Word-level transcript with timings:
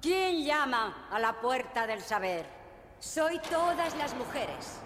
¿Quién 0.00 0.44
llama 0.44 1.08
a 1.10 1.18
la 1.18 1.40
puerta 1.40 1.84
del 1.84 2.00
saber? 2.00 2.46
Soy 3.00 3.40
todas 3.50 3.96
las 3.96 4.14
mujeres. 4.14 4.78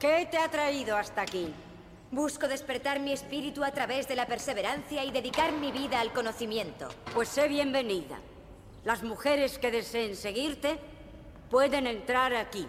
¿Qué 0.00 0.26
te 0.28 0.36
ha 0.36 0.50
traído 0.50 0.96
hasta 0.96 1.22
aquí? 1.22 1.54
Busco 2.10 2.48
despertar 2.48 2.98
mi 2.98 3.12
espíritu 3.12 3.62
a 3.62 3.70
través 3.70 4.08
de 4.08 4.16
la 4.16 4.26
perseverancia 4.26 5.04
y 5.04 5.12
dedicar 5.12 5.52
mi 5.52 5.70
vida 5.70 6.00
al 6.00 6.12
conocimiento. 6.12 6.88
Pues 7.14 7.28
sé 7.28 7.46
bienvenida. 7.46 8.18
Las 8.84 9.04
mujeres 9.04 9.58
que 9.58 9.70
deseen 9.70 10.16
seguirte 10.16 10.80
pueden 11.50 11.86
entrar 11.86 12.34
aquí. 12.34 12.66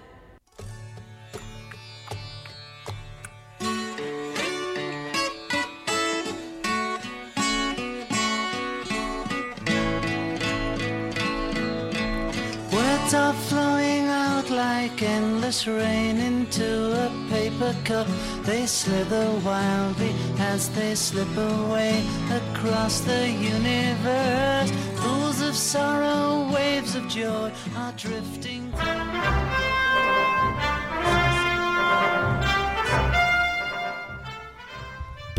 Endless 15.01 15.67
rain 15.67 16.17
into 16.17 16.91
a 17.05 17.09
paper 17.29 17.75
cup. 17.83 18.07
They 18.43 18.65
slither 18.65 19.29
wildly 19.45 20.13
as 20.37 20.69
they 20.69 20.95
slip 20.95 21.35
away 21.37 22.03
across 22.31 23.01
the 23.01 23.29
universe. 23.29 24.71
Pools 24.97 25.41
of 25.41 25.55
sorrow, 25.55 26.51
waves 26.53 26.95
of 26.95 27.07
joy 27.07 27.51
are 27.75 27.93
drifting. 27.93 28.71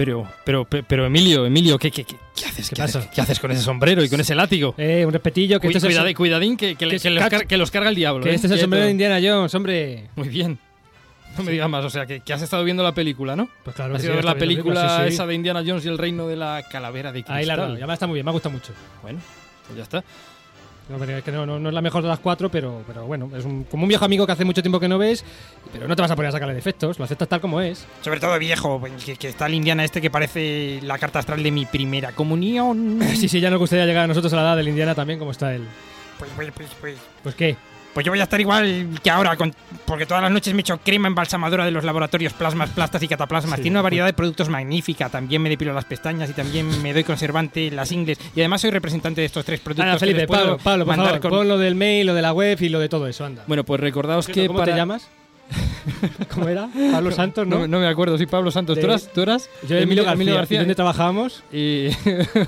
Pero, 0.00 0.26
pero, 0.46 0.64
pe- 0.64 0.82
pero 0.82 1.04
Emilio, 1.04 1.44
Emilio, 1.44 1.78
¿qué, 1.78 1.90
qué, 1.90 2.04
qué, 2.04 2.16
qué 2.34 2.46
haces? 2.46 2.70
¿Qué 2.70 2.80
haces? 2.80 3.06
¿Qué 3.14 3.20
haces 3.20 3.38
con 3.38 3.50
ese 3.50 3.60
sombrero 3.60 4.02
y 4.02 4.08
con 4.08 4.18
ese 4.18 4.34
látigo? 4.34 4.74
Eh, 4.78 5.04
un 5.04 5.12
respetillo, 5.12 5.60
que 5.60 5.68
Cuid- 5.68 5.76
este 5.76 5.88
es 5.88 5.96
el, 5.98 6.14
cuidadín, 6.16 6.56
que, 6.56 6.74
que, 6.74 6.86
los 6.86 7.02
cacho- 7.02 7.28
car- 7.28 7.46
que 7.46 7.56
los 7.58 7.70
carga 7.70 7.90
el 7.90 7.94
diablo. 7.96 8.24
que 8.24 8.30
¿eh? 8.30 8.34
este 8.34 8.46
es 8.46 8.52
el 8.54 8.60
sombrero 8.60 8.86
de 8.86 8.92
Indiana 8.92 9.18
Jones, 9.22 9.54
hombre. 9.54 10.08
Muy 10.16 10.30
bien. 10.30 10.58
No 11.36 11.44
me 11.44 11.52
digas 11.52 11.68
más, 11.68 11.84
o 11.84 11.90
sea, 11.90 12.06
que, 12.06 12.22
has 12.32 12.40
estado 12.40 12.64
viendo 12.64 12.82
la 12.82 12.94
película, 12.94 13.36
¿no? 13.36 13.50
Pues 13.62 13.76
claro, 13.76 13.94
Has 13.94 14.02
ido 14.02 14.12
sí, 14.12 14.12
a 14.14 14.16
ver 14.16 14.24
la 14.24 14.36
película 14.36 14.96
sí, 14.96 15.02
sí. 15.08 15.14
esa 15.14 15.26
de 15.26 15.34
Indiana 15.34 15.62
Jones 15.66 15.84
y 15.84 15.88
el 15.88 15.98
reino 15.98 16.26
de 16.26 16.36
la 16.36 16.62
calavera 16.72 17.12
de 17.12 17.20
cristal. 17.20 17.36
Ahí 17.36 17.44
la 17.44 17.54
he 17.54 17.56
dado, 17.58 17.72
y 17.74 17.76
además 17.76 17.94
está 17.94 18.06
muy 18.06 18.14
bien, 18.14 18.24
me 18.24 18.30
ha 18.30 18.32
gustado 18.32 18.54
mucho. 18.54 18.72
Bueno, 19.02 19.18
pues 19.66 19.76
ya 19.76 19.82
está. 19.82 20.02
Es 20.90 21.22
que 21.24 21.30
no, 21.32 21.46
no- 21.46 21.58
no 21.60 21.68
es 21.68 21.74
la 21.74 21.80
mejor 21.82 22.02
de 22.02 22.08
las 22.08 22.18
cuatro, 22.18 22.50
pero, 22.50 22.82
pero 22.86 23.04
bueno, 23.06 23.30
es 23.36 23.44
un- 23.44 23.64
como 23.64 23.84
un 23.84 23.88
viejo 23.88 24.04
amigo 24.04 24.26
que 24.26 24.32
hace 24.32 24.44
mucho 24.44 24.60
tiempo 24.62 24.80
que 24.80 24.88
no 24.88 24.98
ves, 24.98 25.24
pero 25.72 25.86
no 25.86 25.94
te 25.94 26.02
vas 26.02 26.10
a 26.10 26.16
poner 26.16 26.30
a 26.30 26.32
sacarle 26.32 26.54
defectos, 26.54 26.98
lo 26.98 27.04
aceptas 27.04 27.28
tal 27.28 27.40
como 27.40 27.60
es. 27.60 27.86
Sobre 28.02 28.18
todo 28.18 28.36
viejo, 28.38 28.80
que, 29.04 29.16
que 29.16 29.28
está 29.28 29.46
el 29.46 29.54
Indiana 29.54 29.84
este 29.84 30.00
que 30.00 30.10
parece 30.10 30.80
la 30.82 30.98
carta 30.98 31.20
astral 31.20 31.42
de 31.42 31.50
mi 31.50 31.66
primera 31.66 32.12
comunión. 32.12 32.98
Sí, 33.20 33.28
sí, 33.28 33.40
ya 33.40 33.50
nos 33.50 33.58
gustaría 33.58 33.84
llegar 33.86 34.04
a 34.04 34.06
nosotros 34.06 34.32
a 34.32 34.36
la 34.36 34.42
edad 34.42 34.56
del 34.56 34.68
Indiana 34.68 34.94
también, 34.94 35.18
como 35.18 35.30
está 35.30 35.54
él. 35.54 35.64
Pues, 36.18 36.30
pues, 36.36 36.52
pues, 36.54 36.68
pues, 36.80 36.96
Pues 37.22 37.34
qué, 37.34 37.56
pues 37.94 38.04
yo 38.06 38.12
voy 38.12 38.20
a 38.20 38.24
estar 38.24 38.40
igual 38.40 38.88
que 39.02 39.10
ahora, 39.10 39.36
con- 39.36 39.54
porque 39.84 40.06
todas 40.06 40.22
las 40.22 40.30
noches 40.32 40.54
me 40.54 40.60
echo 40.60 40.78
crema 40.78 41.08
embalsamadora 41.08 41.64
de 41.64 41.70
los 41.70 41.84
laboratorios 41.84 42.32
Plasmas, 42.32 42.70
Plastas 42.70 43.02
y 43.02 43.08
Cataplasmas. 43.08 43.56
Sí. 43.56 43.62
Tiene 43.62 43.76
una 43.76 43.82
variedad 43.82 44.06
de 44.06 44.12
productos 44.12 44.48
magnífica. 44.48 45.08
También 45.08 45.42
me 45.42 45.48
depilo 45.48 45.72
las 45.72 45.84
pestañas 45.84 46.30
y 46.30 46.32
también 46.32 46.82
me 46.82 46.92
doy 46.92 47.04
conservante 47.04 47.66
en 47.68 47.76
las 47.76 47.90
ingles. 47.92 48.18
Y 48.34 48.40
además 48.40 48.60
soy 48.60 48.70
representante 48.70 49.20
de 49.20 49.26
estos 49.26 49.44
tres 49.44 49.60
productos. 49.60 49.92
Que 49.94 49.98
Felipe, 49.98 50.18
les 50.20 50.26
puedo 50.26 50.42
Pablo, 50.58 50.58
Pablo, 50.58 50.86
por 50.86 50.96
favor, 50.96 51.20
con- 51.20 51.30
pon 51.30 51.48
lo 51.48 51.58
del 51.58 51.74
mail, 51.74 52.06
lo 52.06 52.14
de 52.14 52.22
la 52.22 52.32
web 52.32 52.58
y 52.60 52.68
lo 52.68 52.78
de 52.78 52.88
todo 52.88 53.06
eso, 53.06 53.24
anda. 53.24 53.44
Bueno, 53.46 53.64
pues 53.64 53.80
recordaos 53.80 54.26
que 54.26 54.46
¿Cómo 54.46 54.58
para... 54.60 54.72
te 54.72 54.78
llamas? 54.78 55.08
¿Cómo 56.34 56.48
era? 56.48 56.68
Pablo 56.92 57.10
Santos, 57.10 57.46
¿no? 57.46 57.60
No, 57.60 57.68
no 57.68 57.80
me 57.80 57.86
acuerdo, 57.86 58.16
sí, 58.18 58.26
Pablo 58.26 58.50
Santos. 58.50 58.78
¿Tú 58.78 58.86
eras? 58.86 59.10
¿Tú 59.12 59.20
eras? 59.22 59.50
Yo, 59.68 59.76
Emilio, 59.76 60.04
García. 60.04 60.56
¿Y 60.56 60.58
¿Dónde 60.58 60.74
trabajábamos? 60.74 61.42
Y 61.52 61.88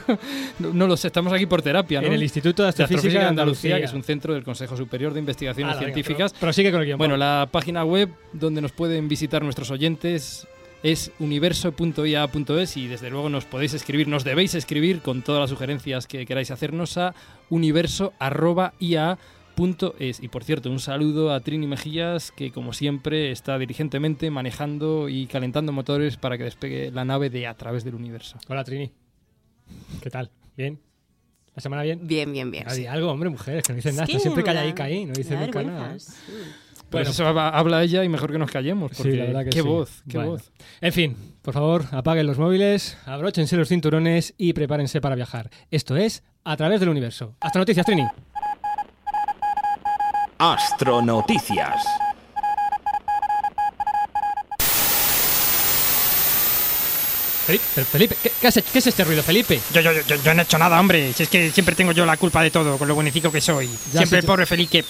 no, 0.59 0.73
no 0.73 0.87
lo 0.87 0.97
sé, 0.97 1.09
estamos 1.09 1.33
aquí 1.33 1.47
por 1.47 1.63
terapia, 1.63 2.01
¿no? 2.01 2.07
En 2.07 2.15
el 2.15 2.23
Instituto 2.23 2.63
de 2.63 2.71
Astrofísica, 2.71 3.21
de 3.21 3.27
Andalucía, 3.27 3.79
que 3.79 3.85
es 3.85 3.93
un 3.93 4.03
centro 4.03 4.35
del 4.35 4.45
Consejo 4.45 4.77
Superior 4.77 5.13
de 5.13 5.21
Investigaciones 5.21 5.77
Ah, 5.77 5.81
venga, 5.81 5.93
Científicas. 5.93 6.33
Pero, 6.33 6.41
prosigue 6.41 6.71
con 6.71 6.81
el 6.81 6.87
guion. 6.87 6.99
Bueno, 6.99 7.17
la 7.17 7.49
página 7.51 7.85
web 7.85 8.11
donde 8.33 8.61
nos 8.61 8.73
pueden 8.73 9.09
visitar 9.09 9.43
nuestros 9.43 9.71
oyentes 9.71 10.47
es 10.83 11.13
universo.ia.es 11.21 12.77
y 12.77 12.89
desde 12.89 13.11
luego 13.11 13.29
nos 13.29 13.45
podéis 13.45 13.75
escribir, 13.75 14.09
nos 14.09 14.25
debéis 14.25 14.55
escribir 14.55 15.01
con 15.01 15.23
todas 15.23 15.41
las 15.41 15.51
sugerencias 15.51 16.07
que 16.07 16.27
queráis 16.27 16.51
hacernos 16.51 16.97
a 16.99 17.15
universo.ia.es. 17.51 19.19
Y 19.57 20.29
por 20.29 20.43
cierto, 20.45 20.71
un 20.71 20.81
saludo 20.81 21.33
a 21.33 21.39
Trini 21.41 21.67
Mejías, 21.67 22.33
que 22.33 22.51
como 22.51 22.73
siempre 22.73 23.31
está 23.31 23.59
diligentemente 23.59 24.31
manejando 24.31 25.09
y 25.09 25.27
calentando 25.27 25.71
motores 25.73 26.17
para 26.17 26.37
que 26.37 26.45
despegue 26.45 26.91
la 26.91 27.05
nave 27.05 27.31
de 27.31 27.47
a 27.47 27.55
través 27.55 27.85
del 27.85 27.95
universo. 27.95 28.39
Hola, 28.49 28.65
Trini. 28.65 28.91
¿Qué 30.03 30.11
tal? 30.11 30.31
¿Bien? 30.57 30.81
¿La 31.55 31.61
semana 31.63 31.83
bien? 31.83 32.01
Bien, 32.07 32.33
bien, 32.33 32.51
bien. 32.51 32.67
Algo, 32.89 33.11
hombre, 33.11 33.29
mujeres, 33.29 33.63
que 33.63 33.73
no 33.73 33.77
dicen 33.77 33.91
Es 33.91 33.97
nada. 33.97 34.07
Está 34.07 34.19
siempre 34.19 34.43
calladica 34.43 34.85
ahí, 34.85 35.05
no 35.05 35.13
dice 35.13 35.35
me 35.35 35.41
da 35.41 35.47
nunca 35.47 35.63
nada. 35.63 35.99
sí. 35.99 36.13
Pues 36.91 37.09
Bueno. 37.09 37.11
eso 37.11 37.25
hab- 37.25 37.51
habla 37.55 37.83
ella 37.83 38.05
y 38.05 38.09
mejor 38.09 38.33
que 38.33 38.39
nos 38.39 38.51
callemos, 38.51 38.91
porque 38.97 39.13
Sí, 39.13 39.17
la 39.19 39.25
verdad 39.27 39.45
que 39.45 39.51
qué 39.51 39.63
sí. 39.63 39.67
voz, 39.69 40.03
qué 40.09 40.19
Bueno. 40.19 40.33
voz. 40.33 40.51
En 40.81 40.93
fin, 40.93 41.17
por 41.41 41.55
favor, 41.55 41.85
apaguen 41.91 42.27
los 42.27 42.39
móviles, 42.39 42.99
abróchense 43.07 43.57
los 43.57 43.69
cinturones 43.69 44.35
y 44.37 44.53
prepárense 44.55 45.01
para 45.01 45.15
viajar. 45.15 45.51
Esto 45.71 45.97
es 45.97 46.23
A 46.45 46.57
través 46.57 46.81
del 46.81 46.89
universo. 46.89 47.37
Hasta 47.41 47.61
noticias, 47.61 47.87
Trini. 47.87 48.03
Astronoticias. 50.43 51.87
Felipe, 57.47 58.17
¿qué, 58.23 58.31
qué 58.41 58.47
has 58.49 58.57
hecho? 58.57 58.69
¿qué 58.73 58.79
es 58.79 58.87
este 58.87 59.05
ruido, 59.05 59.23
Felipe? 59.23 59.61
Yo, 59.75 59.81
yo, 59.81 59.91
yo, 59.93 60.17
yo 60.23 60.35
no 60.35 60.41
he 60.41 60.45
hecho 60.45 60.59
nada, 60.59 60.79
hombre. 60.81 61.13
Si 61.13 61.25
es 61.25 61.29
que 61.29 61.51
siempre 61.51 61.75
tengo 61.75 61.93
yo 61.93 62.07
la 62.07 62.17
culpa 62.17 62.43
de 62.43 62.51
todo, 62.51 62.79
con 62.79 62.87
lo 62.89 62.95
buenicico 62.95 63.31
que 63.33 63.41
soy. 63.41 63.69
Ya 63.93 63.99
siempre 64.01 64.21
el 64.21 64.25
pobre 64.25 64.47
Felipe. 64.47 64.85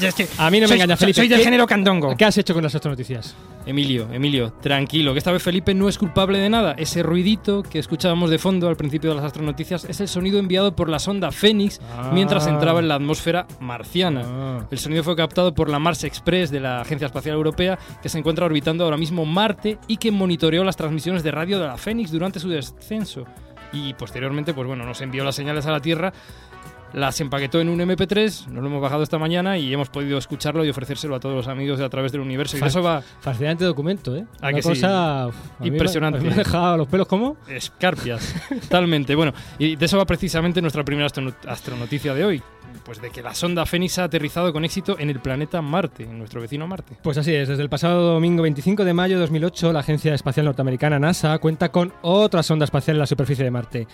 es 0.00 0.14
que 0.14 0.28
A 0.38 0.50
mí 0.50 0.58
no 0.60 0.68
me 0.68 0.76
soy- 0.76 0.78
soy- 0.78 0.96
Felipe. 0.96 1.14
Soy 1.14 1.28
del 1.28 1.38
¿Qué- 1.38 1.44
género 1.44 1.66
candongo. 1.66 2.16
¿Qué 2.16 2.24
has 2.24 2.36
hecho 2.38 2.54
con 2.54 2.62
las 2.62 2.74
astronoticias? 2.74 3.34
Emilio, 3.64 4.08
Emilio, 4.12 4.52
tranquilo, 4.60 5.12
que 5.12 5.18
esta 5.18 5.30
vez 5.30 5.40
Felipe 5.42 5.72
no 5.72 5.88
es 5.88 5.96
culpable 5.96 6.38
de 6.38 6.50
nada. 6.50 6.74
Ese 6.76 7.02
ruidito 7.04 7.62
que 7.62 7.78
escuchábamos 7.78 8.28
de 8.30 8.38
fondo 8.38 8.68
al 8.68 8.76
principio 8.76 9.10
de 9.10 9.16
las 9.16 9.24
astronoticias 9.26 9.84
es 9.84 10.00
el 10.00 10.08
sonido 10.08 10.40
enviado 10.40 10.74
por 10.74 10.88
la 10.88 10.98
sonda 10.98 11.30
Fénix 11.30 11.80
mientras 12.12 12.46
Ah. 12.46 12.50
entraba 12.50 12.80
en 12.80 12.88
la 12.88 12.96
atmósfera 12.96 13.46
marciana. 13.60 14.22
Ah. 14.24 14.66
El 14.70 14.78
sonido 14.78 15.04
fue 15.04 15.14
captado 15.14 15.54
por 15.54 15.68
la 15.68 15.78
Mars 15.78 16.02
Express 16.02 16.50
de 16.50 16.58
la 16.58 16.80
Agencia 16.80 17.06
Espacial 17.06 17.36
Europea, 17.36 17.78
que 18.02 18.08
se 18.08 18.18
encuentra 18.18 18.46
orbitando 18.46 18.82
ahora 18.84 18.96
mismo 18.96 19.24
Marte 19.24 19.78
y 19.86 19.96
que 19.98 20.10
monitoreó 20.10 20.64
las 20.64 20.76
transmisiones 20.76 21.22
de 21.22 21.30
radio 21.30 21.60
de 21.60 21.66
la 21.68 21.76
Fénix 21.82 22.10
durante 22.10 22.38
su 22.40 22.48
descenso. 22.48 23.24
Y 23.72 23.94
posteriormente, 23.94 24.52
pues 24.54 24.66
bueno, 24.66 24.84
nos 24.84 25.00
envió 25.00 25.24
las 25.24 25.34
señales 25.34 25.64
a 25.66 25.70
la 25.72 25.80
Tierra, 25.80 26.12
las 26.92 27.18
empaquetó 27.22 27.58
en 27.58 27.70
un 27.70 27.78
MP3, 27.80 28.48
nos 28.48 28.62
lo 28.62 28.68
hemos 28.68 28.82
bajado 28.82 29.02
esta 29.02 29.18
mañana 29.18 29.56
y 29.56 29.72
hemos 29.72 29.88
podido 29.88 30.18
escucharlo 30.18 30.62
y 30.62 30.68
ofrecérselo 30.68 31.14
a 31.14 31.20
todos 31.20 31.34
los 31.34 31.48
amigos 31.48 31.78
de 31.78 31.86
a 31.86 31.88
través 31.88 32.12
del 32.12 32.20
universo. 32.20 32.56
Y 32.56 32.58
de 32.58 32.60
Fa- 32.60 32.66
eso 32.66 32.82
va 32.82 33.00
Fascinante 33.00 33.64
documento, 33.64 34.14
¿eh? 34.14 34.26
Una 34.42 34.52
que 34.52 34.60
cosa 34.60 35.30
me- 35.60 35.68
Impresionante. 35.68 36.20
Me, 36.20 36.32
ha 36.32 36.36
dejado 36.36 36.76
los 36.76 36.86
pelos 36.88 37.08
como. 37.08 37.38
escarpias, 37.48 38.34
totalmente. 38.60 39.14
Bueno, 39.14 39.32
y 39.58 39.76
de 39.76 39.86
eso 39.86 39.96
va 39.96 40.04
precisamente 40.04 40.60
nuestra 40.60 40.84
primera 40.84 41.06
astrono- 41.08 41.32
astronoticia 41.48 42.12
de 42.12 42.24
hoy. 42.26 42.42
Pues 42.84 43.00
de 43.00 43.10
que 43.10 43.22
la 43.22 43.34
sonda 43.34 43.64
Fénix 43.64 43.98
ha 43.98 44.04
aterrizado 44.04 44.52
con 44.52 44.64
éxito 44.64 44.96
en 44.98 45.08
el 45.08 45.20
planeta 45.20 45.62
Marte, 45.62 46.02
en 46.02 46.18
nuestro 46.18 46.40
vecino 46.40 46.66
Marte. 46.66 46.96
Pues 47.02 47.16
así 47.16 47.32
es, 47.32 47.48
desde 47.48 47.62
el 47.62 47.68
pasado 47.68 48.14
domingo 48.14 48.42
25 48.42 48.84
de 48.84 48.92
mayo 48.92 49.16
de 49.16 49.20
2008, 49.20 49.72
la 49.72 49.80
Agencia 49.80 50.14
Espacial 50.14 50.46
Norteamericana 50.46 50.98
NASA 50.98 51.38
cuenta 51.38 51.70
con 51.70 51.92
otra 52.02 52.42
sonda 52.42 52.64
espacial 52.64 52.96
en 52.96 53.00
la 53.00 53.06
superficie 53.06 53.44
de 53.44 53.50
Marte. 53.50 53.86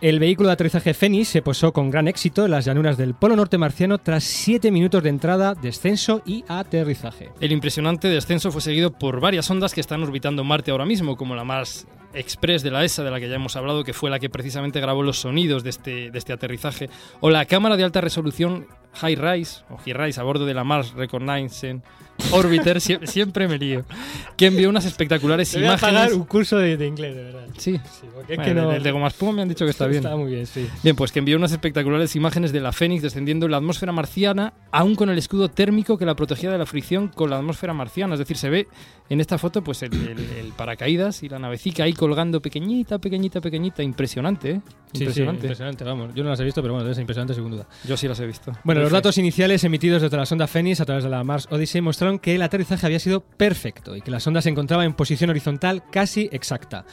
El 0.00 0.18
vehículo 0.18 0.48
de 0.48 0.54
aterrizaje 0.54 0.92
Fénix 0.92 1.28
se 1.28 1.42
posó 1.42 1.72
con 1.72 1.90
gran 1.90 2.06
éxito 2.06 2.44
en 2.44 2.50
las 2.50 2.64
llanuras 2.64 2.96
del 2.96 3.14
Polo 3.14 3.36
Norte 3.36 3.58
marciano 3.58 3.98
tras 3.98 4.24
7 4.24 4.70
minutos 4.70 5.02
de 5.02 5.08
entrada, 5.08 5.54
descenso 5.54 6.22
y 6.26 6.44
aterrizaje. 6.48 7.30
El 7.40 7.52
impresionante 7.52 8.08
descenso 8.08 8.52
fue 8.52 8.60
seguido 8.60 8.92
por 8.92 9.20
varias 9.20 9.50
ondas 9.50 9.72
que 9.72 9.80
están 9.80 10.02
orbitando 10.02 10.44
Marte 10.44 10.70
ahora 10.70 10.86
mismo, 10.86 11.16
como 11.16 11.34
la 11.34 11.44
Mars 11.44 11.86
Express 12.14 12.62
de 12.62 12.70
la 12.70 12.84
ESA, 12.84 13.02
de 13.02 13.10
la 13.10 13.20
que 13.20 13.28
ya 13.28 13.34
hemos 13.34 13.56
hablado, 13.56 13.84
que 13.84 13.92
fue 13.92 14.10
la 14.10 14.18
que 14.18 14.30
precisamente 14.30 14.80
grabó 14.80 15.02
los 15.02 15.18
sonidos 15.20 15.64
de 15.64 15.70
este, 15.70 16.10
de 16.10 16.18
este 16.18 16.32
aterrizaje, 16.32 16.88
o 17.20 17.30
la 17.30 17.44
cámara 17.44 17.76
de 17.76 17.84
alta 17.84 18.00
resolución 18.00 18.66
High 18.94 19.16
Rise, 19.16 19.62
o 19.70 19.76
High 19.78 19.94
Rise, 19.94 20.20
a 20.20 20.24
bordo 20.24 20.46
de 20.46 20.54
la 20.54 20.64
Mars 20.64 20.92
Reconnaissance 20.94 21.82
Orbiter, 22.30 22.78
sie- 22.80 23.04
siempre 23.06 23.46
me 23.48 23.58
lío, 23.58 23.84
que 24.36 24.46
envió 24.46 24.68
unas 24.68 24.84
espectaculares 24.84 25.50
Te 25.50 25.58
voy 25.58 25.66
a 25.68 25.76
pagar 25.76 25.92
imágenes... 25.92 26.16
un 26.16 26.24
curso 26.24 26.56
de, 26.58 26.76
de 26.76 26.86
inglés, 26.86 27.14
de 27.14 27.22
verdad. 27.24 27.44
Sí, 27.58 27.72
Sí, 28.00 28.06
porque 28.14 28.32
es 28.34 28.38
Bueno, 28.38 28.44
que 28.54 28.54
no. 28.54 28.72
el 28.72 28.82
de 28.82 28.90
Goma 28.92 29.08
Espuma 29.08 29.32
me 29.32 29.42
han 29.42 29.48
dicho 29.48 29.64
que 29.64 29.70
está 29.70 29.86
bien. 29.86 30.04
Está 30.04 30.16
muy 30.16 30.30
bien, 30.32 30.46
sí. 30.46 30.66
Bien, 30.82 30.96
pues 30.96 31.12
que 31.12 31.18
envió 31.20 31.36
unas 31.36 31.52
espectaculares 31.52 32.14
imágenes 32.16 32.52
de 32.52 32.60
la 32.60 32.72
Fénix 32.72 33.02
descendiendo 33.02 33.46
en 33.46 33.52
la 33.52 33.58
atmósfera 33.58 33.92
marciana, 33.92 34.52
aún 34.72 34.94
con 34.94 35.10
el 35.10 35.18
escudo 35.18 35.48
térmico 35.48 35.98
que 35.98 36.06
la 36.06 36.14
protegía 36.16 36.50
de 36.50 36.58
la 36.58 36.66
fricción 36.66 37.08
con 37.08 37.30
la 37.30 37.36
atmósfera 37.38 37.72
marciana. 37.74 38.14
Es 38.14 38.18
decir, 38.18 38.36
se 38.36 38.50
ve 38.50 38.68
En 39.10 39.20
esta 39.20 39.36
foto, 39.36 39.62
pues 39.62 39.82
el, 39.82 39.92
el- 39.92 40.18
el 40.18 40.52
paracaídas 40.56 41.22
y 41.22 41.28
la 41.28 41.38
navecica 41.38 41.84
ahí 41.84 41.92
colgando 41.92 42.40
pequeñita, 42.40 42.98
pequeñita, 42.98 43.42
pequeñita, 43.42 43.82
impresionante, 43.82 44.50
¿eh? 44.50 44.60
Sí, 44.64 44.70
sí, 44.92 45.02
Impresionante. 45.04 45.42
impresionante, 45.46 45.84
vamos. 45.84 46.14
Yo 46.14 46.24
no 46.24 46.30
las 46.30 46.40
he 46.40 46.44
visto, 46.44 46.62
pero 46.62 46.72
bueno, 46.72 46.88
ser 46.94 47.02
impresionante 47.02 47.34
sin 47.34 47.50
duda. 47.50 47.66
Yo 47.86 47.98
sí 47.98 48.08
las 48.08 48.18
he 48.20 48.26
visto. 48.26 48.52
Bueno, 48.64 48.80
los 48.80 48.90
datos 48.90 49.18
iniciales 49.18 49.62
emitidos 49.64 50.00
desde 50.00 50.16
la 50.16 50.24
sonda 50.24 50.46
Phoenix 50.46 50.80
a 50.80 50.86
través 50.86 51.04
de 51.04 51.10
la 51.10 51.22
Mars 51.22 51.48
Odyssey 51.50 51.82
que 52.20 52.34
el 52.34 52.42
aterrizaje 52.42 52.86
había 52.86 52.98
sido 53.00 53.20
perfecto 53.20 53.96
y 53.96 54.00
que 54.02 54.10
la 54.10 54.20
sonda 54.20 54.40
se 54.42 54.50
encontraba 54.50 54.84
en 54.84 54.94
posición 54.94 55.30
horizontal 55.30 55.82
casi 55.90 56.28
exacta. 56.32 56.84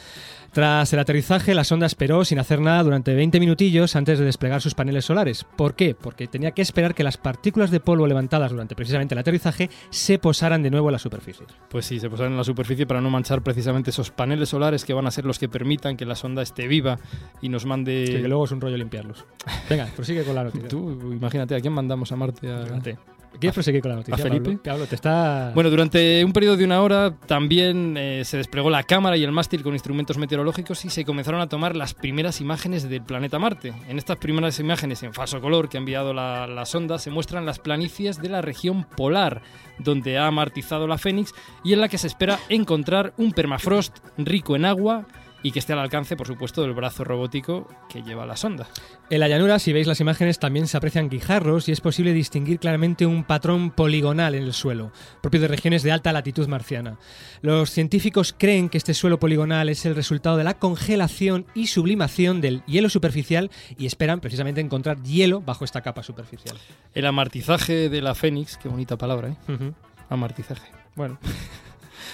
Tras 0.52 0.92
el 0.92 0.98
aterrizaje, 0.98 1.54
la 1.54 1.64
sonda 1.64 1.86
esperó 1.86 2.26
sin 2.26 2.38
hacer 2.38 2.60
nada 2.60 2.82
durante 2.82 3.14
20 3.14 3.40
minutillos 3.40 3.96
antes 3.96 4.18
de 4.18 4.26
desplegar 4.26 4.60
sus 4.60 4.74
paneles 4.74 5.06
solares. 5.06 5.46
¿Por 5.56 5.74
qué? 5.74 5.94
Porque 5.94 6.26
tenía 6.28 6.50
que 6.50 6.60
esperar 6.60 6.94
que 6.94 7.02
las 7.02 7.16
partículas 7.16 7.70
de 7.70 7.80
polvo 7.80 8.06
levantadas 8.06 8.50
durante 8.50 8.76
precisamente 8.76 9.14
el 9.14 9.18
aterrizaje 9.20 9.70
se 9.88 10.18
posaran 10.18 10.62
de 10.62 10.70
nuevo 10.70 10.90
en 10.90 10.92
la 10.92 10.98
superficie. 10.98 11.46
Pues 11.70 11.86
sí, 11.86 11.98
se 11.98 12.10
posaron 12.10 12.32
en 12.32 12.38
la 12.38 12.44
superficie 12.44 12.86
para 12.86 13.00
no 13.00 13.08
manchar 13.08 13.40
precisamente 13.42 13.88
esos 13.90 14.10
paneles 14.10 14.50
solares 14.50 14.84
que 14.84 14.92
van 14.92 15.06
a 15.06 15.10
ser 15.10 15.24
los 15.24 15.38
que 15.38 15.48
permitan 15.48 15.96
que 15.96 16.04
la 16.04 16.16
sonda 16.16 16.42
esté 16.42 16.66
viva 16.68 16.98
y 17.40 17.48
nos 17.48 17.64
mande... 17.64 18.04
Que 18.06 18.28
luego 18.28 18.44
es 18.44 18.52
un 18.52 18.60
rollo 18.60 18.76
limpiarlos. 18.76 19.24
Venga, 19.70 19.86
prosigue 19.96 20.22
con 20.22 20.34
la 20.34 20.44
noticia. 20.44 20.68
Tú, 20.68 20.90
imagínate, 21.12 21.54
¿a 21.54 21.60
quién 21.60 21.72
mandamos 21.72 22.12
a 22.12 22.16
Marte? 22.16 22.52
A- 22.52 22.66
Fíjate. 22.66 22.98
¿Quieres 23.38 23.54
proseguir 23.54 23.80
con 23.82 23.90
la 23.90 23.96
noticia? 23.96 24.14
¿A 24.14 24.28
Felipe? 24.28 24.50
Pablo? 24.50 24.62
Pablo, 24.62 24.86
te 24.86 24.94
está... 24.94 25.52
Bueno, 25.54 25.70
durante 25.70 26.24
un 26.24 26.32
periodo 26.32 26.56
de 26.56 26.64
una 26.64 26.82
hora 26.82 27.14
también 27.26 27.96
eh, 27.96 28.22
se 28.24 28.36
desplegó 28.36 28.70
la 28.70 28.82
cámara 28.82 29.16
y 29.16 29.24
el 29.24 29.32
mástil 29.32 29.62
con 29.62 29.72
instrumentos 29.72 30.18
meteorológicos 30.18 30.84
y 30.84 30.90
se 30.90 31.04
comenzaron 31.04 31.40
a 31.40 31.48
tomar 31.48 31.76
las 31.76 31.94
primeras 31.94 32.40
imágenes 32.40 32.88
del 32.88 33.02
planeta 33.02 33.38
Marte. 33.38 33.72
En 33.88 33.98
estas 33.98 34.18
primeras 34.18 34.58
imágenes 34.60 35.02
en 35.02 35.12
falso 35.12 35.40
color 35.40 35.68
que 35.68 35.76
ha 35.76 35.80
enviado 35.80 36.14
la, 36.14 36.46
la 36.46 36.66
sonda 36.66 36.98
se 36.98 37.10
muestran 37.10 37.46
las 37.46 37.58
planicies 37.58 38.20
de 38.20 38.28
la 38.28 38.42
región 38.42 38.84
polar, 38.96 39.42
donde 39.78 40.18
ha 40.18 40.26
amartizado 40.26 40.86
la 40.86 40.98
Fénix 40.98 41.34
y 41.64 41.72
en 41.72 41.80
la 41.80 41.88
que 41.88 41.98
se 41.98 42.06
espera 42.06 42.38
encontrar 42.48 43.12
un 43.16 43.32
permafrost 43.32 43.98
rico 44.18 44.56
en 44.56 44.64
agua 44.64 45.06
y 45.42 45.50
que 45.52 45.58
esté 45.58 45.72
al 45.72 45.78
alcance, 45.78 46.16
por 46.16 46.26
supuesto, 46.26 46.62
del 46.62 46.72
brazo 46.72 47.04
robótico 47.04 47.68
que 47.88 48.02
lleva 48.02 48.26
la 48.26 48.36
sonda. 48.36 48.68
En 49.10 49.20
la 49.20 49.28
llanura, 49.28 49.58
si 49.58 49.72
veis 49.72 49.86
las 49.86 50.00
imágenes, 50.00 50.38
también 50.38 50.66
se 50.66 50.76
aprecian 50.76 51.08
guijarros 51.08 51.68
y 51.68 51.72
es 51.72 51.80
posible 51.80 52.12
distinguir 52.12 52.58
claramente 52.58 53.06
un 53.06 53.24
patrón 53.24 53.70
poligonal 53.70 54.34
en 54.34 54.44
el 54.44 54.52
suelo, 54.52 54.92
propio 55.20 55.40
de 55.40 55.48
regiones 55.48 55.82
de 55.82 55.92
alta 55.92 56.12
latitud 56.12 56.48
marciana. 56.48 56.98
Los 57.40 57.70
científicos 57.70 58.34
creen 58.36 58.68
que 58.68 58.78
este 58.78 58.94
suelo 58.94 59.18
poligonal 59.18 59.68
es 59.68 59.84
el 59.86 59.94
resultado 59.94 60.36
de 60.36 60.44
la 60.44 60.58
congelación 60.58 61.46
y 61.54 61.66
sublimación 61.66 62.40
del 62.40 62.64
hielo 62.66 62.88
superficial 62.88 63.50
y 63.78 63.86
esperan 63.86 64.20
precisamente 64.20 64.60
encontrar 64.60 65.02
hielo 65.02 65.40
bajo 65.40 65.64
esta 65.64 65.82
capa 65.82 66.02
superficial. 66.02 66.56
El 66.94 67.06
amartizaje 67.06 67.88
de 67.88 68.02
la 68.02 68.14
Fénix, 68.14 68.56
qué 68.56 68.68
bonita 68.68 68.96
palabra, 68.96 69.28
¿eh? 69.28 69.72
Amartizaje. 70.08 70.70
Bueno, 70.94 71.18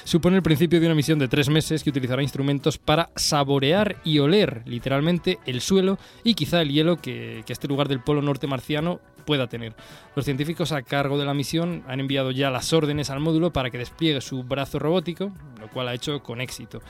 supone 0.08 0.36
el 0.36 0.42
principio 0.42 0.80
de 0.80 0.86
una 0.86 0.94
misión 0.94 1.18
de 1.18 1.28
tres 1.28 1.50
meses 1.50 1.84
que 1.84 1.90
utilizará 1.90 2.22
instrumentos 2.22 2.78
para 2.78 3.10
saborear 3.14 3.96
y 4.04 4.20
oler 4.20 4.62
literalmente 4.64 5.38
el 5.44 5.60
suelo 5.60 5.98
y 6.24 6.32
quizá 6.32 6.62
el 6.62 6.70
hielo 6.70 6.96
que, 6.96 7.42
que 7.44 7.52
este 7.52 7.68
lugar 7.68 7.88
del 7.88 8.00
polo 8.00 8.22
norte 8.22 8.46
marciano 8.46 9.00
pueda 9.26 9.48
tener. 9.48 9.74
Los 10.16 10.24
científicos 10.24 10.72
a 10.72 10.80
cargo 10.80 11.18
de 11.18 11.26
la 11.26 11.34
misión 11.34 11.84
han 11.86 12.00
enviado 12.00 12.30
ya 12.30 12.50
las 12.50 12.72
órdenes 12.72 13.10
al 13.10 13.20
módulo 13.20 13.52
para 13.52 13.68
que 13.68 13.76
despliegue 13.76 14.22
su 14.22 14.44
brazo 14.44 14.78
robótico, 14.78 15.30
lo 15.60 15.68
cual 15.68 15.88
ha 15.88 15.94
hecho 15.94 16.22
con 16.22 16.40
éxito. 16.40 16.80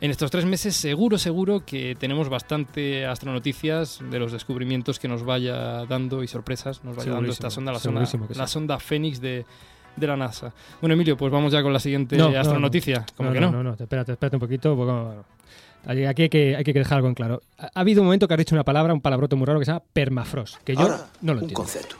En 0.00 0.10
estos 0.10 0.32
tres 0.32 0.44
meses 0.44 0.74
seguro, 0.74 1.18
seguro 1.18 1.64
que 1.64 1.94
tenemos 1.94 2.28
bastante 2.28 3.06
astronoticias 3.06 4.00
de 4.10 4.18
los 4.18 4.32
descubrimientos 4.32 4.98
que 4.98 5.06
nos 5.06 5.22
vaya 5.22 5.86
dando 5.86 6.24
y 6.24 6.26
sorpresas 6.26 6.82
nos 6.82 6.96
vaya 6.96 7.12
dando 7.12 7.30
esta 7.30 7.48
sonda, 7.48 7.72
la 7.72 7.78
sonda, 7.78 8.04
sí. 8.04 8.18
la 8.34 8.48
sonda 8.48 8.80
Fénix 8.80 9.20
de, 9.20 9.46
de 9.96 10.06
la 10.06 10.16
NASA. 10.16 10.52
Bueno, 10.80 10.94
Emilio, 10.94 11.16
pues 11.16 11.32
vamos 11.32 11.52
ya 11.52 11.62
con 11.62 11.72
la 11.72 11.80
siguiente 11.80 12.16
No, 12.16 12.30
no, 12.30 12.38
astronoticia. 12.38 13.04
¿Cómo 13.16 13.30
no, 13.30 13.34
que 13.34 13.40
no? 13.40 13.50
No, 13.50 13.62
no, 13.62 13.70
no, 13.70 13.76
espérate, 13.82 14.12
espérate 14.12 14.36
un 14.36 14.40
poquito. 14.40 14.76
porque, 14.76 15.20
Aquí 15.88 16.22
hay 16.22 16.28
que, 16.28 16.56
hay 16.56 16.64
que 16.64 16.72
dejar 16.72 16.96
algo 16.96 17.08
en 17.08 17.14
claro. 17.14 17.40
Ha, 17.58 17.66
ha 17.74 17.80
habido 17.80 18.02
un 18.02 18.06
momento 18.06 18.26
que 18.26 18.34
has 18.34 18.38
dicho 18.38 18.54
una 18.54 18.64
palabra, 18.64 18.92
un 18.92 19.00
palabrote 19.00 19.36
muy 19.36 19.46
raro 19.46 19.58
que 19.60 19.64
se 19.66 19.70
llama 19.72 19.84
permafrost, 19.92 20.56
que 20.64 20.74
yo 20.74 20.80
Ahora, 20.82 21.06
no 21.22 21.32
lo 21.34 21.38
un 21.38 21.44
entiendo. 21.44 21.54
concepto. 21.62 21.96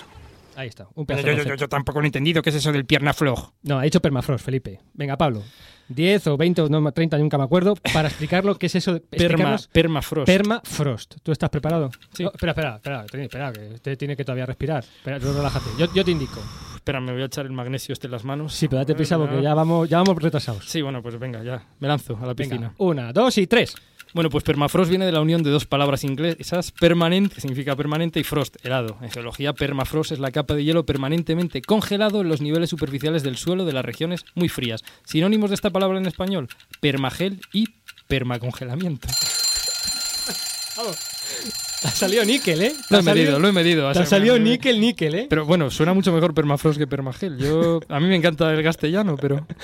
Ahí 0.57 0.69
está, 0.69 0.87
un 0.95 1.05
pedazo 1.07 1.23
yo, 1.27 1.33
yo- 1.33 1.37
concepto. 1.39 1.61
yo 1.65 1.69
tampoco 1.69 2.01
lo 2.01 2.05
he 2.05 2.09
entendido. 2.09 2.43
¿Qué 2.43 2.51
es 2.51 2.57
eso 2.57 2.73
del 2.73 2.85
pierna 2.87 3.13
floj? 3.13 3.51
No, 3.63 3.79
ha 3.79 3.83
dicho 3.83 4.01
permafrost, 4.01 4.45
Felipe. 4.45 4.81
Venga, 4.95 5.17
Pablo. 5.17 5.43
10 5.89 6.27
o 6.29 6.37
20 6.37 6.63
o 6.63 6.69
no, 6.69 6.91
30, 6.91 7.17
nunca 7.19 7.39
me 7.39 7.45
acuerdo, 7.45 7.77
para 7.93 8.09
explicarlo 8.09 8.57
qué 8.57 8.67
es 8.67 8.75
eso 8.75 8.95
de 8.95 9.01
Perma, 9.01 9.57
permafrost. 9.71 10.27
permafrost. 10.27 11.15
¿Tú 11.23 11.31
estás 11.31 11.49
preparado? 11.51 11.91
Sí. 12.13 12.25
Oh, 12.25 12.33
espera, 12.35 12.51
espera, 12.53 12.77
espera, 13.05 13.05
espera, 13.23 13.53
que 13.53 13.75
usted 13.75 13.97
tiene 13.99 14.17
que 14.17 14.25
todavía 14.25 14.47
respirar. 14.47 14.83
Espera, 14.83 15.19
relájate. 15.19 15.67
Yo, 15.79 15.87
yo 15.95 16.05
te 16.05 16.11
indico. 16.11 16.41
Espera, 16.87 17.01
me 17.01 17.13
voy 17.13 17.23
a 17.23 17.25
echar 17.25 17.47
el 17.47 17.51
magnesio 17.51 17.93
este 17.93 18.07
en 18.07 18.13
las 18.13 18.23
manos. 18.23 18.55
Sí, 18.55 18.69
pero 18.69 18.79
date 18.79 18.95
prisa 18.95 19.19
porque 19.19 19.43
ya 19.43 19.55
vamos, 19.55 19.89
ya 19.89 19.99
vamos 19.99 20.23
retrasados. 20.23 20.67
Sí, 20.67 20.83
bueno, 20.83 21.03
pues 21.03 21.19
venga, 21.19 21.43
ya. 21.43 21.67
Me 21.81 21.89
lanzo 21.89 22.17
a 22.23 22.25
la 22.25 22.33
piscina. 22.33 22.69
Venga, 22.69 22.75
una, 22.79 23.13
dos 23.13 23.39
y 23.39 23.49
tres. 23.49 23.75
Bueno, 24.15 24.31
pues 24.31 24.45
permafrost 24.45 24.89
viene 24.89 25.05
de 25.05 25.11
la 25.11 25.21
unión 25.21 25.43
de 25.43 25.51
dos 25.51 25.67
palabras 25.67 26.05
inglesas, 26.05 26.71
permanent, 26.71 27.33
que 27.33 27.41
significa 27.41 27.75
permanente, 27.75 28.21
y 28.21 28.23
frost, 28.23 28.65
helado. 28.65 28.99
En 29.03 29.11
geología, 29.11 29.53
permafrost 29.53 30.13
es 30.13 30.21
la 30.21 30.31
capa 30.31 30.55
de 30.55 30.63
hielo 30.63 30.87
permanentemente 30.87 31.61
congelado 31.61 32.21
en 32.21 32.29
los 32.29 32.41
niveles 32.41 32.71
superficiales 32.71 33.25
del 33.25 33.37
suelo 33.37 33.65
de 33.65 33.73
las 33.73 33.85
regiones 33.85 34.25
muy 34.37 34.49
frías. 34.49 34.85
Sinónimos 35.05 35.51
de 35.51 35.57
esta 35.57 35.71
palabra 35.71 35.99
en 35.99 36.07
español, 36.07 36.47
permagel 36.79 37.41
y 37.53 37.67
permacongelamiento. 38.07 39.09
Te 41.83 41.89
ha 41.89 41.91
salido 41.91 42.25
níquel, 42.25 42.63
¿eh? 42.63 42.73
Lo 42.91 42.99
he 42.99 43.03
medido, 43.03 43.39
lo 43.39 43.49
he 43.49 43.53
medido. 43.53 43.93
Te 43.93 43.99
ha 44.01 44.07
salido 44.07 44.39
níquel, 44.39 44.81
níquel, 44.81 45.15
¿eh? 45.15 45.27
Pero 45.29 45.45
bueno, 45.45 45.71
suena 45.71 45.93
mucho 45.93 46.13
mejor 46.13 46.35
permafrost 46.35 46.79
que 46.79 46.87
permagel. 46.87 47.37
Yo, 47.39 47.81
a 47.89 48.01
mí 48.01 48.07
me 48.07 48.17
encanta 48.17 48.53
el 48.53 48.63
castellano, 48.63 49.17
pero... 49.21 49.47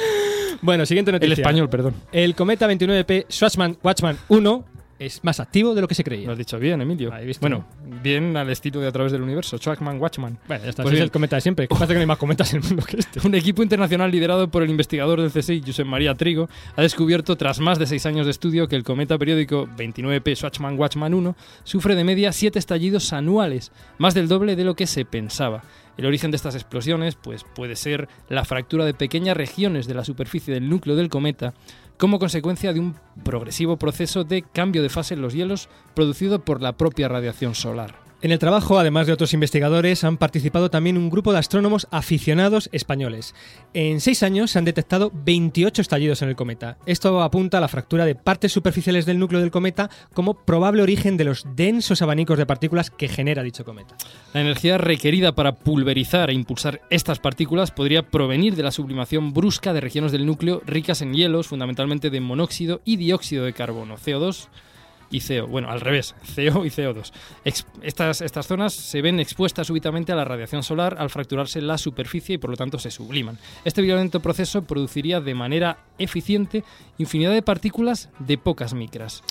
Bueno, 0.65 0.87
siguiente 0.87 1.11
noticia. 1.11 1.35
El 1.35 1.41
español, 1.41 1.69
perdón. 1.69 1.95
El 2.13 2.37
cometa 2.37 2.69
29P 2.69 3.27
Schwarzman 3.29 3.79
Watchman 3.83 4.17
1 4.29 4.65
es 5.07 5.25
más 5.25 5.41
activo 5.41 5.75
de 5.75 5.81
lo 5.81 5.89
que 5.89 5.95
se 5.95 6.03
Lo 6.03 6.05
creía. 6.05 6.31
has 6.31 6.39
dicho 6.39 6.59
bien, 6.59 6.81
Emilio. 6.81 7.13
Visto, 7.25 7.41
bueno, 7.41 7.65
bien 8.03 8.37
al 8.37 8.51
estilo 8.51 8.81
de 8.81 8.89
A 8.89 8.93
través 8.93 9.13
del 9.13 9.23
universo. 9.23 9.59
Trackman, 9.59 10.01
Watchman. 10.01 10.39
Bueno, 10.47 10.65
ya 10.65 10.71
está. 10.71 10.83
Pues 10.83 10.95
es 10.95 11.01
el 11.01 11.11
cometa 11.11 11.37
de 11.37 11.43
siempre. 11.43 11.67
Parece 11.69 11.89
que 11.89 11.95
no 11.95 12.01
hay 12.01 12.07
más 12.07 12.19
cometas 12.19 12.53
en 12.55 12.63
el 12.63 12.69
mundo 12.69 12.85
que 12.85 12.99
este. 12.99 13.27
Un 13.27 13.35
equipo 13.35 13.63
internacional 13.63 14.11
liderado 14.11 14.49
por 14.49 14.63
el 14.63 14.71
investigador 14.71 15.21
del 15.21 15.31
CSIC, 15.31 15.67
Josep 15.67 15.87
María 15.87 16.15
Trigo, 16.15 16.49
ha 16.77 16.83
descubierto, 16.83 17.37
tras 17.37 17.61
más 17.61 17.79
de 17.79 17.87
seis 17.87 18.07
años 18.07 18.27
de 18.27 18.31
estudio, 18.31 18.69
que 18.69 18.77
el 18.77 18.85
cometa 18.85 19.19
periódico 19.19 19.67
29P 19.77 20.37
Swatchman-Watchman 20.37 21.15
1 21.15 21.37
sufre 21.65 21.95
de 21.95 22.05
media 22.05 22.33
siete 22.33 22.59
estallidos 22.59 23.13
anuales, 23.13 23.73
más 23.99 24.15
del 24.15 24.29
doble 24.29 24.57
de 24.57 24.65
lo 24.65 24.75
que 24.75 24.87
se 24.87 25.05
pensaba. 25.05 25.63
El 25.97 26.07
origen 26.07 26.31
de 26.31 26.37
estas 26.37 26.55
explosiones 26.55 27.17
pues, 27.17 27.45
puede 27.45 27.77
ser 27.77 28.09
la 28.29 28.45
fractura 28.45 28.85
de 28.85 28.95
pequeñas 28.95 29.37
regiones 29.37 29.87
de 29.87 29.95
la 29.95 30.05
superficie 30.05 30.55
del 30.55 30.69
núcleo 30.69 30.97
del 30.97 31.11
cometa 31.11 31.53
como 32.03 32.19
consecuencia 32.19 32.73
de 32.73 32.81
un 32.81 32.97
progresivo 33.23 33.77
proceso 33.77 34.25
de 34.25 34.43
cambio 34.43 34.83
de 34.83 34.89
fase 34.89 35.15
en 35.15 35.23
los 35.23 35.35
hielos 35.35 35.69
producido 35.95 36.45
por 36.45 36.61
la 36.61 36.73
propia 36.73 37.07
radiación 37.07 37.55
solar. 37.55 38.02
En 38.23 38.31
el 38.31 38.39
trabajo, 38.39 38.79
además 38.79 39.09
de 39.09 39.13
otros 39.13 39.35
investigadores, 39.35 40.05
han 40.05 40.17
participado 40.17 40.71
también 40.71 40.97
un 40.97 41.11
grupo 41.11 41.33
de 41.33 41.41
astrónomos 41.41 41.89
aficionados 41.91 42.69
españoles. 42.71 43.35
En 43.75 44.01
seis 44.01 44.23
años 44.23 44.53
se 44.53 44.61
han 44.61 44.65
detectado 44.65 45.11
28 45.13 45.83
estallidos 45.83 46.23
en 46.23 46.29
el 46.29 46.37
cometa. 46.37 46.79
Esto 46.87 47.21
apunta 47.21 47.59
a 47.59 47.61
la 47.61 47.67
fractura 47.67 48.05
de 48.05 48.15
partes 48.15 48.53
superficiales 48.53 49.07
del 49.07 49.19
núcleo 49.19 49.41
del 49.41 49.51
cometa 49.51 49.91
como 50.15 50.35
probable 50.35 50.85
origen 50.85 51.17
de 51.17 51.25
los 51.25 51.45
densos 51.57 52.01
abanicos 52.01 52.39
de 52.39 52.47
partículas 52.47 52.91
que 52.91 53.09
genera 53.09 53.43
dicho 53.43 53.65
cometa. 53.65 53.97
La 54.33 54.43
energía 54.43 54.79
requerida 54.79 55.35
para 55.35 55.57
pulverizar 55.57 56.31
e 56.31 56.35
impulsar 56.35 56.81
estas 56.91 57.19
partículas 57.19 57.73
podría 57.73 58.09
provenir 58.09 58.55
de 58.55 58.63
la 58.63 58.71
sublimación 58.71 59.33
brusca 59.33 59.73
de 59.73 59.81
regiones 59.81 60.13
del 60.13 60.27
núcleo 60.27 60.63
ricas 60.65 61.03
en 61.03 61.13
hielos, 61.13 61.49
fundamentalmente 61.49 62.09
de 62.09 62.21
monóxido 62.21 62.83
y 62.85 62.99
dióxido 62.99 63.45
de 63.45 63.53
carbono, 63.53 63.97
CO2 63.97 64.47
y 65.13 65.21
CO. 65.21 65.47
Bueno, 65.47 65.71
al 65.71 65.81
revés, 65.81 66.17
CO 66.35 66.65
y 66.65 66.71
CO2. 66.71 67.13
Ex- 67.45 67.67
estas, 67.83 68.21
estas 68.21 68.47
zonas 68.49 68.73
se 68.73 69.01
ven 69.03 69.21
expuestas 69.21 69.69
súbitamente 69.69 70.11
a 70.11 70.17
la 70.17 70.25
radiación 70.25 70.65
solar 70.65 70.97
al 70.99 71.11
fracturarse 71.11 71.61
la 71.61 71.79
superficie 71.79 72.35
y 72.35 72.39
por 72.39 72.51
lo 72.51 72.57
tanto 72.57 72.79
se 72.81 72.91
subliman. 72.91 73.39
Este 73.65 73.83
violento 73.83 74.19
proceso 74.19 74.63
produciría 74.63 75.21
de 75.21 75.35
manera 75.35 75.79
eficiente 75.99 76.65
infinidad 76.99 77.33
de 77.33 77.43
partículas 77.43 78.11
de 78.19 78.39
pocas 78.39 78.75
micras. 78.75 79.23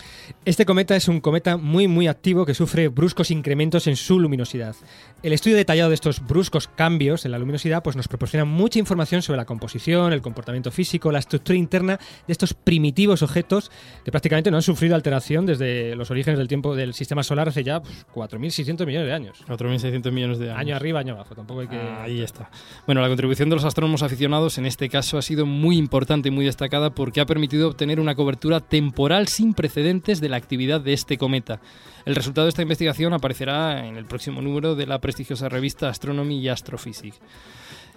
Este 0.45 0.65
cometa 0.65 0.95
es 0.95 1.07
un 1.07 1.21
cometa 1.21 1.57
muy 1.57 1.87
muy 1.87 2.07
activo 2.07 2.45
que 2.45 2.53
sufre 2.53 2.87
bruscos 2.87 3.31
incrementos 3.31 3.87
en 3.87 3.95
su 3.95 4.19
luminosidad. 4.19 4.75
El 5.23 5.33
estudio 5.33 5.55
detallado 5.55 5.89
de 5.89 5.95
estos 5.95 6.25
bruscos 6.25 6.67
cambios 6.67 7.25
en 7.25 7.31
la 7.31 7.39
luminosidad 7.39 7.83
pues 7.83 7.95
nos 7.95 8.07
proporciona 8.07 8.45
mucha 8.45 8.79
información 8.79 9.21
sobre 9.21 9.37
la 9.37 9.45
composición, 9.45 10.13
el 10.13 10.21
comportamiento 10.21 10.71
físico, 10.71 11.11
la 11.11 11.19
estructura 11.19 11.57
interna 11.57 11.99
de 12.27 12.31
estos 12.31 12.53
primitivos 12.53 13.21
objetos 13.21 13.71
que 14.03 14.11
prácticamente 14.11 14.51
no 14.51 14.57
han 14.57 14.63
sufrido 14.63 14.95
alteración 14.95 15.45
desde 15.45 15.95
los 15.95 16.09
orígenes 16.11 16.39
del 16.39 16.47
tiempo 16.47 16.75
del 16.75 16.93
sistema 16.93 17.23
solar 17.23 17.49
hace 17.49 17.63
ya 17.63 17.81
pues, 17.81 18.05
4.600 18.13 18.85
millones 18.85 19.07
de 19.07 19.13
años. 19.13 19.43
4.600 19.47 20.11
millones 20.11 20.39
de 20.39 20.49
años. 20.49 20.59
Año 20.59 20.75
arriba, 20.75 20.99
año 20.99 21.13
abajo, 21.13 21.35
tampoco 21.35 21.61
hay 21.61 21.67
que... 21.67 21.77
Ah, 21.77 22.03
Ahí 22.03 22.21
está. 22.21 22.49
Bueno, 22.85 23.01
la 23.01 23.07
contribución 23.07 23.49
de 23.49 23.55
los 23.55 23.65
astrónomos 23.65 24.03
aficionados 24.03 24.57
en 24.57 24.65
este 24.65 24.89
caso 24.89 25.17
ha 25.17 25.21
sido 25.21 25.45
muy 25.45 25.77
importante 25.77 26.29
y 26.29 26.31
muy 26.31 26.45
destacada 26.45 26.89
porque 26.89 27.21
ha 27.21 27.25
permitido 27.25 27.50
obtener 27.60 28.00
una 28.00 28.15
cobertura 28.15 28.60
temporal 28.60 29.27
sin 29.27 29.53
precedentes 29.53 30.22
de 30.22 30.29
la 30.29 30.38
actividad 30.38 30.81
de 30.81 30.93
este 30.93 31.17
cometa. 31.17 31.60
El 32.05 32.15
resultado 32.15 32.46
de 32.46 32.50
esta 32.50 32.62
investigación 32.62 33.13
aparecerá 33.13 33.86
en 33.86 33.98
el 33.98 34.05
próximo 34.05 34.41
número 34.41 34.75
de 34.75 34.88
la 34.88 35.00
prestigiosa 35.00 35.50
revista 35.50 35.89
Astronomy 35.89 36.39
y 36.39 36.50
Astrophysics. 36.50 37.20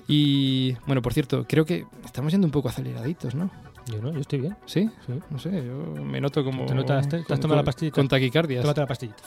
Y 0.06 0.72
bueno, 0.86 1.00
por 1.00 1.14
cierto, 1.14 1.46
creo 1.48 1.64
que 1.64 1.86
estamos 2.04 2.32
yendo 2.32 2.46
un 2.46 2.50
poco 2.50 2.68
aceleraditos, 2.68 3.34
¿no? 3.34 3.50
Yo 3.86 4.00
no, 4.00 4.12
yo 4.12 4.20
estoy 4.20 4.40
bien. 4.40 4.56
¿Sí? 4.66 4.88
Sí. 5.06 5.12
No 5.30 5.38
sé, 5.38 5.50
yo 5.50 6.02
me 6.02 6.20
noto 6.20 6.44
como... 6.44 6.66
¿Te 6.66 6.74
notas? 6.74 7.08
¿Te 7.08 7.16
has 7.16 7.40
tomado 7.40 7.56
la 7.56 7.64
pastillita? 7.64 7.94
Con 7.94 8.08
taquicardias. 8.08 8.62
Tómate 8.62 8.80
la 8.80 8.86
pastillita. 8.86 9.22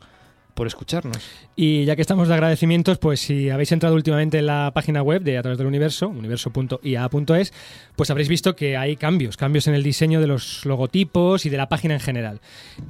por 0.55 0.67
escucharnos. 0.67 1.19
Y 1.57 1.85
ya 1.85 1.97
que 1.97 2.03
estamos 2.03 2.29
de 2.29 2.35
agradecimientos, 2.35 2.99
pues 2.99 3.21
si 3.21 3.51
habéis 3.51 3.73
entrado 3.73 3.95
últimamente 3.95 4.39
en 4.39 4.47
la 4.47 4.71
página 4.75 5.03
web 5.03 5.23
de 5.23 5.39
A 5.39 5.43
través 5.43 5.59
del 5.59 5.67
universo, 5.67 6.09
universo.ia.es, 6.09 7.53
pues 7.97 8.11
habréis 8.11 8.29
visto 8.29 8.57
que 8.57 8.77
hay 8.77 8.97
cambios, 8.97 9.37
cambios 9.37 9.67
en 9.67 9.75
el 9.75 9.83
diseño 9.83 10.21
de 10.21 10.27
los 10.27 10.65
logotipos 10.65 11.45
y 11.47 11.51
de 11.51 11.57
la 11.57 11.69
página 11.69 11.95
en 11.95 12.01
general. 12.01 12.41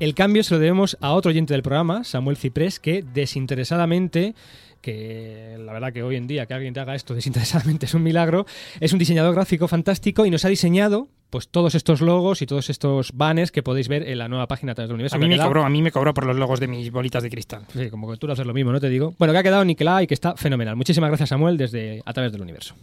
El 0.00 0.14
cambio 0.14 0.44
se 0.44 0.54
lo 0.54 0.60
debemos 0.60 0.96
a 1.00 1.12
otro 1.12 1.30
oyente 1.30 1.54
del 1.54 1.62
programa, 1.62 2.04
Samuel 2.04 2.36
Ciprés, 2.36 2.78
que 2.80 3.02
desinteresadamente 3.02 4.34
que 4.84 5.56
la 5.58 5.72
verdad 5.72 5.92
que 5.92 6.02
hoy 6.02 6.16
en 6.16 6.26
día 6.26 6.44
que 6.46 6.52
alguien 6.54 6.74
te 6.74 6.80
haga 6.80 6.94
esto 6.94 7.14
desinteresadamente 7.14 7.86
es 7.86 7.94
un 7.94 8.02
milagro, 8.02 8.44
es 8.80 8.92
un 8.92 8.98
diseñador 8.98 9.34
gráfico 9.34 9.66
fantástico 9.66 10.26
y 10.26 10.30
nos 10.30 10.44
ha 10.44 10.48
diseñado 10.48 11.08
pues 11.30 11.48
todos 11.48 11.74
estos 11.74 12.00
logos 12.00 12.42
y 12.42 12.46
todos 12.46 12.70
estos 12.70 13.10
banners 13.12 13.50
que 13.50 13.62
podéis 13.62 13.88
ver 13.88 14.06
en 14.08 14.18
la 14.18 14.28
nueva 14.28 14.46
página 14.46 14.72
a 14.72 14.74
través 14.76 14.88
del 14.88 14.94
universo. 14.94 15.16
A 15.16 15.18
mí, 15.18 15.26
me 15.26 15.34
quedado- 15.34 15.48
cobró, 15.48 15.64
a 15.64 15.68
mí 15.70 15.82
me 15.82 15.90
cobró 15.90 16.14
por 16.14 16.26
los 16.26 16.36
logos 16.36 16.60
de 16.60 16.68
mis 16.68 16.92
bolitas 16.92 17.22
de 17.24 17.30
cristal. 17.30 17.62
Sí, 17.72 17.88
como 17.90 18.08
que 18.10 18.18
tú 18.18 18.26
lo 18.28 18.34
haces 18.34 18.46
lo 18.46 18.54
mismo, 18.54 18.70
¿no? 18.70 18.78
Te 18.80 18.88
digo. 18.88 19.14
Bueno, 19.18 19.32
que 19.32 19.38
ha 19.38 19.42
quedado 19.42 19.64
niquelada 19.64 20.02
y 20.02 20.06
que 20.06 20.14
está 20.14 20.36
fenomenal. 20.36 20.76
Muchísimas 20.76 21.08
gracias, 21.10 21.30
Samuel, 21.30 21.56
desde 21.56 22.02
A 22.04 22.12
través 22.12 22.30
del 22.30 22.42
universo. 22.42 22.76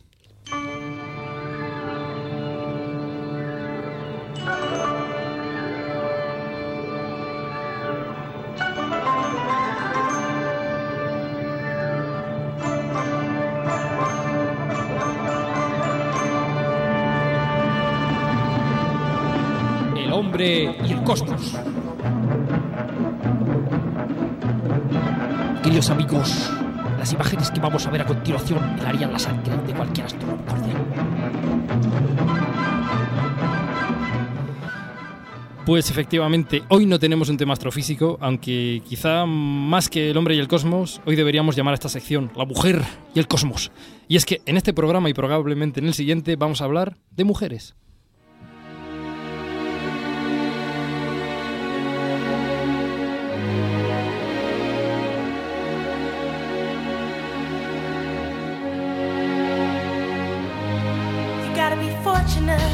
Y 20.41 20.91
el 20.91 21.03
cosmos. 21.03 21.55
Queridos 25.61 25.89
amigos, 25.91 26.51
las 26.97 27.13
imágenes 27.13 27.51
que 27.51 27.59
vamos 27.59 27.85
a 27.85 27.91
ver 27.91 28.01
a 28.01 28.05
continuación 28.07 28.79
helarían 28.79 29.13
la 29.13 29.19
sangre 29.19 29.55
de 29.67 29.73
cualquier 29.73 30.07
astrónomo 30.07 30.43
cordial. 30.45 30.77
Pues 35.63 35.91
efectivamente, 35.91 36.63
hoy 36.69 36.87
no 36.87 36.97
tenemos 36.97 37.29
un 37.29 37.37
tema 37.37 37.53
astrofísico, 37.53 38.17
aunque 38.19 38.81
quizá 38.83 39.27
más 39.27 39.89
que 39.89 40.09
el 40.09 40.17
hombre 40.17 40.33
y 40.33 40.39
el 40.39 40.47
cosmos, 40.47 41.01
hoy 41.05 41.15
deberíamos 41.15 41.55
llamar 41.55 41.73
a 41.73 41.75
esta 41.75 41.87
sección 41.87 42.31
La 42.35 42.45
mujer 42.45 42.81
y 43.13 43.19
el 43.19 43.27
cosmos. 43.27 43.71
Y 44.07 44.15
es 44.15 44.25
que 44.25 44.41
en 44.47 44.57
este 44.57 44.73
programa 44.73 45.07
y 45.07 45.13
probablemente 45.13 45.81
en 45.81 45.85
el 45.85 45.93
siguiente 45.93 46.35
vamos 46.35 46.61
a 46.61 46.65
hablar 46.65 46.97
de 47.11 47.25
mujeres. 47.25 47.75
watching 62.21 62.49
us. 62.49 62.70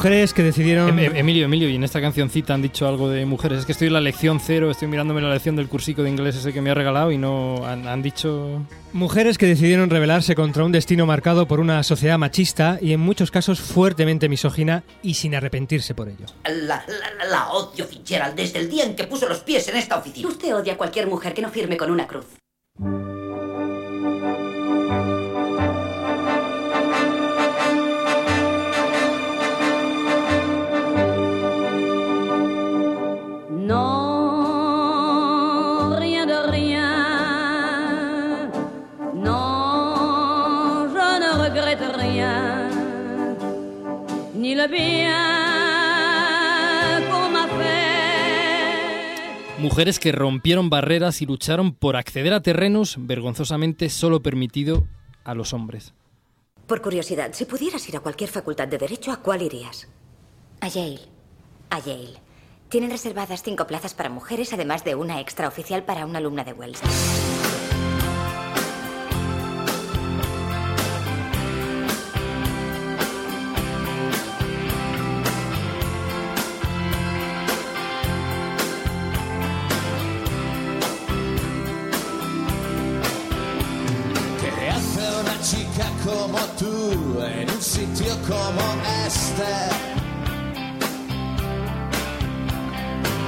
Mujeres 0.00 0.32
que 0.32 0.42
decidieron... 0.42 0.98
Em- 0.98 1.10
em- 1.10 1.16
Emilio, 1.16 1.44
Emilio, 1.44 1.68
y 1.68 1.74
en 1.74 1.84
esta 1.84 2.00
cancioncita 2.00 2.54
han 2.54 2.62
dicho 2.62 2.88
algo 2.88 3.10
de 3.10 3.26
mujeres. 3.26 3.58
Es 3.58 3.66
que 3.66 3.72
estoy 3.72 3.88
en 3.88 3.92
la 3.92 4.00
lección 4.00 4.40
cero, 4.40 4.70
estoy 4.70 4.88
mirándome 4.88 5.20
la 5.20 5.28
lección 5.28 5.56
del 5.56 5.68
cursico 5.68 6.02
de 6.02 6.08
inglés 6.08 6.36
ese 6.36 6.54
que 6.54 6.62
me 6.62 6.70
ha 6.70 6.74
regalado 6.74 7.12
y 7.12 7.18
no 7.18 7.66
han, 7.66 7.86
han 7.86 8.00
dicho... 8.00 8.62
Mujeres 8.94 9.36
que 9.36 9.44
decidieron 9.44 9.90
rebelarse 9.90 10.34
contra 10.34 10.64
un 10.64 10.72
destino 10.72 11.04
marcado 11.04 11.46
por 11.46 11.60
una 11.60 11.82
sociedad 11.82 12.16
machista 12.16 12.78
y 12.80 12.94
en 12.94 13.00
muchos 13.00 13.30
casos 13.30 13.60
fuertemente 13.60 14.30
misógina 14.30 14.84
y 15.02 15.12
sin 15.12 15.34
arrepentirse 15.34 15.94
por 15.94 16.08
ello. 16.08 16.24
La, 16.44 16.82
la, 16.88 17.26
la 17.26 17.50
odio, 17.50 17.84
Fitzgerald, 17.84 18.34
desde 18.36 18.60
el 18.60 18.70
día 18.70 18.84
en 18.84 18.96
que 18.96 19.04
puso 19.04 19.28
los 19.28 19.40
pies 19.40 19.68
en 19.68 19.76
esta 19.76 19.98
oficina. 19.98 20.28
Usted 20.28 20.54
odia 20.56 20.72
a 20.72 20.76
cualquier 20.78 21.08
mujer 21.08 21.34
que 21.34 21.42
no 21.42 21.50
firme 21.50 21.76
con 21.76 21.90
una 21.90 22.06
cruz. 22.06 22.24
Mujeres 49.58 49.98
que 49.98 50.10
rompieron 50.10 50.70
barreras 50.70 51.20
y 51.20 51.26
lucharon 51.26 51.74
por 51.74 51.96
acceder 51.96 52.32
a 52.32 52.40
terrenos 52.40 52.96
vergonzosamente 52.98 53.90
solo 53.90 54.22
permitido 54.22 54.86
a 55.22 55.34
los 55.34 55.52
hombres. 55.52 55.92
Por 56.66 56.80
curiosidad, 56.80 57.30
si 57.32 57.44
pudieras 57.44 57.86
ir 57.88 57.96
a 57.96 58.00
cualquier 58.00 58.30
facultad 58.30 58.68
de 58.68 58.78
Derecho, 58.78 59.12
¿a 59.12 59.18
cuál 59.18 59.42
irías? 59.42 59.88
A 60.60 60.68
Yale. 60.68 61.00
A 61.68 61.78
Yale. 61.78 62.20
Tienen 62.70 62.90
reservadas 62.90 63.42
cinco 63.42 63.66
plazas 63.66 63.92
para 63.94 64.08
mujeres, 64.08 64.52
además 64.52 64.84
de 64.84 64.94
una 64.94 65.20
extraoficial 65.20 65.84
para 65.84 66.06
una 66.06 66.18
alumna 66.18 66.44
de 66.44 66.52
Wells. 66.52 66.80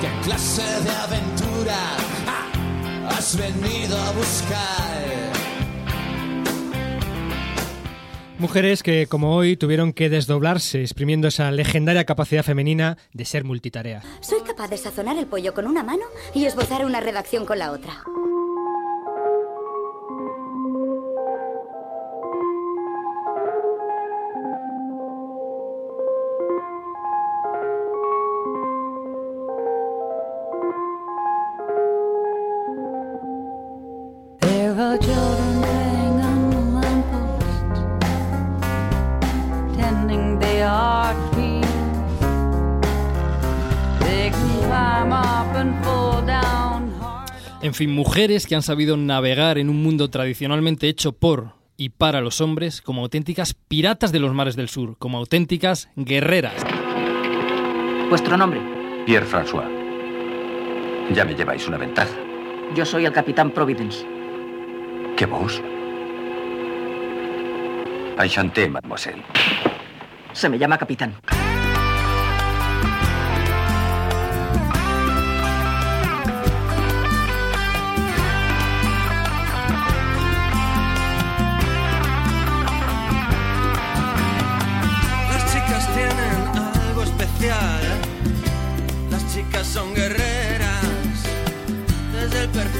¿Qué 0.01 0.09
clase 0.25 0.63
de 0.63 0.91
aventura 0.91 1.77
ah, 2.27 3.09
has 3.11 3.37
venido 3.37 3.97
a 3.97 4.13
buscar? 4.13 4.93
Mujeres 8.43 8.83
que, 8.83 9.07
como 9.07 9.37
hoy, 9.37 9.57
tuvieron 9.57 9.93
que 9.93 10.09
desdoblarse, 10.09 10.81
exprimiendo 10.81 11.29
esa 11.29 11.53
legendaria 11.53 12.05
capacidad 12.05 12.43
femenina 12.43 12.99
de 13.13 13.25
ser 13.25 13.45
multitarea. 13.45 14.03
Soy 14.21 14.41
capaz 14.41 14.69
de 14.69 14.79
sazonar 14.79 15.17
el 15.17 15.27
pollo 15.27 15.55
con 15.55 15.69
una 15.69 15.85
mano 15.85 16.03
y 16.35 16.47
esbozar 16.47 16.85
una 16.85 17.01
redacción 17.01 17.47
con 17.47 17.61
la 17.61 17.71
otra. 17.71 18.03
En 47.63 47.75
fin, 47.75 47.95
mujeres 47.95 48.49
que 48.49 48.57
han 48.57 48.63
sabido 48.63 48.97
navegar 48.97 49.57
en 49.57 49.71
un 49.71 49.81
mundo 49.81 50.11
tradicionalmente 50.11 50.89
hecho 50.89 51.13
por 51.13 51.53
y 51.77 51.91
para 51.91 52.21
los 52.21 52.41
hombres 52.41 52.83
como 52.83 53.03
auténticas 53.03 53.55
piratas 53.55 54.11
de 54.11 54.19
los 54.19 54.35
mares 54.35 54.57
del 54.57 54.69
sur, 54.69 54.97
como 54.99 55.19
auténticas 55.19 55.89
guerreras. 55.95 56.55
¿Vuestro 58.09 58.37
nombre? 58.37 58.61
Pierre 59.07 59.27
François. 59.27 59.69
Ya 61.15 61.25
me 61.25 61.37
lleváis 61.37 61.69
una 61.69 61.79
ventaja. 61.79 62.13
Yo 62.75 62.85
soy 62.85 63.05
el 63.05 63.13
capitán 63.13 63.53
Providence. 63.53 64.05
¿Qué 65.17 65.25
vos? 65.25 65.63
Enchanté, 68.19 68.69
mademoiselle. 68.69 69.23
Se 70.33 70.49
me 70.49 70.59
llama 70.59 70.79
capitán. 70.79 71.15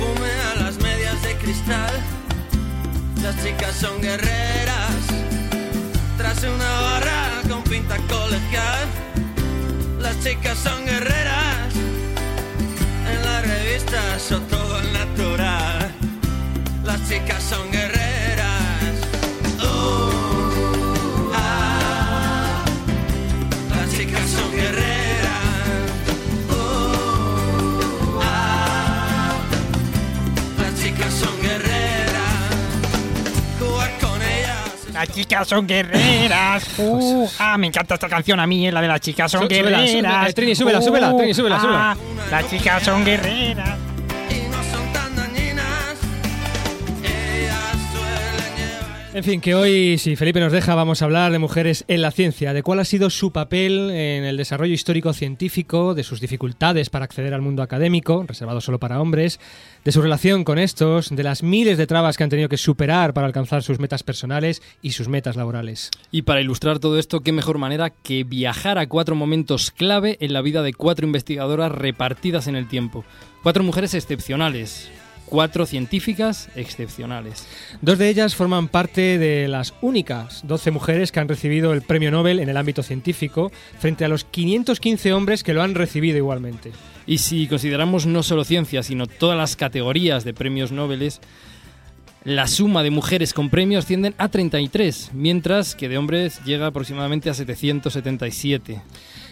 Perfume 0.03 0.31
a 0.51 0.63
las 0.63 0.77
medias 0.79 1.23
de 1.23 1.35
cristal. 1.37 1.93
Las 3.23 3.43
chicas 3.43 3.75
son 3.75 4.01
guerreras. 4.01 5.03
Tras 6.17 6.43
una 6.45 6.81
barra 6.81 7.43
con 7.49 7.63
pinta 7.65 7.97
colegial. 8.09 8.87
Las 10.01 10.19
chicas 10.23 10.59
son 10.59 10.85
guerreras. 10.85 11.75
En 13.13 13.25
las 13.25 13.47
revistas 13.47 14.33
o 14.33 14.41
todo 14.41 14.83
natural. 14.93 15.93
Las 16.85 17.09
chicas 17.09 17.43
son 17.43 17.71
guerreras. 17.71 18.02
Las 35.03 35.11
chicas 35.17 35.49
son 35.49 35.67
guerreras. 35.67 36.65
Uh, 36.79 37.29
ah, 37.41 37.59
me 37.59 37.67
encanta 37.67 37.95
esta 37.95 38.09
canción 38.09 38.39
a 38.39 38.47
mí, 38.47 38.67
eh, 38.69 38.73
la 38.73 38.81
de 38.81 38.87
las 38.89 39.01
chicas 39.01 39.31
son 39.31 39.43
Sú- 39.43 39.47
súbela, 39.49 39.79
guerreras. 39.81 39.91
súbela, 39.91 40.29
eh, 40.29 40.33
Trini, 40.33 40.55
súbela, 40.55 40.81
súbela, 40.83 41.17
Trini, 41.17 41.35
súbela, 41.35 41.61
súbela. 41.61 41.91
ah, 41.93 41.97
Las 42.31 42.49
chicas 42.49 42.83
son 42.85 43.05
guerreras. 43.05 43.79
En 49.15 49.25
fin, 49.25 49.43
que 49.43 49.55
hoy, 49.55 49.99
si 49.99 50.17
Felipe 50.17 50.41
nos 50.41 50.53
deja, 50.53 50.75
vamos 50.75 51.03
a 51.03 51.05
hablar 51.05 51.33
de 51.33 51.39
mujeres 51.39 51.85
en 51.87 52.01
la 52.01 52.13
ciencia, 52.13 52.55
de 52.55 52.63
cuál 52.63 52.81
ha 52.81 52.85
sido 52.87 53.11
su 53.11 53.31
papel 53.31 53.91
en 53.91 54.25
el 54.25 54.39
desarrollo 54.39 54.73
histórico 54.73 55.13
científico, 55.13 55.93
de 55.93 56.03
sus 56.03 56.19
dificultades 56.19 56.89
para 56.89 57.05
acceder 57.05 57.35
al 57.35 57.43
mundo 57.43 57.63
académico, 57.63 58.25
reservado 58.27 58.63
solo 58.63 58.81
para 58.81 59.03
hombres, 59.03 59.39
de 59.85 59.93
su 59.93 60.01
relación 60.01 60.45
con 60.45 60.59
estos, 60.59 61.11
de 61.11 61.23
las 61.25 61.43
miles 61.43 61.77
de 61.77 61.87
trabas 61.87 62.17
que 62.17 62.25
han 62.25 62.31
tenido 62.31 62.49
que 62.49 62.57
superar 62.57 63.13
para 63.13 63.27
alcanzar 63.27 63.63
sus 63.63 63.79
metas 63.79 64.03
personales 64.03 64.63
y 64.81 64.93
sus 64.93 65.09
metas 65.09 65.37
laborales. 65.37 65.91
Y 66.11 66.23
para 66.23 66.41
ilustrar 66.41 66.79
todo 66.79 66.99
esto, 66.99 67.21
qué 67.21 67.33
mejor 67.33 67.59
manera 67.59 67.91
que 67.91 68.25
viajar 68.25 68.79
a 68.79 68.89
cuatro 68.89 69.15
momentos 69.15 69.73
clave 69.73 70.17
en 70.21 70.33
la 70.33 70.41
vida 70.41 70.63
de 70.63 70.73
cuatro 70.73 71.05
investigadoras 71.05 71.71
repartidas 71.71 72.47
en 72.47 72.57
el 72.57 72.67
tiempo. 72.67 73.05
Cuatro 73.43 73.63
mujeres 73.63 73.93
excepcionales, 73.93 74.91
cuatro 75.33 75.65
científicas 75.65 76.51
excepcionales. 76.57 77.47
Dos 77.81 77.97
de 77.97 78.11
ellas 78.11 78.35
forman 78.35 78.69
parte 78.69 79.17
de 79.17 79.49
las 79.49 79.73
únicas 79.81 80.47
12 80.47 80.71
mujeres 80.71 81.11
que 81.11 81.21
han 81.21 81.29
recibido 81.29 81.73
el 81.73 81.81
premio 81.81 82.11
Nobel 82.11 82.39
en 82.39 82.51
el 82.51 82.57
ámbito 82.59 82.83
científico, 82.83 83.51
frente 83.79 84.05
a 84.05 84.09
los 84.09 84.25
515 84.25 85.15
hombres 85.15 85.43
que 85.43 85.55
lo 85.55 85.63
han 85.63 85.75
recibido 85.75 86.19
igualmente. 86.19 86.73
Y 87.07 87.17
si 87.17 87.47
consideramos 87.47 88.05
no 88.05 88.23
solo 88.23 88.45
ciencia, 88.45 88.83
sino 88.83 89.07
todas 89.07 89.39
las 89.39 89.57
categorías 89.57 90.25
de 90.25 90.35
premios 90.35 90.71
Nobel, 90.71 91.11
la 92.25 92.47
suma 92.47 92.83
de 92.83 92.91
mujeres 92.91 93.33
con 93.33 93.49
premios 93.49 93.87
ascienden 93.87 94.15
a 94.19 94.29
33, 94.29 95.13
mientras 95.15 95.75
que 95.75 95.89
de 95.89 95.97
hombres 95.97 96.45
llega 96.45 96.67
aproximadamente 96.67 97.31
a 97.31 97.35
777. 97.35 98.83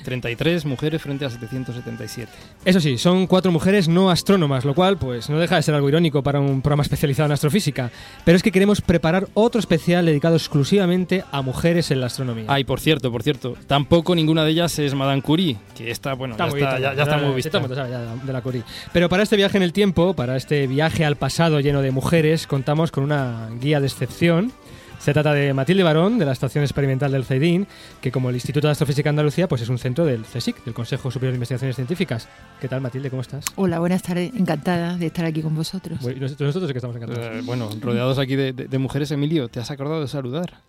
33 0.04 0.64
mujeres 0.64 1.02
frente 1.02 1.24
a 1.24 1.30
777. 1.30 2.30
Eso 2.64 2.80
sí, 2.80 2.98
son 2.98 3.26
cuatro 3.26 3.52
mujeres 3.52 3.88
no 3.88 4.10
astrónomas, 4.10 4.64
lo 4.64 4.74
cual 4.74 4.98
pues 4.98 5.30
no 5.30 5.38
deja 5.38 5.56
de 5.56 5.62
ser 5.62 5.74
algo 5.74 5.88
irónico 5.88 6.22
para 6.22 6.40
un 6.40 6.62
programa 6.62 6.82
especializado 6.82 7.26
en 7.26 7.32
astrofísica. 7.32 7.90
Pero 8.24 8.36
es 8.36 8.42
que 8.42 8.52
queremos 8.52 8.80
preparar 8.80 9.28
otro 9.34 9.58
especial 9.58 10.06
dedicado 10.06 10.36
exclusivamente 10.36 11.24
a 11.30 11.42
mujeres 11.42 11.90
en 11.90 12.00
la 12.00 12.06
astronomía. 12.06 12.46
Ay, 12.48 12.64
por 12.64 12.80
cierto, 12.80 13.10
por 13.10 13.22
cierto, 13.22 13.56
tampoco 13.66 14.14
ninguna 14.14 14.44
de 14.44 14.50
ellas 14.50 14.78
es 14.78 14.94
Madame 14.94 15.22
Curie, 15.22 15.56
que 15.76 15.90
está, 15.90 16.14
bueno, 16.14 16.36
ya, 16.36 16.46
muy 16.46 16.60
está, 16.60 16.76
bien, 16.76 16.82
ya, 16.82 16.94
ya 16.94 17.02
está 17.02 17.18
muy 17.18 17.34
vista. 17.34 17.60
ya, 17.68 18.14
de 18.14 18.32
la 18.32 18.42
Curie. 18.42 18.62
Pero 18.92 19.08
para 19.08 19.22
este 19.22 19.36
viaje 19.36 19.56
en 19.56 19.62
el 19.62 19.72
tiempo, 19.72 20.14
para 20.14 20.36
este 20.36 20.66
viaje 20.66 21.04
al 21.04 21.16
pasado 21.16 21.60
lleno 21.60 21.82
de 21.82 21.90
mujeres, 21.90 22.46
contamos 22.46 22.90
con 22.90 23.04
una 23.04 23.48
guía 23.60 23.80
de 23.80 23.86
excepción. 23.86 24.52
Se 25.00 25.14
trata 25.14 25.32
de 25.32 25.54
Matilde 25.54 25.82
Barón, 25.82 26.18
de 26.18 26.26
la 26.26 26.32
Estación 26.32 26.62
Experimental 26.62 27.10
del 27.10 27.24
CEDIN, 27.24 27.66
que 28.02 28.12
como 28.12 28.28
el 28.28 28.36
Instituto 28.36 28.66
de 28.68 28.72
Astrofísica 28.72 29.08
Andalucía, 29.08 29.48
pues 29.48 29.62
es 29.62 29.68
un 29.70 29.78
centro 29.78 30.04
del 30.04 30.24
CSIC, 30.24 30.62
del 30.64 30.74
Consejo 30.74 31.10
Superior 31.10 31.32
de 31.32 31.36
Investigaciones 31.36 31.74
Científicas. 31.76 32.28
¿Qué 32.60 32.68
tal, 32.68 32.82
Matilde? 32.82 33.08
¿Cómo 33.08 33.22
estás? 33.22 33.46
Hola, 33.56 33.78
buenas 33.78 34.02
tardes. 34.02 34.30
Encantada 34.34 34.98
de 34.98 35.06
estar 35.06 35.24
aquí 35.24 35.40
con 35.40 35.54
vosotros. 35.54 35.98
Bueno, 36.02 36.20
nosotros, 36.20 36.70
que 36.70 36.76
estamos 36.78 36.96
encantados. 36.96 37.34
Eh, 37.34 37.40
bueno, 37.44 37.70
rodeados 37.80 38.18
aquí 38.18 38.36
de, 38.36 38.52
de- 38.52 38.68
de 38.68 38.78
mujeres, 38.78 39.10
Emilio, 39.10 39.48
¿te 39.48 39.58
has 39.58 39.70
acordado 39.70 40.02
de 40.02 40.08
saludar? 40.08 40.60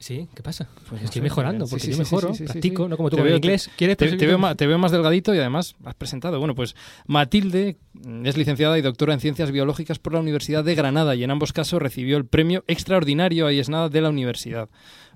Sí, 0.00 0.28
¿qué 0.34 0.42
pasa? 0.42 0.66
Pues 0.88 1.02
Estoy 1.02 1.20
mejorando, 1.20 1.66
porque 1.68 1.84
sí, 1.84 1.92
yo 1.92 1.98
mejoro, 1.98 2.32
sí, 2.32 2.44
practico, 2.44 2.88
no 2.88 2.96
como 2.96 3.10
tú 3.10 3.16
Te 3.16 3.22
veo- 3.22 3.36
inglés. 3.36 3.70
¿Quieres 3.76 3.98
te, 3.98 4.10
te 4.16 4.26
veo 4.26 4.38
más, 4.38 4.56
te 4.56 4.66
veo 4.66 4.78
más 4.78 4.92
delgadito 4.92 5.34
y 5.34 5.38
además 5.38 5.76
has 5.84 5.94
presentado. 5.94 6.38
Bueno, 6.38 6.54
pues 6.54 6.74
Matilde 7.06 7.76
mm, 7.92 8.24
es 8.24 8.38
licenciada 8.38 8.78
y 8.78 8.82
doctora 8.82 9.12
en 9.12 9.20
Ciencias 9.20 9.50
Biológicas 9.52 9.98
por 9.98 10.14
la 10.14 10.20
Universidad 10.20 10.64
de 10.64 10.74
Granada 10.74 11.14
y 11.16 11.22
en 11.22 11.30
ambos 11.30 11.52
casos 11.52 11.82
recibió 11.82 12.16
el 12.16 12.24
premio 12.24 12.64
extraordinario 12.66 13.46
a 13.46 13.52
Iesnada 13.52 13.90
de 13.90 14.00
la 14.00 14.08
universidad. 14.08 14.70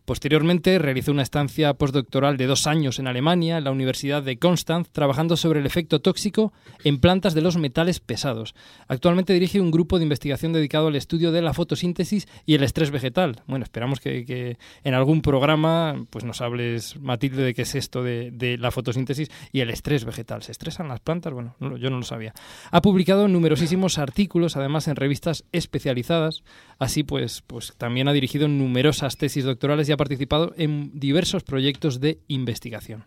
Posteriormente 0.05 0.79
realizó 0.79 1.13
una 1.13 1.23
estancia 1.23 1.73
postdoctoral 1.73 2.37
de 2.37 2.45
dos 2.45 2.67
años 2.67 2.99
en 2.99 3.07
Alemania, 3.07 3.57
en 3.57 3.65
la 3.65 3.71
Universidad 3.71 4.23
de 4.23 4.37
Konstanz, 4.37 4.91
trabajando 4.91 5.35
sobre 5.39 5.61
el 5.61 5.67
efecto 5.67 6.01
tóxico 6.01 6.53
en 6.85 6.99
plantas 7.01 7.33
de 7.33 7.41
los 7.41 7.57
metales 7.57 8.01
pesados. 8.01 8.55
Actualmente 8.87 9.33
dirige 9.33 9.63
un 9.63 9.71
grupo 9.71 9.97
de 9.97 10.03
investigación 10.03 10.53
dedicado 10.53 10.89
al 10.89 10.97
estudio 10.97 11.33
de 11.33 11.41
la 11.41 11.55
fotosíntesis 11.55 12.29
y 12.45 12.55
el 12.55 12.65
estrés 12.65 12.91
vegetal. 12.91 13.41
Bueno, 13.47 13.63
esperamos 13.63 13.99
que, 13.99 14.59
en 14.85 14.95
algún 14.95 15.23
programa 15.23 16.05
pues 16.11 16.25
nos 16.25 16.43
hables, 16.43 17.01
Matilde, 17.01 17.43
de 17.43 17.55
qué 17.55 17.63
es 17.63 17.75
esto 17.75 18.03
de, 18.03 18.59
la 18.59 18.71
fotosíntesis 18.71 19.31
y 19.53 19.61
el 19.61 19.71
estrés 19.71 20.05
vegetal. 20.05 20.43
¿Se 20.43 20.53
estresan 20.53 20.87
las 20.87 21.01
plantas? 21.01 21.33
Bueno, 21.33 21.57
no 21.61 21.79
yo 21.79 21.89
no 21.89 21.97
lo 21.97 22.05
sabía. 22.05 22.35
Ha 22.71 22.83
publicado 22.83 23.27
numerosísimos 23.27 23.97
artículos, 23.97 24.59
además 24.59 24.87
en 24.87 24.97
revistas 24.97 25.45
especializadas. 25.53 26.45
Así 26.79 27.05
pues, 27.05 27.43
pues 27.47 27.73
también 27.79 28.07
ha 28.09 28.13
dirigido 28.13 28.49
numerosas 28.49 29.17
tesis 29.17 29.45
doctorales 29.45 29.89
y 29.89 29.94
ha 29.95 29.97
participado 29.97 30.53
en 30.57 30.91
diversos 30.99 31.43
proyectos 31.43 32.01
de 32.01 32.19
investigación. 32.29 33.05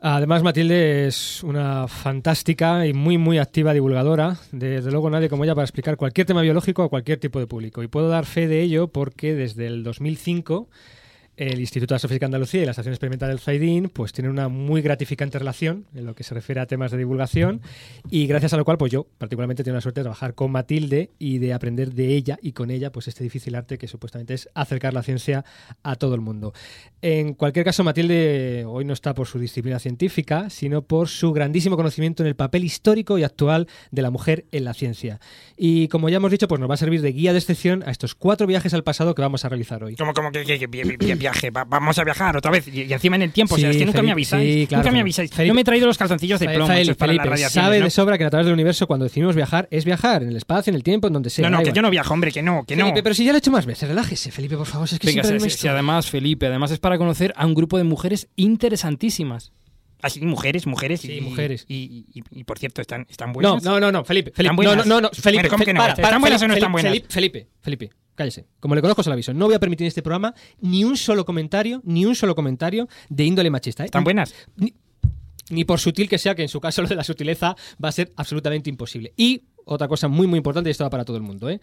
Además, 0.00 0.44
Matilde 0.44 1.08
es 1.08 1.42
una 1.42 1.88
fantástica 1.88 2.86
y 2.86 2.92
muy, 2.92 3.18
muy 3.18 3.38
activa 3.38 3.72
divulgadora. 3.72 4.36
Desde 4.52 4.92
luego, 4.92 5.10
nadie 5.10 5.28
como 5.28 5.42
ella 5.42 5.56
para 5.56 5.64
explicar 5.64 5.96
cualquier 5.96 6.26
tema 6.26 6.40
biológico 6.40 6.84
a 6.84 6.88
cualquier 6.88 7.18
tipo 7.18 7.40
de 7.40 7.48
público. 7.48 7.82
Y 7.82 7.88
puedo 7.88 8.08
dar 8.08 8.24
fe 8.24 8.46
de 8.46 8.62
ello 8.62 8.88
porque 8.88 9.34
desde 9.34 9.66
el 9.66 9.82
2005 9.82 10.68
el 11.38 11.60
Instituto 11.60 11.94
de 11.94 11.96
Astrofísica 11.96 12.26
Andalucía 12.26 12.62
y 12.62 12.64
la 12.64 12.72
Estación 12.72 12.92
Experimental 12.92 13.28
del 13.28 13.38
Zaidín 13.38 13.88
pues 13.90 14.12
tienen 14.12 14.32
una 14.32 14.48
muy 14.48 14.82
gratificante 14.82 15.38
relación 15.38 15.86
en 15.94 16.04
lo 16.04 16.14
que 16.16 16.24
se 16.24 16.34
refiere 16.34 16.60
a 16.60 16.66
temas 16.66 16.90
de 16.90 16.98
divulgación 16.98 17.60
y 18.10 18.26
gracias 18.26 18.52
a 18.54 18.56
lo 18.56 18.64
cual 18.64 18.76
pues 18.76 18.90
yo 18.90 19.06
particularmente 19.18 19.62
tengo 19.62 19.76
la 19.76 19.80
suerte 19.80 20.00
de 20.00 20.04
trabajar 20.04 20.34
con 20.34 20.50
Matilde 20.50 21.10
y 21.20 21.38
de 21.38 21.52
aprender 21.52 21.92
de 21.94 22.16
ella 22.16 22.38
y 22.42 22.52
con 22.52 22.72
ella 22.72 22.90
pues 22.90 23.06
este 23.06 23.22
difícil 23.22 23.54
arte 23.54 23.78
que 23.78 23.86
supuestamente 23.86 24.34
es 24.34 24.48
acercar 24.54 24.94
la 24.94 25.04
ciencia 25.04 25.44
a 25.84 25.94
todo 25.94 26.16
el 26.16 26.20
mundo. 26.20 26.52
En 27.02 27.34
cualquier 27.34 27.64
caso 27.64 27.84
Matilde 27.84 28.64
hoy 28.66 28.84
no 28.84 28.92
está 28.92 29.14
por 29.14 29.28
su 29.28 29.38
disciplina 29.38 29.78
científica 29.78 30.50
sino 30.50 30.82
por 30.82 31.06
su 31.08 31.32
grandísimo 31.32 31.76
conocimiento 31.76 32.24
en 32.24 32.26
el 32.26 32.34
papel 32.34 32.64
histórico 32.64 33.16
y 33.16 33.22
actual 33.22 33.68
de 33.92 34.02
la 34.02 34.10
mujer 34.10 34.46
en 34.50 34.64
la 34.64 34.74
ciencia. 34.74 35.20
Y 35.56 35.86
como 35.86 36.08
ya 36.08 36.16
hemos 36.16 36.32
dicho 36.32 36.48
pues 36.48 36.60
nos 36.60 36.68
va 36.68 36.74
a 36.74 36.78
servir 36.78 37.00
de 37.00 37.12
guía 37.12 37.32
de 37.32 37.38
excepción 37.38 37.84
a 37.86 37.92
estos 37.92 38.16
cuatro 38.16 38.48
viajes 38.48 38.74
al 38.74 38.82
pasado 38.82 39.14
que 39.14 39.22
vamos 39.22 39.44
a 39.44 39.48
realizar 39.48 39.84
hoy. 39.84 39.94
Como, 39.94 40.12
como 40.12 40.32
que, 40.32 40.44
que- 40.44 41.27
viaje, 41.30 41.50
va- 41.50 41.64
vamos 41.64 41.98
a 41.98 42.04
viajar 42.04 42.36
otra 42.36 42.50
vez 42.50 42.68
y, 42.68 42.82
y 42.82 42.92
encima 42.92 43.16
en 43.16 43.22
el 43.22 43.32
tiempo, 43.32 43.54
o 43.54 43.58
sea, 43.58 43.68
Sí, 43.70 43.76
es 43.76 43.80
que 43.80 43.86
nunca 43.86 44.02
me 44.02 44.12
avisáis, 44.12 44.54
sí, 44.62 44.66
claro, 44.66 44.82
nunca 44.82 44.92
me 44.92 45.00
avisáis. 45.00 45.30
Felipe. 45.30 45.48
Yo 45.48 45.54
me 45.54 45.60
he 45.60 45.64
traído 45.64 45.86
los 45.86 45.98
calzoncillos 45.98 46.40
de 46.40 46.48
plomo 46.48 46.66
Felipe, 46.72 46.94
para 46.94 47.36
sabe 47.48 47.78
¿no? 47.78 47.84
de 47.84 47.90
sobra 47.90 48.18
que 48.18 48.24
a 48.24 48.30
través 48.30 48.46
del 48.46 48.54
universo 48.54 48.86
cuando 48.86 49.04
decidimos 49.04 49.34
viajar 49.36 49.68
es 49.70 49.84
viajar 49.84 50.22
en 50.22 50.30
el 50.30 50.36
espacio, 50.36 50.70
en 50.70 50.74
el 50.76 50.82
tiempo, 50.82 51.06
en 51.06 51.12
donde 51.12 51.30
sea. 51.30 51.44
No, 51.44 51.50
no, 51.50 51.58
que 51.58 51.62
igual. 51.64 51.74
yo 51.76 51.82
no 51.82 51.90
viajo, 51.90 52.14
hombre, 52.14 52.32
que 52.32 52.42
no, 52.42 52.64
que 52.66 52.76
no. 52.76 52.84
Felipe, 52.84 53.02
pero 53.02 53.14
si 53.14 53.24
ya 53.24 53.32
lo 53.32 53.36
he 53.36 53.40
hecho 53.40 53.50
más 53.50 53.66
veces, 53.66 53.88
relájese, 53.88 54.30
Felipe, 54.30 54.56
por 54.56 54.66
favor. 54.66 54.88
Es 54.90 54.98
que 54.98 55.06
Venga, 55.06 55.22
siempre 55.22 55.50
si, 55.50 55.56
si- 55.56 55.62
si 55.62 55.68
además, 55.68 56.08
Felipe, 56.10 56.46
además 56.46 56.70
es 56.70 56.78
para 56.78 56.98
conocer 56.98 57.32
a 57.36 57.46
un 57.46 57.54
grupo 57.54 57.78
de 57.78 57.84
mujeres 57.84 58.28
interesantísimas. 58.36 59.52
Así, 60.02 60.20
mujeres, 60.20 60.66
mujeres. 60.66 61.00
Sí, 61.00 61.12
y, 61.16 61.20
mujeres. 61.20 61.64
Y, 61.68 62.06
y- 62.14 62.22
y, 62.30 62.44
por 62.44 62.58
cierto, 62.58 62.80
están, 62.80 63.06
están 63.10 63.28
No, 63.30 63.34
buenas. 63.34 63.62
no, 63.64 63.80
no, 63.80 63.90
no, 63.90 64.04
Felipe, 64.04 64.30
Felipe, 64.32 64.52
¿Están 64.54 64.56
no, 64.56 64.62
no, 64.62 64.68
buenas? 64.68 64.86
no, 64.86 65.00
no, 65.00 65.10
Felipe, 65.12 65.42
Bueno, 65.42 65.48
¿cómo 65.50 65.64
que 65.64 65.74
no? 65.74 65.80
para, 65.80 65.94
para, 65.94 66.06
¿Están 66.08 66.20
buenas 66.20 66.42
o 66.42 66.44
no 66.46 66.54
Felipe, 66.54 66.58
están 66.58 66.72
buenas? 66.72 66.90
Felipe, 66.92 67.08
Felipe, 67.10 67.48
Felipe, 67.60 67.90
cállese. 68.14 68.46
Como 68.60 68.74
le 68.74 68.80
conozco, 68.80 69.02
se 69.02 69.08
lo 69.10 69.14
aviso. 69.14 69.34
No 69.34 69.46
voy 69.46 69.54
a 69.54 69.58
permitir 69.58 69.84
en 69.84 69.88
este 69.88 70.02
programa 70.02 70.34
ni 70.60 70.84
un 70.84 70.96
solo 70.96 71.24
comentario, 71.24 71.80
ni 71.84 72.04
un 72.06 72.14
solo 72.14 72.34
comentario 72.34 72.88
de 73.08 73.24
índole 73.24 73.50
machista. 73.50 73.82
¿eh? 73.82 73.86
¿Están 73.86 74.04
buenas? 74.04 74.34
Ni, 74.56 74.72
ni 75.50 75.64
por 75.64 75.80
sutil 75.80 76.08
que 76.08 76.18
sea, 76.18 76.34
que 76.34 76.42
en 76.42 76.48
su 76.48 76.60
caso 76.60 76.80
lo 76.82 76.88
de 76.88 76.94
la 76.94 77.04
sutileza 77.04 77.56
va 77.82 77.88
a 77.88 77.92
ser 77.92 78.12
absolutamente 78.16 78.70
imposible. 78.70 79.12
Y 79.16 79.42
otra 79.64 79.88
cosa 79.88 80.06
muy, 80.08 80.26
muy 80.26 80.36
importante, 80.38 80.70
y 80.70 80.72
esto 80.72 80.84
va 80.84 80.90
para 80.90 81.04
todo 81.04 81.16
el 81.16 81.22
mundo, 81.22 81.50
¿eh? 81.50 81.60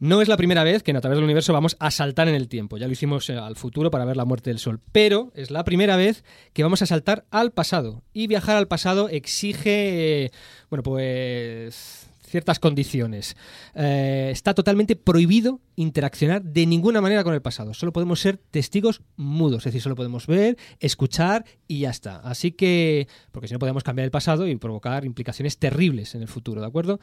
No 0.00 0.22
es 0.22 0.28
la 0.28 0.38
primera 0.38 0.64
vez 0.64 0.82
que 0.82 0.92
en 0.92 0.96
a 0.96 1.02
través 1.02 1.18
del 1.18 1.24
universo 1.24 1.52
vamos 1.52 1.76
a 1.78 1.90
saltar 1.90 2.26
en 2.26 2.34
el 2.34 2.48
tiempo. 2.48 2.78
Ya 2.78 2.86
lo 2.86 2.92
hicimos 2.92 3.28
eh, 3.28 3.36
al 3.36 3.54
futuro 3.54 3.90
para 3.90 4.06
ver 4.06 4.16
la 4.16 4.24
muerte 4.24 4.48
del 4.48 4.58
Sol. 4.58 4.80
Pero 4.92 5.30
es 5.34 5.50
la 5.50 5.62
primera 5.62 5.96
vez 5.96 6.24
que 6.54 6.62
vamos 6.62 6.80
a 6.80 6.86
saltar 6.86 7.26
al 7.30 7.52
pasado. 7.52 8.02
Y 8.14 8.26
viajar 8.26 8.56
al 8.56 8.66
pasado 8.66 9.10
exige, 9.10 10.32
bueno, 10.70 10.82
pues 10.82 12.08
ciertas 12.30 12.58
condiciones. 12.58 13.36
Eh, 13.74 14.30
está 14.32 14.54
totalmente 14.54 14.96
prohibido 14.96 15.60
interaccionar 15.76 16.42
de 16.42 16.64
ninguna 16.64 17.02
manera 17.02 17.22
con 17.22 17.34
el 17.34 17.42
pasado. 17.42 17.74
Solo 17.74 17.92
podemos 17.92 18.20
ser 18.20 18.38
testigos 18.38 19.02
mudos, 19.16 19.58
es 19.58 19.64
decir, 19.64 19.82
solo 19.82 19.96
podemos 19.96 20.26
ver, 20.26 20.56
escuchar 20.78 21.44
y 21.66 21.80
ya 21.80 21.90
está. 21.90 22.20
Así 22.20 22.52
que, 22.52 23.06
porque 23.32 23.48
si 23.48 23.52
no 23.52 23.58
podemos 23.58 23.84
cambiar 23.84 24.04
el 24.04 24.10
pasado 24.10 24.46
y 24.46 24.56
provocar 24.56 25.04
implicaciones 25.04 25.58
terribles 25.58 26.14
en 26.14 26.22
el 26.22 26.28
futuro, 26.28 26.60
¿de 26.60 26.68
acuerdo? 26.68 27.00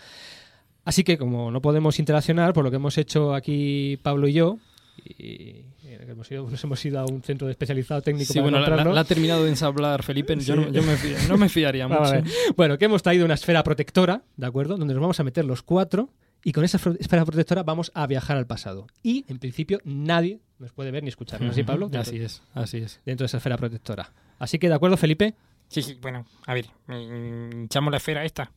Así 0.88 1.04
que 1.04 1.18
como 1.18 1.52
no 1.52 1.62
podemos 1.62 2.00
interaccionar, 2.00 2.54
por 2.54 2.64
lo 2.64 2.70
que 2.70 2.78
hemos 2.78 2.98
hecho 2.98 3.34
aquí 3.36 4.00
Pablo 4.02 4.28
y 4.28 4.34
yo, 4.34 4.58
y 5.06 5.66
hemos 6.08 6.32
ido, 6.32 6.48
nos 6.50 6.64
hemos 6.64 6.84
ido 6.86 7.00
a 7.00 7.06
un 7.06 7.22
centro 7.22 7.48
de 7.48 7.52
especializado 7.52 8.02
técnico 8.02 8.32
Sí, 8.32 8.40
para 8.40 8.50
bueno, 8.52 8.60
la, 8.76 8.84
la- 8.94 9.02
ha 9.02 9.04
terminado 9.04 9.44
de 9.44 9.50
ensamblar 9.50 10.02
Felipe. 10.04 10.36
Yo, 10.40 10.56
no, 10.56 10.72
yo 10.72 10.82
me 10.84 10.96
fi- 10.96 11.14
no 11.28 11.38
me 11.38 11.50
fiaría 11.50 11.88
Vamos 11.88 12.12
a 12.12 12.20
mucho. 12.22 12.32
Bueno, 12.56 12.78
que 12.78 12.86
hemos 12.86 13.04
traído 13.04 13.26
una 13.26 13.34
esfera 13.34 13.64
protectora, 13.64 14.24
¿de 14.38 14.46
acuerdo? 14.48 14.78
Donde 14.78 14.94
nos 14.94 15.02
vamos 15.02 15.20
a 15.20 15.24
meter 15.24 15.44
los 15.46 15.62
cuatro 15.62 16.10
y 16.44 16.54
con 16.54 16.64
esa 16.64 16.78
esfera 17.00 17.26
protectora 17.26 17.64
vamos 17.64 17.92
a 17.94 18.08
viajar 18.08 18.38
al 18.38 18.48
pasado. 18.48 18.88
Y 19.04 19.26
en 19.28 19.40
principio 19.40 19.80
nadie 19.84 20.40
nos 20.58 20.72
puede 20.72 20.92
ver 20.92 21.04
ni 21.04 21.10
escuchar. 21.10 21.42
¿No 21.42 21.48
es 21.48 21.52
así, 21.52 21.64
Pablo? 21.64 21.90
Así 22.00 22.18
es, 22.18 22.42
así 22.54 22.78
es. 22.78 23.02
Dentro 23.06 23.26
de 23.26 23.28
esa 23.28 23.38
esfera 23.38 23.58
protectora. 23.58 24.14
Así 24.40 24.58
que, 24.58 24.70
¿de 24.70 24.76
acuerdo, 24.76 24.96
Felipe? 24.96 25.34
Sí, 25.68 25.82
sí, 25.82 25.98
bueno, 26.02 26.26
a 26.46 26.54
ver, 26.54 26.68
mm, 26.88 27.66
echamos 27.66 27.92
la 27.92 27.98
esfera 27.98 28.24
esta. 28.24 28.52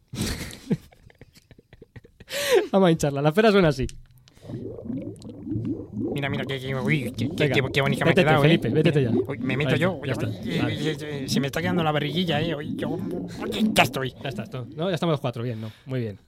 Vamos 2.73 2.89
a 2.89 2.91
hincharla. 2.93 3.23
La 3.23 3.29
esfera 3.31 3.51
suena 3.53 3.69
así. 3.69 3.87
Mira, 6.13 6.29
mira, 6.29 6.45
qué, 6.45 6.59
qué, 6.59 6.75
uy, 6.75 7.13
qué, 7.17 7.29
qué- 7.29 7.29
Venga, 7.29 7.55
qué- 7.55 7.73
qué 7.73 7.81
bonita 7.81 8.05
me 8.05 8.11
ha 8.11 8.15
vétete, 8.15 8.27
quedado, 8.27 8.43
Felipe, 8.43 8.69
¿eh? 8.69 8.73
vétete 8.73 9.03
ya. 9.05 9.11
Uy, 9.11 9.39
me 9.39 9.57
meto 9.57 9.77
yo. 9.77 10.01
ya 10.05 10.13
está. 10.13 10.27
Vale. 10.27 11.29
se 11.29 11.41
me 11.41 11.47
está 11.47 11.61
quedando 11.61 11.83
la 11.85 11.93
barriguilla, 11.93 12.41
¿eh? 12.41 12.55
Uy, 12.55 12.75
yo- 12.77 12.99
ya 13.75 13.83
estoy. 13.83 14.15
Ya 14.23 14.29
está, 14.29 14.43
esto, 14.45 14.67
¿no? 14.77 14.89
Ya 14.89 14.95
estamos 14.95 15.13
los 15.15 15.21
cuatro, 15.21 15.43
bien, 15.43 15.61
¿no? 15.61 15.71
Muy 15.87 16.01
bien. 16.01 16.19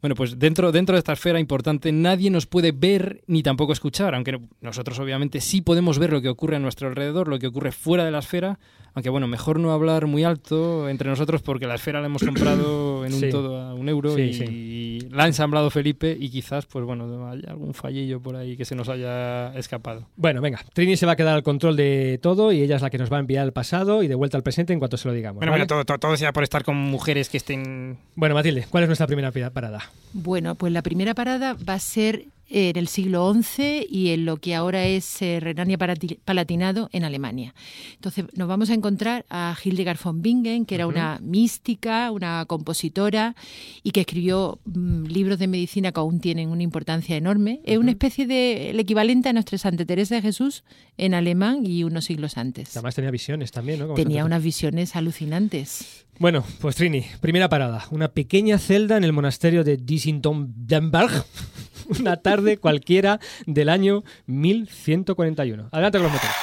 Bueno, 0.00 0.14
pues 0.14 0.38
dentro, 0.38 0.72
dentro 0.72 0.94
de 0.94 0.98
esta 1.00 1.12
esfera 1.12 1.38
importante 1.38 1.92
nadie 1.92 2.30
nos 2.30 2.46
puede 2.46 2.72
ver 2.72 3.22
ni 3.26 3.42
tampoco 3.42 3.72
escuchar, 3.72 4.14
aunque 4.14 4.32
no- 4.32 4.40
nosotros 4.62 4.98
obviamente 4.98 5.40
sí 5.42 5.60
podemos 5.60 5.98
ver 5.98 6.10
lo 6.12 6.22
que 6.22 6.28
ocurre 6.30 6.56
a 6.56 6.58
nuestro 6.58 6.88
alrededor, 6.88 7.28
lo 7.28 7.38
que 7.38 7.46
ocurre 7.48 7.70
fuera 7.70 8.04
de 8.04 8.10
la 8.10 8.20
esfera, 8.20 8.58
aunque 8.94 9.10
bueno, 9.10 9.28
mejor 9.28 9.60
no 9.60 9.72
hablar 9.72 10.06
muy 10.06 10.24
alto 10.24 10.88
entre 10.88 11.08
nosotros 11.10 11.42
porque 11.42 11.66
la 11.66 11.74
esfera 11.74 12.00
la 12.00 12.06
hemos 12.06 12.22
comprado 12.24 13.04
en 13.06 13.12
un 13.12 13.20
Sí. 13.20 13.28
todo 13.30 13.60
a 13.60 13.74
un 13.74 13.88
euro 13.90 14.14
Sí, 14.16 14.22
y, 14.22 14.34
sí. 14.34 14.44
y 14.44 15.00
la 15.10 15.24
ha 15.24 15.26
ensamblado 15.26 15.68
Felipe 15.70 16.16
y 16.18 16.30
quizás 16.30 16.64
pues 16.66 16.84
bueno, 16.84 17.28
hay 17.28 17.42
algún 17.46 17.74
fallillo 17.74 18.20
por 18.20 18.36
ahí 18.36 18.56
que 18.56 18.64
se 18.64 18.74
nos 18.74 18.88
haya 18.88 19.54
escapado. 19.56 20.08
Bueno, 20.16 20.40
venga. 20.40 20.60
Trini 20.72 20.96
se 20.96 21.04
va 21.06 21.12
a 21.12 21.16
quedar 21.16 21.34
al 21.34 21.42
control 21.42 21.76
de 21.76 22.18
todo 22.22 22.52
y 22.52 22.62
ella 22.62 22.76
es 22.76 22.82
la 22.82 22.88
que 22.90 22.96
nos 22.98 23.12
va 23.12 23.18
a 23.18 23.20
enviar 23.20 23.42
al 23.44 23.52
pasado 23.52 24.02
y 24.02 24.08
de 24.08 24.14
vuelta 24.14 24.38
al 24.38 24.42
presente 24.42 24.72
en 24.72 24.78
cuanto 24.78 24.96
se 24.96 25.06
lo 25.08 25.12
digamos. 25.14 25.36
Bueno, 25.40 25.52
¿vale? 25.52 25.64
bueno, 25.64 25.66
todo, 25.68 25.84
todo, 25.84 25.98
todo 25.98 26.16
sea 26.16 26.32
por 26.32 26.42
estar 26.42 26.64
con 26.64 26.76
mujeres 26.76 27.28
que 27.28 27.36
estén... 27.36 27.98
Bueno, 28.14 28.34
Matilde, 28.34 28.66
¿cuál 28.70 28.84
es 28.84 28.88
nuestra 28.88 29.06
primera 29.06 29.30
parada? 29.52 29.89
Bueno, 30.12 30.54
pues 30.54 30.72
la 30.72 30.82
primera 30.82 31.14
parada 31.14 31.56
va 31.68 31.74
a 31.74 31.80
ser 31.80 32.26
en 32.50 32.76
el 32.76 32.88
siglo 32.88 33.32
XI 33.32 33.86
y 33.88 34.10
en 34.10 34.24
lo 34.24 34.36
que 34.36 34.54
ahora 34.54 34.84
es 34.84 35.22
eh, 35.22 35.38
Renania-Palatinado 35.40 36.90
en 36.92 37.04
Alemania. 37.04 37.54
Entonces 37.94 38.26
nos 38.34 38.48
vamos 38.48 38.70
a 38.70 38.74
encontrar 38.74 39.24
a 39.30 39.56
Hildegard 39.62 39.98
von 40.02 40.20
Bingen, 40.20 40.66
que 40.66 40.74
era 40.74 40.88
una 40.88 41.18
mística, 41.22 42.10
una 42.10 42.44
compositora 42.46 43.36
y 43.84 43.92
que 43.92 44.00
escribió 44.00 44.58
mm, 44.64 45.04
libros 45.04 45.38
de 45.38 45.46
medicina 45.46 45.92
que 45.92 46.00
aún 46.00 46.20
tienen 46.20 46.48
una 46.50 46.64
importancia 46.64 47.16
enorme. 47.16 47.60
Es 47.64 47.78
una 47.78 47.92
especie 47.92 48.26
de 48.26 48.70
el 48.70 48.80
equivalente 48.80 49.28
a 49.28 49.32
nuestra 49.32 49.56
Santa 49.56 49.84
Teresa 49.84 50.16
de 50.16 50.22
Jesús 50.22 50.64
en 50.96 51.14
alemán 51.14 51.64
y 51.64 51.84
unos 51.84 52.06
siglos 52.06 52.36
antes. 52.36 52.76
Además 52.76 52.96
tenía 52.96 53.12
visiones 53.12 53.52
también, 53.52 53.78
¿no? 53.78 53.86
Como 53.86 53.96
Tenía 53.96 54.24
unas 54.24 54.42
visiones 54.42 54.96
alucinantes. 54.96 56.06
Bueno, 56.18 56.44
pues 56.60 56.76
Trini, 56.76 57.06
primera 57.20 57.48
parada. 57.48 57.86
Una 57.90 58.08
pequeña 58.08 58.58
celda 58.58 58.98
en 58.98 59.04
el 59.04 59.12
monasterio 59.12 59.64
de 59.64 59.78
Disintomdenberg. 59.78 61.24
Una 62.00 62.16
tarde 62.16 62.56
cualquiera 62.58 63.20
del 63.46 63.68
año 63.68 64.02
1141. 64.26 65.68
Adelante 65.72 65.98
con 65.98 66.02
los 66.04 66.12
motores. 66.12 66.36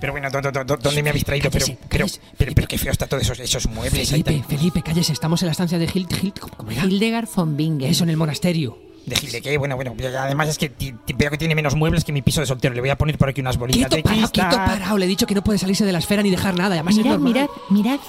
Pero 0.00 0.12
bueno, 0.12 0.30
¿dó- 0.30 0.40
dó- 0.40 0.52
dó- 0.64 0.76
¿dónde 0.76 1.02
me 1.02 1.10
habéis 1.10 1.24
traído? 1.24 1.50
Pero, 1.50 1.66
pero, 1.88 2.06
pero, 2.36 2.52
pero 2.54 2.68
qué 2.68 2.78
feo 2.78 2.92
está 2.92 3.08
todos 3.08 3.24
esos, 3.24 3.40
esos 3.40 3.66
muebles 3.66 4.12
ahí. 4.12 4.22
tan- 4.22 4.34
Felipe, 4.44 4.56
Felipe, 4.56 4.82
cállese, 4.82 5.12
estamos 5.12 5.42
en 5.42 5.46
la 5.46 5.52
estancia 5.52 5.76
de 5.76 5.86
Hild, 5.92 6.12
Hild 6.22 6.38
¿cómo 6.38 6.70
era? 6.70 6.84
Hildegard 6.84 7.28
von 7.34 7.56
Bingen. 7.56 7.90
Eso, 7.90 8.04
en 8.04 8.10
el 8.10 8.16
monasterio. 8.16 8.78
Decirle 9.08 9.40
que, 9.42 9.56
bueno, 9.58 9.76
bueno, 9.76 9.94
además 10.18 10.48
es 10.48 10.58
que 10.58 10.72
veo 11.16 11.30
que 11.30 11.38
tiene 11.38 11.54
menos 11.54 11.74
muebles 11.74 12.04
que 12.04 12.12
mi 12.12 12.22
piso 12.22 12.40
de 12.40 12.46
soltero. 12.46 12.74
Le 12.74 12.80
voy 12.80 12.90
a 12.90 12.96
poner 12.98 13.18
por 13.18 13.28
aquí 13.28 13.40
unas 13.40 13.56
bolitas 13.56 13.78
Quieto, 13.88 13.96
de 13.96 14.02
parado, 14.02 14.20
cristal. 14.28 14.48
quieto, 14.50 14.64
parado. 14.64 14.98
Le 14.98 15.04
he 15.04 15.08
dicho 15.08 15.26
que 15.26 15.34
no 15.34 15.42
puede 15.42 15.58
salirse 15.58 15.84
de 15.84 15.92
la 15.92 15.98
esfera 15.98 16.22
ni 16.22 16.30
dejar 16.30 16.54
nada. 16.56 16.74
Además, 16.74 16.96
Mirad, 16.96 17.18
mirad, 17.18 17.48
mirad. 17.70 18.00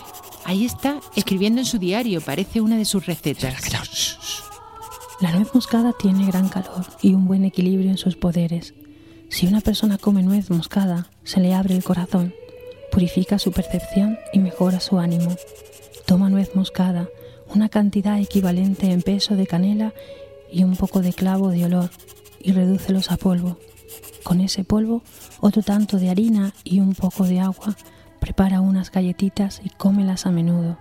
Ahí 0.46 0.66
está, 0.66 1.00
escribiendo 1.16 1.62
en 1.62 1.66
su 1.66 1.78
diario. 1.80 2.22
Parece 2.22 2.62
una 2.62 2.78
de 2.78 2.86
sus 2.86 3.06
recetas. 3.06 3.54
La 5.22 5.32
nuez 5.34 5.54
moscada 5.54 5.94
tiene 6.00 6.26
gran 6.28 6.48
calor 6.48 6.86
y 7.02 7.14
un 7.14 7.28
buen 7.28 7.44
equilibrio 7.44 7.90
en 7.92 7.98
sus 7.98 8.16
poderes. 8.16 8.74
Si 9.30 9.46
una 9.48 9.62
persona 9.62 9.98
come 9.98 10.24
nuez 10.24 10.50
moscada, 10.50 11.08
se 11.24 11.40
le 11.40 11.54
abre 11.54 11.76
el 11.76 11.84
corazón, 11.84 12.34
purifica 12.92 13.38
su 13.38 13.52
percepción 13.52 14.18
y 14.34 14.40
mejora 14.40 14.80
su 14.80 14.98
ánimo. 14.98 15.36
Toma 16.06 16.30
nuez 16.30 16.56
moscada, 16.56 17.10
una 17.54 17.70
cantidad 17.70 18.18
equivalente 18.20 18.92
en 18.92 19.02
peso 19.02 19.36
de 19.36 19.46
canela 19.46 19.94
y 20.52 20.64
un 20.64 20.76
poco 20.76 21.02
de 21.02 21.14
clavo 21.14 21.50
de 21.50 21.66
olor, 21.66 21.90
y 22.40 22.52
redúcelos 22.52 23.12
a 23.12 23.18
polvo. 23.18 23.58
Con 24.24 24.42
ese 24.42 24.64
polvo, 24.64 25.04
otro 25.40 25.62
tanto 25.62 25.98
de 25.98 26.10
harina 26.10 26.54
y 26.64 26.80
un 26.80 26.94
poco 26.94 27.26
de 27.26 27.40
agua, 27.40 27.76
prepara 28.20 28.62
unas 28.62 28.92
galletitas 28.92 29.62
y 29.64 29.70
cómelas 29.70 30.26
a 30.26 30.32
menudo. 30.32 30.78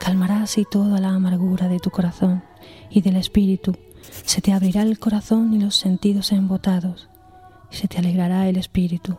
Calmará 0.00 0.42
así 0.42 0.66
toda 0.70 1.00
la 1.00 1.10
amargura 1.10 1.68
de 1.68 1.80
tu 1.80 1.90
corazón 1.90 2.42
y 2.90 3.00
del 3.00 3.16
espíritu. 3.16 3.76
Se 4.24 4.40
te 4.40 4.52
abrirá 4.52 4.82
el 4.82 4.98
corazón 4.98 5.54
y 5.54 5.58
los 5.58 5.76
sentidos 5.76 6.32
embotados, 6.32 7.08
se 7.74 7.88
te 7.88 7.98
alegrará 7.98 8.48
el 8.48 8.56
espíritu. 8.56 9.18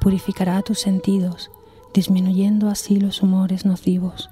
Purificará 0.00 0.62
tus 0.62 0.78
sentidos, 0.78 1.50
disminuyendo 1.92 2.68
así 2.68 2.98
los 3.00 3.22
humores 3.22 3.64
nocivos. 3.64 4.30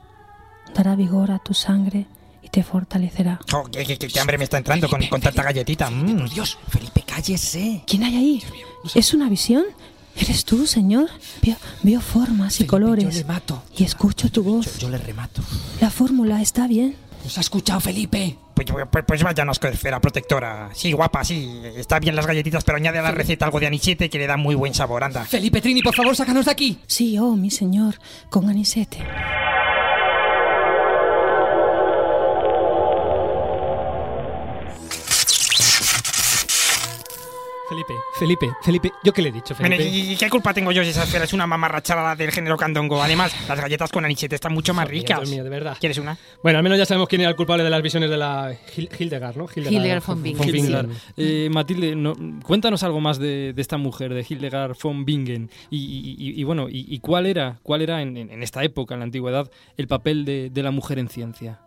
Dará 0.75 0.95
vigor 0.95 1.33
a 1.33 1.39
tu 1.39 1.55
sangre 1.55 2.07
te 2.51 2.63
fortalecerá. 2.63 3.41
Oh, 3.55 3.65
qué, 3.71 3.85
qué- 3.85 3.97
qué- 3.99 4.09
qué 4.09 4.21
hambre 4.21 4.39
me 4.39 4.45
está 4.45 4.59
entrando 4.59 4.89
con, 4.89 5.05
con 5.07 5.21
tanta 5.21 5.43
galletita. 5.43 5.91
Mm. 5.91 6.19
Por 6.19 6.31
Dios, 6.31 6.59
Felipe, 6.69 7.03
cállese. 7.07 7.83
¿Quién 7.87 8.05
hay 8.05 8.17
ahí? 8.17 8.43
¿Es 8.95 9.15
una 9.15 9.29
visión? 9.29 9.65
¿Eres 10.17 10.45
tú, 10.45 10.67
señor? 10.67 11.09
Veo, 11.43 11.57
veo 11.83 12.01
formas 12.01 12.61
y 12.61 12.67
colores. 12.67 13.05
Yo 13.05 13.11
le 13.11 13.25
mato. 13.25 13.63
Y 13.77 13.85
escucho 13.85 14.31
tu 14.31 14.43
voz. 14.43 14.79
Yo 14.79 14.89
le 14.91 14.99
remato. 14.99 15.43
La 15.81 15.91
fórmula 15.91 16.43
está 16.43 16.67
bien. 16.67 16.97
¿Nos 17.25 17.39
ha 17.39 17.41
escuchado, 17.43 17.81
Felipe? 17.81 18.37
Pues, 18.55 18.67
pues, 18.91 19.05
pues 19.07 19.23
váyanos 19.23 19.59
con 19.59 19.73
esfera 19.73 20.01
protectora. 20.01 20.71
Sí, 20.75 20.93
guapa, 20.93 21.25
sí. 21.25 21.63
Está 21.77 21.99
bien 22.01 22.17
las 22.17 22.27
galletitas, 22.27 22.65
pero 22.65 22.77
añade 22.77 22.99
a 22.99 23.03
la 23.03 23.11
receta 23.13 23.45
algo 23.47 23.61
de 23.61 23.67
anisete 23.69 24.11
que 24.11 24.19
le 24.19 24.27
da 24.27 24.37
muy 24.37 24.55
buen 24.55 24.75
sabor, 24.75 25.05
anda. 25.05 25.25
Felipe 25.25 25.61
Trini, 25.61 25.81
por 25.81 25.95
favor, 25.95 26.15
sácanos 26.17 26.45
de 26.47 26.51
aquí. 26.51 26.79
Sí, 26.87 27.17
oh, 27.19 27.37
mi 27.37 27.51
señor, 27.51 27.95
con 28.29 28.49
anisete. 28.51 28.99
Felipe, 37.71 37.95
Felipe, 38.19 38.51
Felipe, 38.63 38.93
¿yo 39.05 39.13
qué 39.13 39.23
le 39.23 39.29
he 39.29 39.33
dicho, 39.33 39.55
Bueno, 39.59 39.77
Felipe? 39.77 39.97
¿y 39.97 40.13
y 40.13 40.17
qué 40.17 40.29
culpa 40.29 40.53
tengo 40.53 40.73
yo 40.73 40.83
si 40.83 40.91
esa 40.91 41.05
esfera 41.05 41.25
es 41.25 41.33
una 41.33 41.47
mamarrachada 41.47 42.17
del 42.17 42.33
género 42.33 42.57
candongo? 42.57 43.01
Además, 43.01 43.33
las 43.49 43.61
galletas 43.61 43.93
con 43.93 44.05
anisete 44.05 44.35
están 44.35 44.53
mucho 44.53 44.75
más 44.75 44.89
ricas. 44.89 45.21
Dios 45.21 45.31
mío, 45.31 45.45
de 45.45 45.51
verdad. 45.51 45.77
¿Quieres 45.79 45.97
una? 45.99 46.19
Bueno, 46.43 46.59
al 46.59 46.65
menos 46.65 46.77
ya 46.79 46.85
sabemos 46.85 47.09
quién 47.09 47.21
era 47.21 47.31
el 47.31 47.37
culpable 47.37 47.63
de 47.63 47.71
las 47.71 47.81
visiones 47.81 48.11
de 48.11 48.17
la 48.17 48.53
Hil- 48.77 48.89
Hildegard, 48.99 49.37
¿no? 49.37 49.47
Hildegard 49.55 50.03
von 50.05 50.21
Bingen, 50.21 50.49
Hildegard. 50.49 50.89
Eh, 51.17 51.49
Matilde, 51.53 51.95
no- 51.95 52.17
cuéntanos 52.45 52.83
algo 52.83 52.99
más 53.01 53.19
de, 53.21 53.53
de 53.53 53.63
esta 53.63 53.77
mujer, 53.77 54.15
de 54.15 54.27
Hildegard 54.29 54.77
von 54.83 55.05
Bingen. 55.05 55.49
Y, 55.71 55.79
y- 55.79 56.17
y- 56.19 56.41
y 56.41 56.45
bueno, 56.45 56.69
y, 56.69 56.85
y 56.93 56.99
cuál 56.99 57.27
era, 57.27 57.61
cuál 57.63 57.83
era 57.83 58.03
en, 58.03 58.17
en- 58.17 58.31
en 58.33 58.43
esta 58.43 58.65
época, 58.65 58.95
en 58.95 59.01
la 59.01 59.05
antigüedad, 59.05 59.49
el 59.77 59.87
papel 59.87 60.25
de, 60.25 60.51
de 60.51 60.63
la 60.65 60.73
mujer 60.73 60.99
en 60.99 61.09
ciencia? 61.09 61.61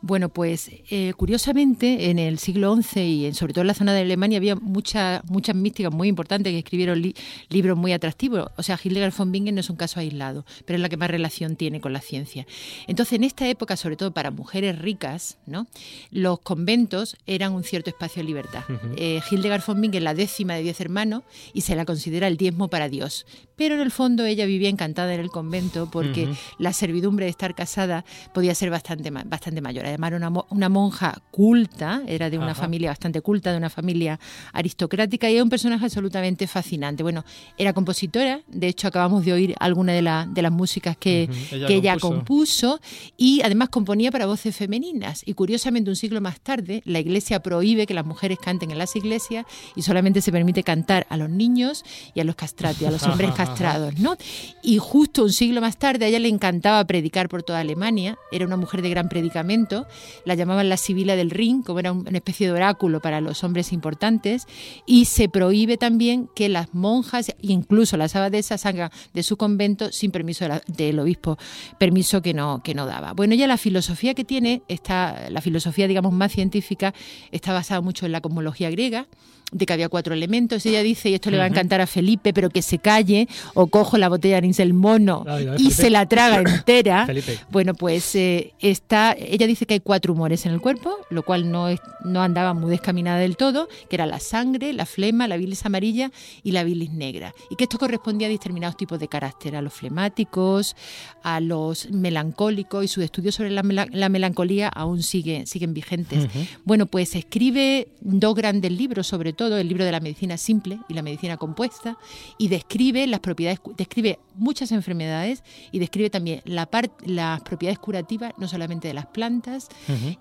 Bueno, 0.00 0.28
pues 0.28 0.70
eh, 0.90 1.12
curiosamente 1.16 2.10
en 2.10 2.20
el 2.20 2.38
siglo 2.38 2.76
XI 2.80 3.00
y 3.00 3.26
en, 3.26 3.34
sobre 3.34 3.52
todo 3.52 3.62
en 3.62 3.66
la 3.68 3.74
zona 3.74 3.92
de 3.92 4.02
Alemania 4.02 4.38
había 4.38 4.54
mucha- 4.54 5.22
muchas 5.28 5.54
místicas 5.56 5.92
muy 5.92 6.08
importantes 6.08 6.50
que 6.52 6.58
escribieron 6.58 7.00
li- 7.00 7.14
libros 7.48 7.76
muy 7.76 7.92
atractivos. 7.92 8.50
O 8.56 8.62
sea, 8.62 8.78
Hildegard 8.82 9.14
von 9.16 9.32
Bingen 9.32 9.54
no 9.54 9.60
es 9.60 9.70
un 9.70 9.76
caso 9.76 10.00
aislado, 10.00 10.44
pero 10.64 10.76
es 10.76 10.80
la 10.82 10.88
que 10.88 10.96
más 10.96 11.10
relación 11.10 11.56
tiene 11.56 11.80
con 11.80 11.92
la 11.92 12.00
ciencia. 12.00 12.46
Entonces, 12.86 13.14
en 13.14 13.24
esta 13.24 13.48
época, 13.48 13.76
sobre 13.76 13.96
todo 13.96 14.12
para 14.12 14.30
mujeres 14.30 14.78
ricas, 14.78 15.38
¿no? 15.46 15.66
los 16.10 16.40
conventos 16.40 17.16
eran 17.26 17.52
un 17.52 17.64
cierto 17.64 17.90
espacio 17.90 18.22
de 18.22 18.26
libertad. 18.28 18.62
Eh, 18.96 19.20
Hildegard 19.30 19.62
von 19.66 19.80
Bingen, 19.80 20.04
la 20.04 20.14
décima 20.14 20.54
de 20.54 20.62
diez 20.62 20.80
hermanos, 20.80 21.22
y 21.52 21.60
se 21.62 21.76
la 21.76 21.84
considera 21.84 22.26
el 22.26 22.36
diezmo 22.36 22.68
para 22.68 22.88
Dios. 22.88 23.26
Pero 23.56 23.76
en 23.76 23.80
el 23.80 23.90
fondo 23.92 24.24
ella 24.26 24.46
vivía 24.46 24.68
encantada 24.68 25.14
en 25.14 25.20
el 25.20 25.28
convento 25.30 25.88
porque 25.90 26.28
la 26.58 26.72
servidumbre 26.72 27.26
de 27.26 27.30
estar 27.30 27.54
casada 27.54 28.04
podía 28.32 28.54
ser 28.54 28.70
bastante, 28.70 29.10
bastante 29.10 29.60
mayor. 29.60 29.86
Además, 29.86 30.08
era 30.08 30.16
una, 30.16 30.30
mo- 30.30 30.46
una 30.50 30.68
monja 30.68 31.22
culta, 31.30 32.02
era 32.08 32.30
de 32.30 32.38
una 32.38 32.52
Ajá. 32.52 32.62
familia 32.62 32.90
bastante 32.90 33.20
culta, 33.20 33.52
de 33.52 33.58
una 33.58 33.70
familia 33.70 34.18
aristocrática 34.52 35.13
y 35.30 35.34
era 35.34 35.42
un 35.42 35.50
personaje 35.50 35.84
absolutamente 35.84 36.46
fascinante. 36.46 37.02
Bueno, 37.02 37.24
era 37.58 37.72
compositora, 37.72 38.40
de 38.48 38.68
hecho 38.68 38.88
acabamos 38.88 39.24
de 39.24 39.32
oír 39.32 39.54
alguna 39.60 39.92
de, 39.92 40.02
la- 40.02 40.26
de 40.26 40.42
las 40.42 40.52
músicas 40.52 40.96
que, 40.96 41.28
Ujú. 41.30 41.54
Ella 41.56 41.66
que 41.66 41.74
ella 41.74 41.96
compuso. 41.98 42.80
y 43.16 43.40
además 43.42 43.68
componía 43.68 44.10
para 44.10 44.26
voces 44.26 44.54
femeninas. 44.56 45.22
Y 45.26 45.34
curiosamente, 45.34 45.90
un 45.90 45.96
siglo 45.96 46.20
más 46.20 46.40
tarde, 46.40 46.82
la 46.84 47.00
iglesia 47.00 47.40
prohíbe 47.40 47.86
que 47.86 47.94
las 47.94 48.04
mujeres 48.06 48.38
canten 48.38 48.70
en 48.70 48.78
las 48.78 48.96
iglesias 48.96 49.46
y 49.76 49.82
solamente 49.82 50.20
se 50.20 50.32
permite 50.32 50.62
cantar 50.62 51.06
a 51.10 51.16
los 51.16 51.30
niños 51.30 51.84
y 52.14 52.20
a 52.20 52.24
los 52.24 52.34
castrati, 52.34 52.84
a 52.84 52.90
los 52.90 53.02
hombres 53.04 53.32
castrados, 53.36 53.98
¿no? 53.98 54.16
Y 54.62 54.78
justo 54.78 55.24
un 55.24 55.32
siglo 55.32 55.60
más 55.60 55.76
tarde, 55.78 56.04
a 56.04 56.08
ella 56.08 56.18
le 56.18 56.28
encantaba 56.28 56.84
predicar 56.84 57.28
por 57.28 57.42
toda 57.42 57.60
Alemania, 57.60 58.16
era 58.32 58.46
una 58.46 58.56
mujer 58.56 58.82
de 58.82 58.90
gran 58.90 59.08
predicamento, 59.08 59.86
la 60.24 60.34
llamaban 60.34 60.68
la 60.68 60.76
Sibila 60.76 61.16
del 61.16 61.30
Ring, 61.30 61.62
como 61.64 61.78
era 61.78 61.92
un- 61.92 62.06
una 62.08 62.18
especie 62.18 62.46
de 62.46 62.52
oráculo 62.52 63.00
para 63.00 63.20
los 63.20 63.44
hombres 63.44 63.72
importantes, 63.72 64.46
y 64.86 65.03
se 65.04 65.28
prohíbe 65.28 65.76
también 65.76 66.28
que 66.34 66.48
las 66.48 66.74
monjas, 66.74 67.34
incluso 67.40 67.96
las 67.96 68.16
abadesas, 68.16 68.62
salgan 68.62 68.90
de 69.12 69.22
su 69.22 69.36
convento 69.36 69.92
sin 69.92 70.10
permiso 70.10 70.46
del 70.66 70.98
obispo, 70.98 71.38
permiso 71.78 72.22
que 72.22 72.34
no, 72.34 72.62
que 72.62 72.74
no 72.74 72.86
daba. 72.86 73.12
Bueno, 73.12 73.34
ella 73.34 73.46
la 73.46 73.58
filosofía 73.58 74.14
que 74.14 74.24
tiene, 74.24 74.62
está, 74.68 75.28
la 75.30 75.40
filosofía, 75.40 75.88
digamos, 75.88 76.12
más 76.12 76.32
científica, 76.32 76.94
está 77.32 77.52
basada 77.52 77.80
mucho 77.80 78.06
en 78.06 78.12
la 78.12 78.20
cosmología 78.20 78.70
griega, 78.70 79.06
de 79.54 79.66
que 79.66 79.72
había 79.72 79.88
cuatro 79.88 80.12
elementos. 80.14 80.66
Ella 80.66 80.82
dice, 80.82 81.08
y 81.10 81.14
esto 81.14 81.30
le 81.30 81.38
va 81.38 81.44
a 81.44 81.46
encantar 81.46 81.80
a 81.80 81.86
Felipe, 81.86 82.32
pero 82.34 82.50
que 82.50 82.60
se 82.60 82.78
calle, 82.78 83.28
o 83.54 83.68
cojo 83.68 83.96
la 83.96 84.08
botella 84.08 84.34
de 84.34 84.38
anís 84.38 84.56
del 84.58 84.74
mono 84.74 85.24
y 85.58 85.70
se 85.70 85.90
la 85.90 86.06
traga 86.06 86.40
entera. 86.50 87.06
Felipe. 87.06 87.38
Bueno, 87.50 87.72
pues 87.74 88.14
eh, 88.16 88.52
está, 88.60 89.14
ella 89.18 89.46
dice 89.46 89.64
que 89.64 89.74
hay 89.74 89.80
cuatro 89.80 90.12
humores 90.12 90.44
en 90.44 90.52
el 90.52 90.60
cuerpo, 90.60 90.96
lo 91.08 91.22
cual 91.22 91.50
no, 91.50 91.68
es- 91.68 91.80
no 92.04 92.20
andaba 92.22 92.52
muy 92.52 92.70
descaminada 92.70 93.18
del 93.18 93.36
todo, 93.36 93.68
que 93.88 93.96
era 93.96 94.06
la 94.06 94.18
sangre, 94.20 94.72
la 94.72 94.86
flema, 94.86 95.28
la 95.28 95.36
bilis 95.36 95.64
amarilla 95.64 96.10
y 96.42 96.50
la 96.50 96.64
bilis 96.64 96.90
negra. 96.90 97.32
Y 97.48 97.54
que 97.56 97.64
esto 97.64 97.78
correspondía 97.78 98.26
a 98.26 98.30
determinados 98.30 98.76
tipos 98.76 98.98
de 98.98 99.06
carácter, 99.08 99.54
a 99.56 99.62
los 99.62 99.72
flemáticos, 99.72 100.74
a 101.22 101.38
los 101.40 101.90
melancólicos, 101.90 102.84
y 102.84 102.88
sus 102.88 103.04
estudios 103.04 103.36
sobre 103.36 103.50
la, 103.50 103.62
mela- 103.62 103.88
la 103.92 104.08
melancolía 104.08 104.68
aún 104.68 105.02
sigue- 105.02 105.46
siguen 105.46 105.74
vigentes. 105.74 106.26
Bueno, 106.64 106.86
pues 106.86 107.14
escribe 107.14 107.88
dos 108.00 108.34
grandes 108.34 108.72
libros, 108.72 109.06
sobre 109.06 109.32
todo 109.32 109.43
el 109.48 109.68
libro 109.68 109.84
de 109.84 109.92
la 109.92 110.00
medicina 110.00 110.36
simple 110.36 110.78
y 110.88 110.94
la 110.94 111.02
medicina 111.02 111.36
compuesta, 111.36 111.98
y 112.38 112.48
describe 112.48 113.06
las 113.06 113.20
propiedades, 113.20 113.60
describe 113.76 114.18
muchas 114.34 114.72
enfermedades 114.72 115.42
y 115.72 115.78
describe 115.78 116.10
también 116.10 116.42
la 116.44 116.68
las 117.04 117.40
propiedades 117.42 117.78
curativas, 117.78 118.32
no 118.38 118.48
solamente 118.48 118.88
de 118.88 118.94
las 118.94 119.06
plantas, 119.06 119.68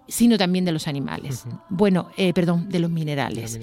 sino 0.07 0.37
también 0.37 0.65
de 0.65 0.71
los 0.71 0.87
animales. 0.87 1.45
Bueno, 1.69 2.09
eh, 2.17 2.33
perdón, 2.33 2.69
de 2.69 2.79
los 2.79 2.91
minerales. 2.91 3.59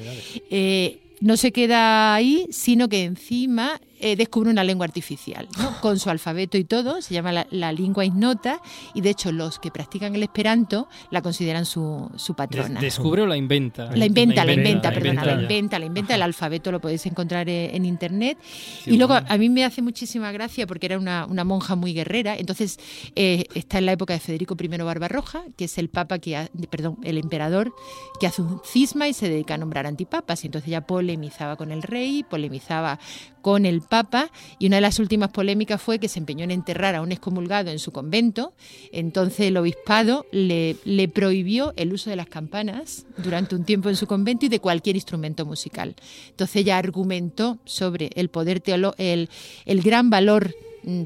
Eh, 0.51 1.17
no 1.21 1.37
se 1.37 1.53
queda 1.53 2.15
ahí, 2.15 2.47
sino 2.51 2.89
que 2.89 3.05
encima 3.05 3.81
eh, 4.01 4.17
descubre 4.17 4.51
una 4.51 4.65
lengua 4.65 4.85
artificial, 4.87 5.49
¿no? 5.59 5.77
con 5.81 5.99
su 5.99 6.11
alfabeto 6.11 6.59
y 6.59 6.65
todo, 6.65 7.01
se 7.03 7.15
llama 7.15 7.33
la, 7.33 7.47
la 7.51 7.73
lengua 7.73 8.05
ignota, 8.05 8.61
y 8.95 9.01
de 9.01 9.11
hecho 9.11 9.33
los 9.33 9.59
que 9.59 9.71
practican 9.71 10.15
el 10.15 10.23
esperanto 10.23 10.89
la 11.11 11.23
consideran 11.23 11.65
su, 11.67 12.11
su 12.17 12.35
patrona. 12.35 12.81
¿Descubre 12.81 13.23
o 13.23 13.27
la 13.27 13.37
inventa? 13.37 13.95
La 13.95 14.07
inventa, 14.07 14.45
la 14.45 14.53
inventa, 14.53 14.91
la 14.91 14.95
perdona, 14.95 15.25
la 15.25 15.43
inventa, 15.43 15.79
la 15.79 15.87
inventa. 15.87 16.15
El 16.15 16.23
alfabeto 16.23 16.73
lo 16.73 16.81
podéis 16.81 17.05
encontrar 17.07 17.49
eh, 17.49 17.75
en 17.77 17.85
internet. 17.85 18.39
Qué 18.85 18.93
y 18.93 18.97
luego 18.97 19.15
bueno. 19.15 19.27
a 19.31 19.37
mí 19.37 19.49
me 19.49 19.65
hace 19.65 19.83
muchísima 19.83 20.33
gracia 20.33 20.67
porque 20.67 20.87
era 20.87 20.99
una, 20.99 21.27
una 21.27 21.45
monja 21.45 21.75
muy 21.77 21.93
guerrera. 21.93 22.37
Entonces 22.37 22.79
eh, 23.17 23.45
está 23.55 23.79
en 23.79 23.87
la 23.87 23.93
época 23.93 24.15
de 24.15 24.21
Federico 24.21 24.57
I 24.61 24.69
Barbarroja, 24.69 25.43
que 25.57 25.65
es 25.67 25.79
el 25.79 25.89
papa 25.89 26.19
que, 26.19 26.37
ha- 26.37 26.49
perdón, 26.71 26.99
el 27.03 27.19
emperador 27.19 27.73
que 28.21 28.27
hace 28.27 28.43
un 28.43 28.61
cisma 28.65 29.09
y 29.09 29.13
se 29.13 29.29
dedica 29.29 29.55
a 29.55 29.59
nombrar 29.59 29.87
antipapas. 29.87 30.45
Y 30.45 30.47
entonces 30.49 30.71
ya 30.71 30.81
polemizaba 30.83 31.57
con 31.57 31.71
el 31.73 31.83
rey, 31.83 32.25
polemizaba 32.29 32.99
con 33.43 33.65
el 33.67 33.81
papa 33.91 34.31
y 34.59 34.69
una 34.69 34.77
de 34.77 34.81
las 34.81 34.99
últimas 34.99 35.29
polémicas 35.29 35.83
fue 35.83 35.99
que 35.99 36.09
se 36.09 36.19
empeñó 36.19 36.45
en 36.45 36.51
enterrar 36.51 36.95
a 36.95 37.03
un 37.03 37.13
excomulgado 37.13 37.71
en 37.71 37.79
su 37.79 37.93
convento. 37.93 38.55
Entonces 38.93 39.41
el 39.41 39.59
obispado 39.59 40.25
le, 40.33 40.77
le 40.85 41.09
prohibió 41.09 41.75
el 41.77 41.93
uso 41.93 42.09
de 42.09 42.17
las 42.17 42.29
campanas 42.29 43.05
durante 43.19 43.55
un 43.55 43.65
tiempo 43.65 43.91
en 43.91 43.97
su 43.97 44.07
convento 44.07 44.47
y 44.47 44.49
de 44.49 44.61
cualquier 44.61 44.97
instrumento 44.97 45.45
musical. 45.45 45.95
Entonces 46.31 46.57
ella 46.57 46.79
argumentó 46.79 47.59
sobre 47.67 48.11
el 48.15 48.31
poder 48.31 48.61
teolo 48.61 48.95
el, 48.97 49.29
el 49.67 49.83
gran 49.83 50.09
valor 50.09 50.55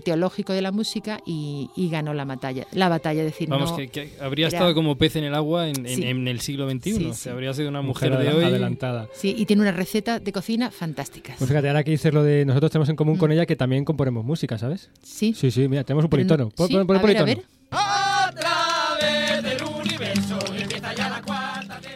teológico 0.05 0.53
de 0.53 0.63
la 0.63 0.73
música 0.73 1.21
y, 1.27 1.71
y 1.77 1.89
ganó 1.89 2.15
la 2.15 2.25
batalla. 2.25 2.67
La 2.73 2.89
batalla, 2.89 3.21
es 3.23 3.27
decir, 3.33 3.49
Vamos, 3.49 3.71
no- 3.73 3.77
que, 3.77 3.89
que 3.89 4.13
habría 4.21 4.49
era- 4.49 4.57
estado 4.59 4.75
como 4.75 4.97
pez 4.97 5.17
en 5.17 5.25
el 5.25 5.35
agua 5.35 5.69
en, 5.69 5.87
en- 5.87 5.97
Sí. 5.97 6.05
en 6.05 6.29
el 6.29 6.41
siglo 6.41 6.69
XXI. 6.71 6.93
Sí, 6.93 6.97
O 6.97 7.01
sea, 7.09 7.15
sí. 7.15 7.29
habría 7.31 7.53
sido 7.55 7.69
una 7.69 7.83
Mujer 7.83 8.11
mujer, 8.13 8.27
de 8.27 8.33
hoy. 8.35 8.45
adelantada. 8.45 9.09
Sí, 9.15 9.35
y 9.37 9.47
tiene 9.47 9.63
una 9.63 9.73
receta 9.73 10.19
de 10.19 10.33
cocina 10.33 10.71
fantásticas. 10.71 11.37
Pues 11.39 11.49
fíjate, 11.49 11.69
ahora 11.69 11.83
que 11.85 11.91
dices 11.91 12.13
lo 12.15 12.23
de 12.23 12.45
nosotros 12.45 12.71
tenemos 12.73 12.89
en 12.89 12.97
común 12.97 13.17
con 13.17 13.33
ella 13.33 13.47
que 13.47 13.57
también 13.57 13.85
componemos 13.85 14.25
música, 14.25 14.59
¿sabes? 14.59 14.89
Mm. 14.93 14.99
Sí. 15.05 15.35
Sí, 15.35 15.51
sí, 15.51 15.69
mira, 15.69 15.85
tenemos 15.85 16.05
un 16.05 16.11
politono. 16.11 16.51
Pon- 16.51 16.69
sí, 16.69 16.75
pon- 16.75 16.87
pon 16.87 16.97
a 16.97 17.03
ver, 17.03 17.17
a 17.19 17.25
ver. 17.25 17.43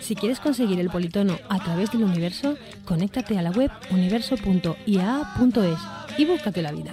Si 0.00 0.14
quieres 0.14 0.40
conseguir 0.40 0.80
el 0.80 0.88
politono 0.88 1.38
a 1.50 1.62
través 1.62 1.92
del 1.92 2.02
universo, 2.04 2.56
conéctate 2.86 3.36
a 3.38 3.42
la 3.42 3.50
web 3.50 3.70
universo.ia.es 3.90 5.78
y 6.18 6.24
búscate 6.24 6.60
la 6.60 6.72
vida. 6.72 6.92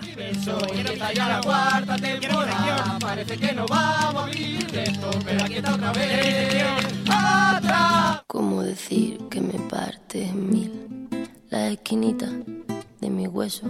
¿Cómo 8.27 8.61
decir 8.61 9.17
que 9.29 9.41
me 9.41 9.59
parte 9.67 10.23
en 10.23 10.49
mil 10.49 11.09
la 11.49 11.69
esquinita 11.69 12.29
de 13.01 13.09
mi 13.09 13.27
hueso? 13.27 13.67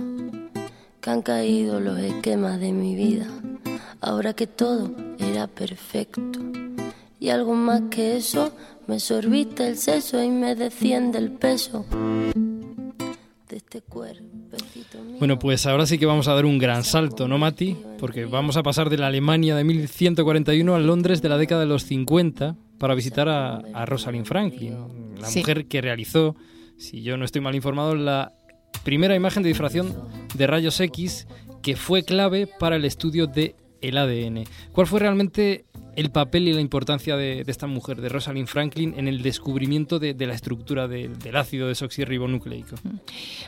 Que 0.99 1.09
han 1.09 1.21
caído 1.21 1.79
los 1.79 1.97
esquemas 1.99 2.59
de 2.59 2.73
mi 2.73 2.95
vida, 2.95 3.27
ahora 4.01 4.33
que 4.33 4.47
todo 4.47 4.93
era 5.19 5.47
perfecto. 5.47 6.39
Y 7.17 7.29
algo 7.29 7.53
más 7.53 7.83
que 7.89 8.17
eso, 8.17 8.51
me 8.87 8.99
sorbiste 8.99 9.67
el 9.67 9.77
seso 9.77 10.21
y 10.21 10.29
me 10.29 10.53
desciende 10.55 11.17
el 11.17 11.31
peso 11.31 11.85
de 13.49 13.58
este 13.58 13.81
cuerpecito 13.81 15.01
mío. 15.03 15.15
Bueno, 15.19 15.38
pues 15.39 15.65
ahora 15.65 15.86
sí 15.86 15.97
que 15.97 16.05
vamos 16.05 16.27
a 16.27 16.34
dar 16.34 16.45
un 16.45 16.58
gran 16.58 16.84
salto, 16.84 17.27
¿no, 17.27 17.38
Mati? 17.38 17.77
Porque 17.99 18.25
vamos 18.25 18.58
a 18.58 18.63
pasar 18.63 18.89
de 18.89 18.97
la 18.97 19.08
Alemania 19.08 19.55
de 19.55 19.63
1141 19.63 20.75
a 20.75 20.79
Londres 20.79 21.21
de 21.21 21.29
la 21.29 21.38
década 21.38 21.62
de 21.62 21.67
los 21.67 21.84
50 21.84 22.55
para 22.77 22.95
visitar 22.95 23.29
a, 23.29 23.58
a 23.73 23.86
Rosalind 23.86 24.25
Franklin, 24.25 25.15
la 25.19 25.27
Sí. 25.27 25.39
mujer 25.39 25.65
que 25.67 25.81
realizó, 25.81 26.36
si 26.77 27.01
yo 27.03 27.17
no 27.17 27.25
estoy 27.25 27.41
mal 27.41 27.55
informado, 27.55 27.95
la 27.95 28.34
primera 28.84 29.15
imagen 29.15 29.43
de 29.43 29.49
difracción 29.49 29.95
de 30.34 30.47
rayos 30.47 30.79
X 30.79 31.27
que 31.62 31.75
fue 31.75 32.03
clave 32.03 32.47
para 32.47 32.75
el 32.75 32.86
estudio 32.86 33.27
de 33.27 33.55
el 33.81 33.97
ADN. 33.97 34.43
¿Cuál 34.71 34.88
fue 34.88 34.99
realmente 34.99 35.65
el 35.95 36.12
papel 36.12 36.47
y 36.47 36.53
la 36.53 36.62
importancia 36.62 37.15
de, 37.15 37.43
de 37.43 37.51
esta 37.51 37.67
mujer, 37.67 38.01
de 38.01 38.10
Rosalind 38.10 38.47
Franklin, 38.47 38.93
en 38.97 39.08
el 39.08 39.21
descubrimiento 39.21 39.99
de, 39.99 40.13
de 40.13 40.27
la 40.27 40.34
estructura 40.34 40.88
del, 40.88 41.17
del 41.19 41.36
ácido 41.36 41.67
desoxirribonucleico? 41.67 42.75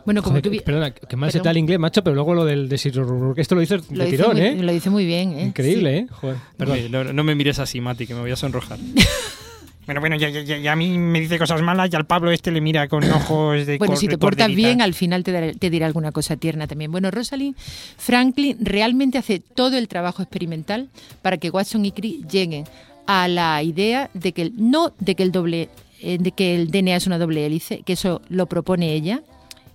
Bueno, 0.06 0.22
como 0.24 0.40
Joder, 0.40 0.60
tú 0.60 0.64
perdona, 0.66 0.92
que 0.92 1.16
mal 1.16 1.32
se 1.32 1.40
el 1.40 1.58
inglés, 1.58 1.80
macho, 1.80 2.04
pero 2.04 2.14
luego 2.16 2.34
lo 2.34 2.46
del 2.46 2.68
desirrurur, 2.70 3.34
que 3.36 3.42
esto 3.42 3.56
lo 3.56 3.62
dices 3.62 3.90
lo 3.92 4.00
de 4.00 4.06
dice 4.06 4.18
tirón, 4.18 4.38
muy, 4.38 4.42
¿eh? 4.46 4.56
Lo 4.62 4.72
dice 4.74 4.90
muy 4.90 5.06
bien, 5.06 5.34
¿eh? 5.34 5.44
Increíble, 5.44 5.92
Sí. 5.92 5.98
¿eh? 5.98 6.08
Joder, 6.12 6.36
No 6.38 6.42
perdón. 6.58 6.78
me, 6.84 6.90
no- 6.90 7.14
no 7.14 7.24
me 7.24 7.36
mires 7.36 7.60
así, 7.60 7.80
Mati, 7.82 8.06
que 8.08 8.14
me 8.14 8.22
voy 8.22 8.32
a 8.32 8.36
sonrojar. 8.36 8.80
Bueno, 9.88 10.02
bueno, 10.02 10.16
ya, 10.18 10.30
ya, 10.30 10.42
ya- 10.44 10.72
a 10.72 10.76
mí 10.76 10.98
me 10.98 11.20
dice 11.20 11.40
cosas 11.40 11.62
malas 11.64 11.90
y 11.92 11.96
al 11.96 12.06
Pablo 12.06 12.30
este 12.30 12.52
le 12.52 12.62
mira 12.62 12.88
con 12.88 13.04
ojos 13.10 13.66
de 13.66 13.78
Bueno, 13.80 13.96
si 13.96 14.08
te 14.08 14.18
portas 14.20 14.48
bien, 14.56 14.82
al 14.82 14.94
final 14.94 15.24
te, 15.24 15.32
daré- 15.32 15.56
te 15.56 15.70
dirá 15.70 15.88
alguna 15.88 16.12
cosa 16.12 16.36
tierna 16.36 16.68
también. 16.68 16.92
Bueno, 16.92 17.10
Rosalind 17.10 17.56
Franklin 17.98 18.58
realmente 18.60 19.18
hace 19.18 19.40
todo 19.40 19.78
el 19.78 19.88
trabajo 19.88 20.22
experimental 20.22 20.90
para 21.22 21.38
que 21.38 21.50
Watson 21.50 21.86
y 21.86 21.92
Crick 21.92 22.28
lleguen 22.30 22.66
a 23.08 23.28
la 23.28 23.64
idea 23.64 24.10
de 24.14 24.34
que 24.34 24.42
el- 24.44 24.54
no 24.58 24.94
de 25.00 25.16
que 25.16 25.24
el 25.24 25.32
doble 25.32 25.70
eh, 26.02 26.18
de 26.20 26.32
que 26.32 26.54
el 26.56 26.70
DNA 26.70 26.98
es 26.98 27.08
una 27.08 27.18
doble 27.18 27.46
hélice, 27.46 27.82
que 27.84 27.94
eso 27.94 28.22
lo 28.30 28.46
propone 28.46 28.94
ella 28.94 29.22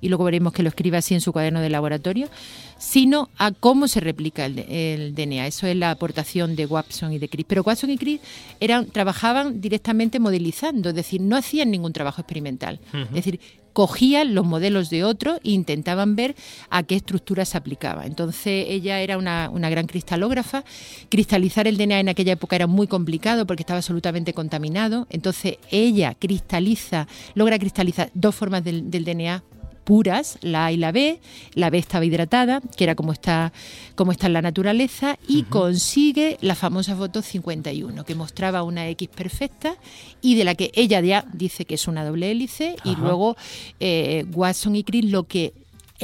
y 0.03 0.09
luego 0.09 0.25
veremos 0.25 0.53
que 0.53 0.63
lo 0.63 0.69
escribe 0.69 0.99
así 0.99 1.15
en 1.15 1.23
su 1.23 1.33
cuaderno 1.33 1.61
de 1.61 1.71
laboratorio, 1.71 2.29
sino 2.77 3.31
a 3.39 3.53
cómo 3.53 3.87
se 3.89 4.01
replica 4.01 4.45
el, 4.45 5.15
DNA. 5.15 5.47
Eso 5.47 5.67
es 5.69 5.77
la 5.77 5.93
aportación 5.93 6.57
de 6.57 6.67
Watson 6.67 7.13
y 7.13 7.19
de 7.19 7.29
Crick. 7.29 7.47
Pero 7.47 7.63
Watson 7.63 7.89
y 7.91 7.97
Crick 7.97 8.21
eran, 8.59 8.87
trabajaban 8.87 9.61
directamente 9.61 10.19
modelizando, 10.19 10.91
es 10.91 10.95
decir, 10.97 11.21
no 11.21 11.37
hacían 11.37 11.71
ningún 11.71 11.93
trabajo 11.93 12.21
experimental. 12.21 12.81
Es 12.93 13.13
decir, 13.13 13.41
cogían 13.73 14.35
los 14.35 14.45
modelos 14.45 14.91
de 14.91 15.05
otros 15.05 15.39
e 15.45 15.51
intentaban 15.51 16.17
ver 16.17 16.35
a 16.69 16.83
qué 16.83 16.97
estructura 16.97 17.45
se 17.45 17.57
aplicaba. 17.57 18.05
Entonces 18.05 18.67
ella 18.69 19.01
era 19.01 19.17
una, 19.19 19.51
una 19.51 19.71
gran 19.71 19.87
cristalógrafa. 19.87 20.65
Cristalizar 21.09 21.69
el 21.69 21.77
DNA 21.77 22.01
en 22.01 22.09
aquella 22.09 22.33
época 22.33 22.57
era 22.57 22.67
muy 22.67 22.89
complicado 22.89 23.47
porque 23.47 23.63
estaba 23.63 23.79
absolutamente 23.79 24.35
contaminado. 24.35 25.07
Entonces 25.11 25.59
ella 25.71 26.15
cristaliza, 26.19 27.07
logra 27.35 27.59
cristalizar 27.59 28.11
dos 28.15 28.35
formas 28.35 28.65
del, 28.65 28.91
del 28.91 29.05
DNA 29.05 29.43
puras, 29.85 30.39
la 30.43 30.67
A 30.67 30.73
y 30.73 30.77
la 30.77 30.93
B. 30.93 31.21
La 31.55 31.71
B 31.71 31.79
estaba 31.79 32.05
hidratada, 32.05 32.61
que 32.77 32.85
era 32.85 32.95
como 32.95 33.13
está, 33.13 33.53
como 33.95 34.13
está 34.13 34.27
en 34.27 34.33
la 34.35 34.43
naturaleza, 34.43 35.19
y 35.29 35.45
consigue 35.45 36.39
la 36.41 36.55
famosa 36.55 36.97
foto 36.97 37.23
51, 37.23 38.05
que 38.05 38.15
mostraba 38.15 38.63
una 38.63 38.89
X 38.89 39.09
perfecta 39.09 39.77
y 40.21 40.35
de 40.35 40.45
la 40.45 40.55
que 40.55 40.71
ella 40.75 41.01
ya 41.01 41.25
dice 41.33 41.65
que 41.65 41.75
es 41.75 41.89
una 41.89 42.05
doble 42.05 42.31
hélice, 42.31 42.77
y 42.85 42.97
luego 42.97 43.37
eh, 43.81 44.25
Watson 44.33 44.77
y 44.77 44.85
Crick 44.85 45.11
lo 45.11 45.25
que 45.25 45.53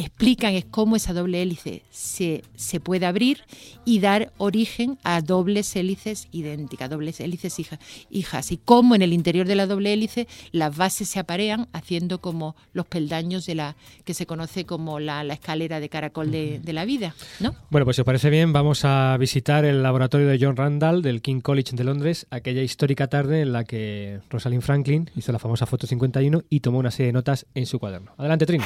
explican 0.00 0.54
es 0.54 0.64
cómo 0.64 0.96
esa 0.96 1.12
doble 1.12 1.42
hélice 1.42 1.82
se, 1.90 2.42
se 2.54 2.80
puede 2.80 3.06
abrir 3.06 3.42
y 3.84 4.00
dar 4.00 4.32
origen 4.38 4.98
a 5.02 5.20
dobles 5.20 5.74
hélices 5.76 6.28
idénticas, 6.32 6.88
dobles 6.90 7.20
hélices 7.20 7.58
hija- 7.58 7.78
hijas, 8.11 8.52
y 8.52 8.58
cómo 8.58 8.94
en 8.94 9.02
el 9.02 9.12
interior 9.12 9.46
de 9.46 9.54
la 9.54 9.66
doble 9.66 9.92
hélice 9.92 10.28
las 10.52 10.76
bases 10.76 11.08
se 11.08 11.18
aparean 11.18 11.68
haciendo 11.72 12.20
como 12.20 12.54
los 12.72 12.87
peldaños 12.87 13.46
de 13.46 13.54
la 13.54 13.76
que 14.04 14.14
se 14.14 14.26
conoce 14.26 14.64
como 14.64 15.00
la, 15.00 15.24
la 15.24 15.34
escalera 15.34 15.80
de 15.80 15.88
caracol 15.88 16.30
de, 16.30 16.61
de 16.61 16.72
la 16.72 16.84
vida, 16.84 17.14
¿no? 17.40 17.54
Bueno, 17.70 17.84
pues 17.84 17.96
si 17.96 18.02
os 18.02 18.06
parece 18.06 18.30
bien, 18.30 18.52
vamos 18.52 18.84
a 18.84 19.16
visitar 19.18 19.64
el 19.64 19.82
laboratorio 19.82 20.26
de 20.28 20.38
John 20.40 20.56
Randall 20.56 21.02
del 21.02 21.22
King 21.22 21.40
College 21.40 21.74
de 21.76 21.84
Londres, 21.84 22.26
aquella 22.30 22.62
histórica 22.62 23.08
tarde 23.08 23.40
en 23.42 23.52
la 23.52 23.64
que 23.64 24.20
Rosalind 24.30 24.62
Franklin 24.62 25.11
hizo 25.16 25.32
la 25.32 25.38
famosa 25.38 25.66
foto 25.66 25.87
51 25.87 26.44
y 26.48 26.61
tomó 26.61 26.78
una 26.78 26.90
serie 26.90 27.06
de 27.08 27.12
notas 27.14 27.46
en 27.54 27.66
su 27.66 27.78
cuaderno. 27.78 28.12
Adelante, 28.16 28.46
Trini. 28.46 28.64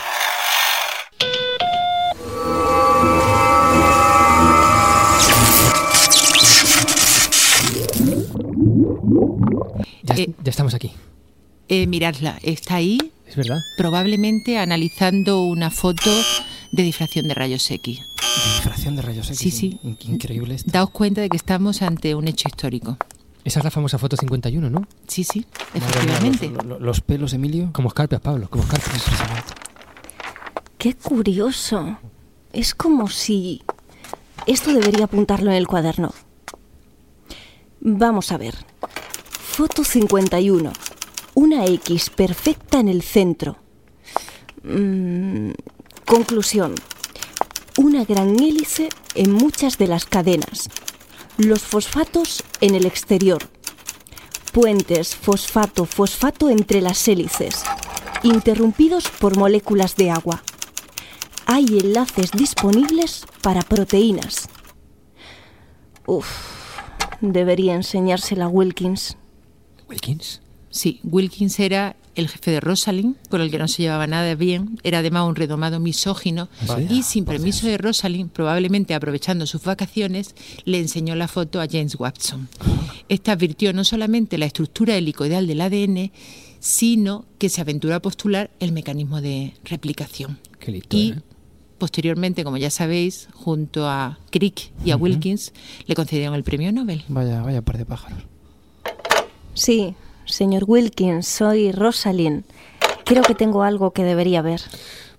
Ya, 10.27 10.33
Eh, 10.33 10.35
ya 10.45 10.51
estamos 10.51 10.75
aquí. 10.75 10.93
Eh, 11.69 11.87
miradla, 11.87 12.39
está 12.43 12.77
ahí 12.77 12.99
Es 13.27 13.37
verdad. 13.37 13.59
probablemente 13.77 14.59
analizando 14.59 15.43
una 15.43 15.71
foto 15.71 16.11
de 16.73 16.83
difracción 16.83 17.29
de 17.29 17.35
rayos 17.35 17.71
X. 17.71 18.01
Difracción 18.57 18.97
de 18.97 19.03
rayos 19.03 19.27
X. 19.29 19.39
Sí, 19.39 19.51
sí. 19.51 19.79
in- 19.83 19.97
Increíble 20.07 20.55
esto. 20.55 20.71
Daos 20.71 20.91
cuenta 20.91 21.21
de 21.21 21.29
que 21.29 21.37
estamos 21.37 21.83
ante 21.83 22.15
un 22.15 22.29
hecho 22.29 22.49
histórico. 22.49 22.97
Esa 23.45 23.59
es 23.61 23.65
la 23.65 23.71
famosa 23.71 23.99
foto 23.99 24.17
51, 24.17 24.71
¿no? 24.71 24.87
Sí, 25.09 25.25
sí, 25.25 25.41
mía, 25.75 25.87
efectivamente. 25.87 26.49
Los, 26.49 26.65
los- 26.65 26.81
los 26.81 27.01
pelos, 27.01 27.33
Emilio. 27.33 27.71
Como 27.73 27.89
escarpias, 27.89 28.21
Pablo, 28.21 28.49
como 28.49 28.63
escarpias. 28.65 29.03
Qué 30.79 30.95
curioso. 30.95 31.99
Es 32.53 32.75
como 32.75 33.09
si... 33.09 33.63
Esto 34.47 34.73
debería 34.73 35.05
apuntarlo 35.07 35.51
en 35.51 35.57
el 35.57 35.67
cuaderno. 35.67 36.13
Vamos 37.81 38.31
a 38.33 38.37
ver. 38.39 38.55
Foto 39.53 39.85
51. 39.85 40.73
Una 41.35 41.67
X 41.67 42.09
perfecta 42.09 42.81
en 42.81 42.89
el 42.89 43.03
centro. 43.03 43.59
Mm, 44.63 45.51
conclusión. 46.07 46.75
Una 47.77 48.07
gran 48.07 48.41
hélice 48.41 48.89
en 49.15 49.31
muchas 49.31 49.77
de 49.77 49.89
las 49.89 50.07
cadenas. 50.07 50.71
Los 51.37 51.61
fosfatos 51.61 52.43
en 52.63 52.75
el 52.75 52.87
exterior. 52.87 53.43
Puentes 54.53 55.15
fosfato-fosfato 55.15 56.49
entre 56.49 56.81
las 56.81 57.07
hélices. 57.07 57.63
Interrumpidos 58.23 59.11
por 59.11 59.37
moléculas 59.37 59.97
de 59.97 60.11
agua. 60.13 60.43
Hay 61.45 61.67
enlaces 61.67 62.31
disponibles 62.31 63.27
para 63.43 63.61
proteínas. 63.61 64.49
Uf, 66.07 66.27
debería 67.21 67.75
enseñársela 67.75 68.47
a 68.47 68.49
Wilkins. 68.49 69.19
¿Wilkins? 69.93 70.41
Sí, 70.71 71.01
Wilkins 71.05 71.61
era 71.61 71.97
el 72.15 72.29
jefe 72.29 72.51
de 72.51 72.61
Rosalind, 72.61 73.17
con 73.29 73.41
el 73.41 73.51
que 73.51 73.59
no 73.59 73.69
se 73.69 73.83
llevaba 73.83 74.07
nada 74.07 74.35
bien, 74.35 74.79
era 74.83 74.99
además 74.99 75.29
un 75.29 75.37
redomado 75.37 75.81
misógino 75.81 76.49
y 76.89 77.03
sin 77.03 77.25
permiso 77.25 77.67
de 77.67 77.79
Rosalind, 77.79 78.31
probablemente 78.31 78.95
aprovechando 78.95 79.47
sus 79.47 79.63
vacaciones, 79.63 80.35
le 80.65 80.79
enseñó 80.79 81.15
la 81.15 81.29
foto 81.29 81.61
a 81.61 81.67
James 81.71 81.97
Watson. 81.99 82.49
Esta 83.09 83.33
advirtió 83.33 83.73
no 83.73 83.85
solamente 83.85 84.39
la 84.39 84.47
estructura 84.47 84.97
helicoidal 84.97 85.47
del 85.47 85.61
ADN, 85.61 86.11
sino 86.59 87.27
que 87.39 87.49
se 87.49 87.61
aventuró 87.61 87.95
a 87.95 88.01
postular 88.01 88.51
el 88.61 88.73
mecanismo 88.73 89.21
de 89.21 89.55
replicación. 89.65 90.39
Qué 90.59 90.73
listo, 90.73 90.97
y 90.97 91.11
¿eh? 91.11 91.21
posteriormente, 91.77 92.45
como 92.45 92.57
ya 92.57 92.71
sabéis, 92.71 93.29
junto 93.35 93.89
a 93.89 94.19
Crick 94.31 94.71
y 94.85 94.93
a. 94.93 94.97
Wilkins, 94.97 95.53
le 95.87 95.95
concedieron 95.95 96.35
el 96.35 96.45
premio 96.45 96.73
Nobel. 96.73 97.05
Vaya, 97.09 97.43
vaya 97.43 97.63
par 97.63 97.79
de 97.79 97.85
pájaros. 97.85 98.32
Sí, 99.55 99.95
señor 100.25 100.65
Wilkins, 100.67 101.27
soy 101.27 101.73
Rosalind. 101.73 102.45
Creo 103.05 103.23
que 103.23 103.35
tengo 103.35 103.63
algo 103.63 103.93
que 103.93 104.05
debería 104.05 104.43
ver. 104.43 104.61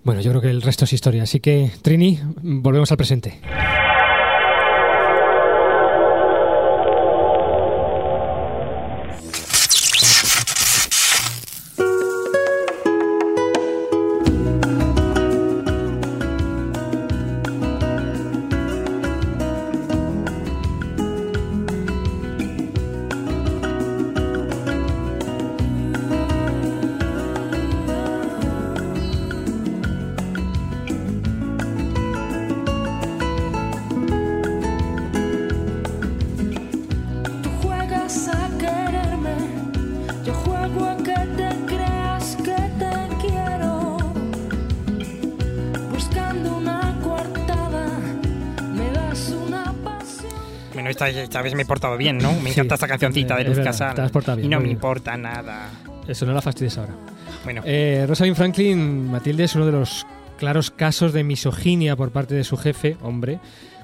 Bueno, 0.04 0.22
yo 0.22 0.32
creo 0.32 0.41
que 0.41 0.50
el 0.50 0.62
resto 0.62 0.86
es 0.86 0.93
historia. 0.93 1.24
Así 1.24 1.39
que, 1.39 1.72
Trini, 1.82 2.19
volvemos 2.41 2.91
al 2.91 2.98
presente. 2.98 3.39
Esta, 51.10 51.22
esta 51.24 51.42
vez 51.42 51.56
me 51.56 51.63
he 51.63 51.66
portado 51.66 51.98
bien, 51.98 52.18
¿no? 52.18 52.32
Me 52.39 52.52
Sí, 52.52 52.60
encanta 52.60 52.76
esta 52.76 52.88
cancioncita 52.88 53.36
de 53.38 53.43
Luz 53.45 53.60
Casal. 53.60 53.95
y 54.41 54.47
no 54.47 54.58
me 54.58 54.64
bien. 54.66 54.72
importa 54.78 55.16
nada. 55.18 55.70
Eso 56.08 56.26
no 56.26 56.34
la 56.34 56.41
fastidies 56.41 56.78
ahora. 56.78 56.93
Bueno. 57.43 57.62
Eh, 57.66 58.06
Rosalind 58.08 58.36
Franklin, 58.36 59.12
Matilde, 59.12 59.43
es 59.45 59.56
uno 59.56 59.66
de 59.66 59.72
los 59.72 60.06
claros 60.38 60.72
casos 60.72 61.14
de 61.14 61.24
misoginia 61.24 61.95
por 61.95 62.12
parte 62.12 62.36
de 62.36 62.43
su 62.43 62.58
jefe, 62.58 62.97
hombre. 63.01 63.39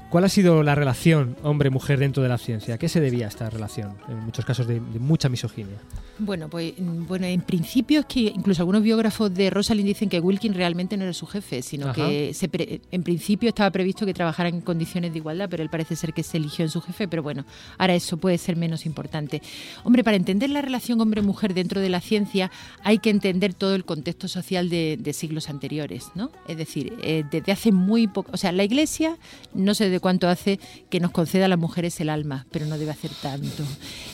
¿Cuál 0.10 0.24
ha 0.24 0.30
sido 0.30 0.64
la 0.64 0.74
relación 0.74 1.36
hombre-mujer 1.44 2.00
dentro 2.00 2.24
de 2.24 2.30
la 2.30 2.40
ciencia? 2.40 2.76
¿A 2.76 2.78
qué 2.80 2.90
se 2.90 3.00
debía 3.00 3.28
esta 3.28 3.48
relación? 3.50 3.94
En 4.08 4.18
muchos 4.26 4.44
casos 4.44 4.66
de, 4.68 4.80
de 4.80 5.00
mucha 5.00 5.30
misoginia. 5.30 5.78
Bueno, 6.18 6.50
pues 6.50 6.74
mm, 6.78 7.06
bueno, 7.06 7.28
en 7.28 7.42
principio 7.42 8.00
es 8.02 8.06
que 8.08 8.22
incluso 8.22 8.64
algunos 8.64 8.82
biógrafos 8.82 9.32
de 9.34 9.52
Rosalind 9.52 9.88
dicen 9.88 10.10
que 10.10 10.20
Wilkin 10.20 10.56
realmente 10.56 10.98
no 10.98 11.04
era 11.04 11.14
su 11.14 11.28
jefe, 11.28 11.62
sino 11.62 11.90
Ajá. 11.90 11.94
que 12.08 12.34
se 12.34 12.50
pre- 12.50 12.82
en 12.92 13.04
principio 13.04 13.50
estaba 13.50 13.70
previsto 13.70 14.06
que 14.06 14.14
trabajaran 14.16 14.56
en 14.56 14.62
condiciones 14.62 15.12
de 15.14 15.20
igualdad, 15.20 15.48
pero 15.48 15.62
él 15.62 15.70
parece 15.70 15.96
ser 15.96 16.12
que 16.14 16.24
se 16.24 16.38
eligió 16.38 16.66
en 16.66 16.72
su 16.72 16.82
jefe, 16.82 17.08
pero 17.08 17.22
bueno, 17.22 17.46
ahora 17.78 17.94
eso 17.94 18.18
puede 18.18 18.38
ser 18.40 18.56
menos 18.58 18.88
importante. 18.88 19.42
Hombre, 19.84 20.04
para 20.04 20.18
entender 20.18 20.50
la 20.50 20.62
relación 20.62 21.00
hombre-mujer 21.00 21.54
dentro 21.54 21.80
de 21.82 21.90
la 21.90 22.02
ciencia 22.02 22.50
hay 22.84 22.98
que 22.98 23.12
entender 23.12 23.54
todo 23.54 23.76
el 23.76 23.86
contexto 23.86 24.28
social 24.28 24.70
de, 24.70 24.98
de 25.00 25.14
siglos 25.14 25.50
anteriores, 25.50 26.08
¿no? 26.16 26.32
Es 26.48 26.58
decir, 26.58 26.94
eh, 27.04 27.24
desde 27.32 27.52
hace 27.52 27.72
muy 27.72 28.08
poco, 28.08 28.32
o 28.34 28.38
sea, 28.38 28.52
la 28.52 28.64
Iglesia 28.64 29.16
no 29.54 29.74
sé 29.76 29.99
de 30.00 30.02
cuánto 30.02 30.30
hace 30.30 30.60
que 30.90 31.00
nos 31.02 31.12
conceda 31.12 31.46
a 31.46 31.48
las 31.50 31.60
mujeres 31.60 32.00
el 32.00 32.10
alma, 32.10 32.46
pero 32.52 32.66
no 32.66 32.78
debe 32.78 32.92
hacer 32.92 33.12
tanto. 33.22 33.64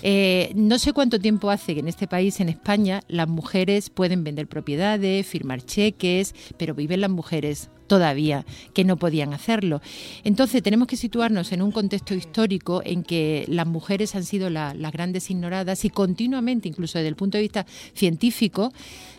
Eh, 0.01 0.51
no 0.55 0.79
sé 0.79 0.93
cuánto 0.93 1.19
tiempo 1.19 1.51
hace 1.51 1.73
que 1.75 1.79
en 1.81 1.87
este 1.87 2.07
país, 2.07 2.39
en 2.39 2.49
España, 2.49 3.01
las 3.07 3.27
mujeres 3.27 3.89
pueden 3.89 4.23
vender 4.23 4.47
propiedades, 4.47 5.27
firmar 5.27 5.61
cheques, 5.63 6.33
pero 6.57 6.73
viven 6.73 7.01
las 7.01 7.11
mujeres 7.11 7.69
todavía 7.87 8.45
que 8.73 8.83
no 8.83 8.97
podían 8.97 9.33
hacerlo. 9.35 9.79
Entonces 10.23 10.63
tenemos 10.63 10.87
que 10.87 10.97
situarnos 10.97 11.51
en 11.51 11.61
un 11.61 11.71
contexto 11.71 12.15
histórico 12.15 12.81
en 12.83 13.03
que 13.03 13.45
las 13.47 13.67
mujeres 13.67 14.15
han 14.15 14.23
sido 14.23 14.49
la- 14.49 14.73
las 14.73 14.91
grandes 14.91 15.29
ignoradas 15.29 15.85
y 15.85 15.91
continuamente, 15.91 16.67
incluso 16.67 16.97
desde 16.97 17.09
el 17.09 17.15
punto 17.15 17.37
de 17.37 17.43
vista 17.43 17.67
científico, 17.93 18.73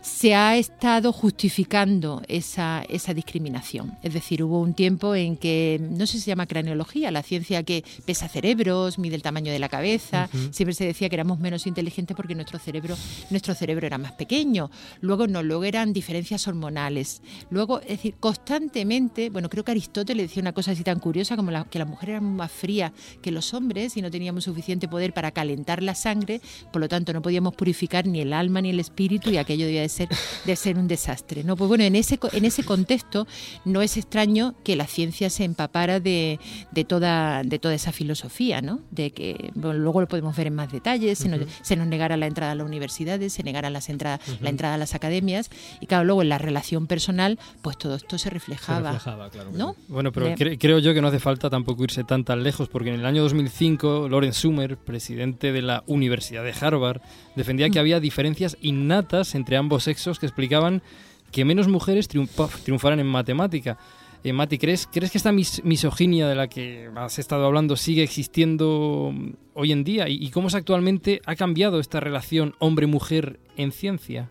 se 0.07 0.37
ha 0.37 0.57
estado 0.57 1.13
justificando 1.13 2.23
esa, 2.29 2.85
esa 2.89 3.13
discriminación. 3.13 3.99
Es 4.05 4.15
decir, 4.15 4.41
hubo 4.45 4.61
un 4.61 4.73
tiempo 4.73 5.17
en 5.17 5.37
que, 5.37 5.81
no 5.83 6.07
sé 6.07 6.13
si 6.15 6.21
se 6.21 6.29
llama 6.29 6.47
craneología, 6.47 7.11
la 7.11 7.25
ciencia 7.25 7.65
que 7.65 7.83
pesa 8.05 8.29
cerebros, 8.29 9.01
mide 9.01 9.17
el 9.17 9.23
tamaño 9.23 9.51
de 9.51 9.59
la 9.59 9.69
cabeza, 9.69 10.29
siempre 10.53 10.75
se 10.75 10.85
decía 10.85 11.09
que 11.09 11.17
éramos 11.17 11.41
menos 11.41 11.67
inteligentes 11.67 12.17
porque 12.17 12.37
nuestro 12.37 12.61
cerebro, 12.61 12.97
nuestro 13.31 13.53
cerebro 13.55 13.85
era 13.85 13.99
más 13.99 14.13
pequeño. 14.13 14.71
Luego 15.01 15.27
no, 15.27 15.43
luego 15.43 15.65
eran 15.65 15.93
diferencias 15.93 16.47
hormonales. 16.47 17.21
Luego, 17.51 17.81
es 17.81 17.89
decir, 17.89 18.15
constantemente, 18.21 19.29
bueno, 19.31 19.49
creo 19.51 19.65
que 19.65 19.73
Aristóteles 19.73 20.29
decía 20.29 20.41
una 20.41 20.53
cosa 20.53 20.71
así 20.71 20.85
tan 20.85 21.01
curiosa 21.01 21.35
como 21.37 21.51
la- 21.51 21.65
que 21.65 21.81
las 21.81 21.89
mujeres 21.89 22.15
eran 22.15 22.37
más 22.37 22.53
frías 22.53 22.93
que 23.23 23.33
los 23.33 23.53
hombres 23.55 23.97
y 23.97 24.03
no 24.03 24.11
teníamos 24.11 24.45
suficiente 24.45 24.87
poder 24.87 25.13
para 25.13 25.33
calentar 25.33 25.83
la 25.83 25.97
sangre, 25.97 26.41
por 26.73 26.81
lo 26.81 26.89
tanto 26.89 27.13
no 27.13 27.23
podíamos 27.23 27.55
purificar 27.57 28.07
ni 28.07 28.21
el 28.21 28.33
alma 28.33 28.61
ni 28.63 28.71
el 28.71 28.79
espíritu 28.79 29.31
y 29.31 29.37
aquello 29.37 29.67
debía 29.67 29.83
de 29.83 29.89
ser, 29.89 29.96
de 30.45 30.57
ser 30.57 30.77
un 30.79 30.89
desastre. 30.89 31.45
¿no? 31.45 31.57
Pues 31.57 31.69
bueno, 31.69 31.85
en 31.85 31.97
ese, 31.97 32.19
en 32.33 32.45
ese 32.45 32.65
contexto 32.65 33.27
no 33.65 33.83
es 33.83 33.97
extraño 33.97 34.55
que 34.65 34.77
la 34.77 34.87
ciencia 34.87 35.31
se 35.31 35.45
empapara 35.45 36.01
de, 36.01 36.39
de 36.73 36.85
toda, 36.85 37.43
de 37.43 37.59
toda 37.59 37.75
esa 37.75 37.93
filosofía, 37.93 38.61
¿no? 38.61 38.81
de 38.91 39.11
que 39.13 39.51
bueno, 39.55 39.79
luego 39.79 40.01
lo 40.01 40.09
podemos 40.09 40.37
ver 40.37 40.49
en 40.49 40.55
más 40.55 40.71
detalles, 40.73 41.19
se, 41.19 41.29
nos, 41.29 41.41
se 41.63 41.77
nos 41.77 41.87
negara 41.87 42.17
la 42.17 42.27
entrada 42.27 42.53
a 42.53 42.55
las 42.55 42.67
universidades, 42.67 43.33
se 43.33 43.43
negaran 43.43 43.73
las 43.73 43.89
entradas, 43.89 44.21
la 44.41 44.51
entrada 44.51 44.75
a 44.75 44.79
las 44.79 44.95
academias 44.95 45.51
y 45.81 45.87
claro, 45.87 46.05
luego 46.05 46.23
en 46.23 46.29
la 46.29 46.39
relación 46.39 46.87
personal, 46.87 47.39
pues 47.63 47.79
todo 47.79 47.95
esto 47.95 48.19
se 48.19 48.31
reflejaba. 48.31 48.93
reflejaba, 48.93 49.31
claro. 49.31 49.51
¿no? 49.53 49.77
Bueno, 49.89 50.13
pero 50.13 50.27
De- 50.27 50.35
cre- 50.37 50.59
creo 50.61 50.79
yo 50.79 50.93
que 50.95 51.01
no 51.03 51.09
hace 51.09 51.19
falta 51.21 51.49
tampoco 51.51 51.85
irse 51.85 52.05
tan 52.05 52.25
tan 52.25 52.43
lejos, 52.43 52.69
porque 52.69 52.89
en 52.93 53.01
el 53.01 53.07
año 53.07 53.23
2005 53.23 54.09
Lawrence 54.09 54.41
Sumer, 54.41 54.77
presidente 54.77 55.53
de 55.53 55.63
la 55.63 55.83
Universidad 55.87 56.43
de 56.45 56.55
Harvard, 56.59 57.01
defendía 57.37 57.69
que 57.71 57.79
Mm. 57.79 57.83
había 57.83 58.01
diferencias 58.01 58.57
innatas 58.63 59.35
entre 59.35 59.57
ambos 59.57 59.85
sexos 59.85 60.19
que 60.19 60.27
explicaban 60.27 60.83
que 61.31 61.45
menos 61.45 61.69
mujeres 61.69 62.09
triunfa- 62.09 62.49
triunfaran 62.65 62.99
en 63.01 63.07
matemática. 63.07 63.79
Eh, 64.25 64.33
Mati, 64.33 64.59
¿crees, 64.59 64.89
¿crees 64.91 65.13
que 65.13 65.19
esta 65.19 65.31
mis- 65.31 65.63
misoginia 65.65 66.27
de 66.27 66.35
la 66.35 66.49
que 66.49 66.89
has 66.97 67.19
estado 67.21 67.45
hablando 67.47 67.77
sigue 67.77 68.03
existiendo 68.03 69.13
mm, 69.15 69.31
hoy 69.55 69.71
en 69.73 69.85
día? 69.85 70.09
¿Y, 70.09 70.15
y 70.25 70.31
cómo 70.31 70.51
se 70.51 70.57
actualmente 70.57 71.21
ha 71.27 71.37
cambiado 71.37 71.79
esta 71.79 72.01
relación 72.01 72.55
hombre-mujer 72.59 73.39
en 73.57 73.71
ciencia? 73.71 74.31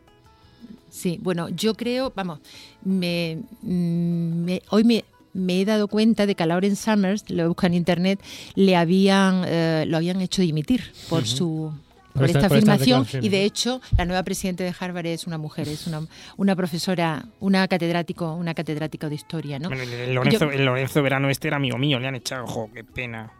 Sí, 0.89 1.19
bueno, 1.21 1.49
yo 1.49 1.75
creo, 1.75 2.11
vamos, 2.15 2.39
me, 2.83 3.39
mm, 3.61 4.43
me- 4.45 4.61
hoy 4.69 4.83
me, 4.83 5.05
me 5.33 5.61
he 5.61 5.65
dado 5.65 5.87
cuenta 5.89 6.25
de 6.25 6.35
que 6.35 6.43
a 6.43 6.45
Lauren 6.45 6.75
Summers, 6.75 7.29
lo 7.29 7.47
buscan 7.49 7.73
en 7.73 7.77
internet, 7.79 8.19
le 8.55 8.75
habían, 8.75 9.43
eh, 9.45 9.85
lo 9.87 9.97
habían 9.97 10.21
hecho 10.21 10.41
dimitir 10.41 10.91
por 11.09 11.25
su 11.27 11.71
Por 12.15 12.21
por, 12.21 12.25
esta- 12.29 12.39
esta 12.39 12.47
por 12.49 12.57
afirmación 12.57 13.07
y 13.21 13.29
de 13.29 13.43
hecho 13.43 13.81
la 13.97 14.05
nueva 14.05 14.23
presidenta 14.23 14.63
de 14.63 14.73
Harvard 14.79 15.05
es 15.05 15.27
una 15.27 15.37
mujer, 15.37 15.67
es 15.67 15.85
una, 15.85 16.01
una 16.37 16.55
profesora, 16.55 17.25
una 17.41 17.67
catedrático, 17.67 18.33
una 18.33 18.53
catedrática 18.53 19.09
de 19.09 19.15
historia, 19.15 19.59
¿no? 19.59 19.67
Bueno, 19.69 19.83
el, 19.83 20.13
Lorenzo, 20.15 20.45
Yo- 20.45 20.51
el 20.51 20.65
Lorenzo 20.65 21.03
Verano 21.03 21.29
este 21.29 21.49
era 21.49 21.57
amigo 21.57 21.77
mío, 21.77 21.99
le 21.99 22.07
han 22.07 22.15
echado, 22.15 22.45
ojo, 22.45 22.69
qué 22.73 22.83
pena. 22.83 23.31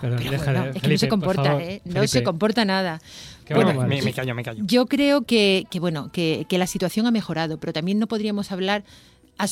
Perdón, 0.00 0.18
Pero 0.18 0.30
déjale, 0.32 0.58
bueno, 0.58 0.64
es 0.66 0.72
que 0.72 0.78
no 0.78 0.80
Felipe, 0.82 0.98
se 0.98 1.06
por 1.06 1.10
comporta, 1.18 1.42
favor, 1.44 1.62
¿eh? 1.62 1.80
No 1.84 1.92
Felipe. 1.92 2.08
se 2.08 2.22
comporta 2.22 2.64
nada. 2.64 3.00
Bueno, 3.48 3.74
mal. 3.74 3.88
Me, 3.88 4.02
me 4.02 4.12
callo, 4.12 4.34
me 4.34 4.42
callo. 4.44 4.62
yo 4.66 4.86
creo 4.86 5.22
que, 5.22 5.66
que, 5.70 5.80
bueno, 5.80 6.10
que, 6.12 6.46
que 6.48 6.58
la 6.58 6.66
situación 6.66 7.06
ha 7.06 7.10
mejorado, 7.10 7.58
pero 7.58 7.72
también 7.72 7.98
no 7.98 8.06
podríamos 8.06 8.52
hablar 8.52 8.84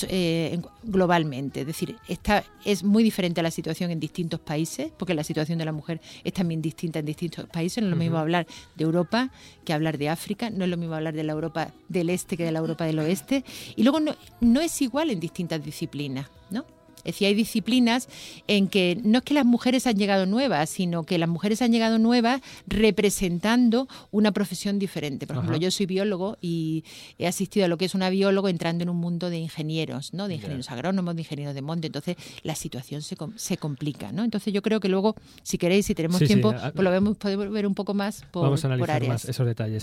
eh, 0.09 0.51
en- 0.55 0.67
globalmente. 0.83 1.61
Es 1.61 1.67
decir, 1.67 1.97
esta 2.09 2.43
es 2.65 2.83
muy 2.83 3.03
diferente 3.03 3.41
a 3.41 3.43
la 3.43 3.51
situación 3.51 3.91
en 3.91 4.01
distintos 4.01 4.41
países, 4.41 4.91
porque 4.97 5.15
la 5.15 5.25
situación 5.25 5.59
de 5.59 5.65
la 5.65 5.73
mujer 5.73 6.01
es 6.25 6.33
también 6.33 6.63
distinta 6.63 6.99
en 7.01 7.07
distintos 7.07 7.47
países. 7.49 7.83
No 7.83 7.89
es 7.89 7.91
lo 7.91 7.97
mismo 7.97 8.17
hablar 8.19 8.47
de 8.77 8.85
Europa 8.85 9.31
que 9.65 9.73
hablar 9.73 9.99
de 9.99 10.09
África, 10.09 10.51
no 10.51 10.65
es 10.65 10.71
lo 10.71 10.77
mismo 10.77 10.95
hablar 10.95 11.15
de 11.15 11.23
la 11.25 11.33
Europa 11.33 11.69
del 11.89 12.11
este 12.11 12.37
que 12.37 12.45
de 12.45 12.53
la 12.53 12.61
Europa 12.61 12.85
del 12.85 12.99
oeste. 12.99 13.45
Y 13.77 13.83
luego 13.83 14.01
no, 14.01 14.15
no 14.41 14.61
es 14.61 14.81
igual 14.83 15.11
en 15.11 15.21
distintas 15.21 15.63
disciplinas, 15.65 16.29
¿no? 16.51 16.65
Es 17.05 17.15
decir, 17.15 17.29
hay 17.29 17.35
disciplinas 17.35 18.09
en 18.49 18.69
que 18.69 18.99
no 19.05 19.19
es 19.19 19.25
que 19.25 19.35
las 19.35 19.45
mujeres 19.45 19.87
han 19.87 19.97
llegado 19.97 20.27
nuevas, 20.27 20.71
sino 20.71 21.05
que 21.05 21.19
las 21.19 21.29
mujeres 21.29 21.61
han 21.63 21.71
llegado 21.73 21.99
nuevas 21.99 22.41
representando 22.67 23.89
una 24.11 24.33
profesión 24.33 24.79
diferente. 24.79 25.27
Por 25.27 25.37
ejemplo, 25.37 25.57
yo 25.59 25.71
soy 25.71 25.87
biólogo 25.87 26.39
y 26.41 26.85
he 27.19 27.27
asistido 27.27 27.67
a 27.67 27.69
lo 27.69 27.77
que 27.77 27.85
es 27.85 27.95
una 27.95 28.09
biólogo 28.11 28.49
entrando 28.49 28.83
en 28.83 28.89
un 28.89 28.97
mundo 28.97 29.31
de 29.31 29.39
ingenieros, 29.39 30.15
¿no? 30.15 30.29
De 30.29 30.35
ingenieros 30.35 30.71
agrónomos, 30.71 31.15
de 31.17 31.23
ingenieros 31.23 31.55
de 31.55 31.63
monte. 31.63 31.89
Entonces, 31.89 32.17
la 32.43 32.55
situación 32.55 33.03
se, 33.03 33.17
se 33.37 33.57
complica, 33.57 34.13
¿no? 34.13 34.25
Entonces, 34.25 34.53
yo 34.53 34.63
creo 34.63 34.81
que 34.81 34.89
luego, 34.89 35.15
si 35.43 35.59
queréis, 35.59 35.87
si 35.87 35.95
tenemos 35.95 36.19
Sí, 36.19 36.27
tiempo, 36.27 36.51
a- 36.51 36.71
pues 36.73 36.83
lo 36.85 36.91
vemos, 36.91 37.17
podemos 37.17 37.51
ver 37.51 37.67
un 37.67 37.75
poco 37.75 37.93
más 37.95 38.25
por, 38.31 38.45
Vamos 38.45 38.61
a 38.65 38.69
por 38.69 38.73
analizar 38.73 38.97
áreas. 38.97 39.09
más 39.09 39.25
esos 39.27 39.47
detalles. 39.47 39.83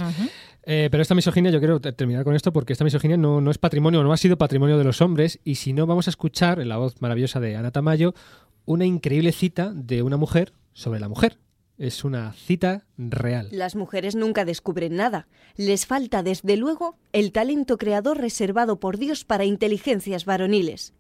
Eh, 0.64 0.88
pero 0.92 1.02
esta 1.02 1.16
misoginia, 1.16 1.52
yo 1.52 1.60
quiero 1.60 1.80
te- 1.80 1.92
terminar 1.92 2.24
con 2.24 2.36
esto 2.36 2.52
porque 2.54 2.74
esta 2.74 2.84
misoginia 2.84 3.18
no, 3.18 3.42
no 3.42 3.52
es 3.52 3.58
patrimonio, 3.58 4.04
no 4.04 4.14
ha 4.14 4.18
sido 4.18 4.38
patrimonio 4.38 4.78
de 4.78 4.84
los 4.84 5.02
hombres 5.02 5.40
y 5.44 5.56
si 5.56 5.74
no, 5.74 5.86
vamos 5.88 6.08
a 6.08 6.10
escuchar 6.12 6.60
en 6.60 6.70
la 6.70 6.78
voz 6.78 6.96
maravillosa 7.02 7.11
de 7.40 7.56
Ana 7.56 7.72
Tamayo 7.72 8.14
una 8.66 8.86
increíble 8.86 9.32
cita 9.32 9.72
de 9.74 10.04
una 10.04 10.18
mujer 10.18 10.54
sobre 10.74 11.00
la 11.00 11.10
mujer. 11.10 11.40
Es 11.78 12.04
una 12.04 12.34
cita 12.34 12.86
real. 12.98 13.50
Las 13.52 13.76
mujeres 13.76 14.16
nunca 14.16 14.46
descubren 14.46 14.96
nada. 14.96 15.28
Les 15.58 15.86
falta, 15.88 16.22
desde 16.22 16.56
luego, 16.58 16.98
el 17.12 17.32
talento 17.32 17.78
creador 17.78 18.20
reservado 18.20 18.80
por 18.80 18.98
Dios 18.98 19.26
para 19.26 19.46
inteligencias 19.46 20.26
varoniles. 20.26 20.94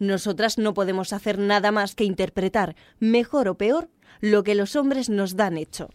Nosotras 0.00 0.58
no 0.58 0.74
podemos 0.74 1.12
hacer 1.12 1.38
nada 1.38 1.70
más 1.70 1.94
que 1.94 2.04
interpretar, 2.04 2.74
mejor 2.98 3.48
o 3.48 3.56
peor, 3.56 3.90
lo 4.20 4.42
que 4.42 4.56
los 4.56 4.74
hombres 4.74 5.08
nos 5.08 5.36
dan 5.36 5.56
hecho. 5.56 5.90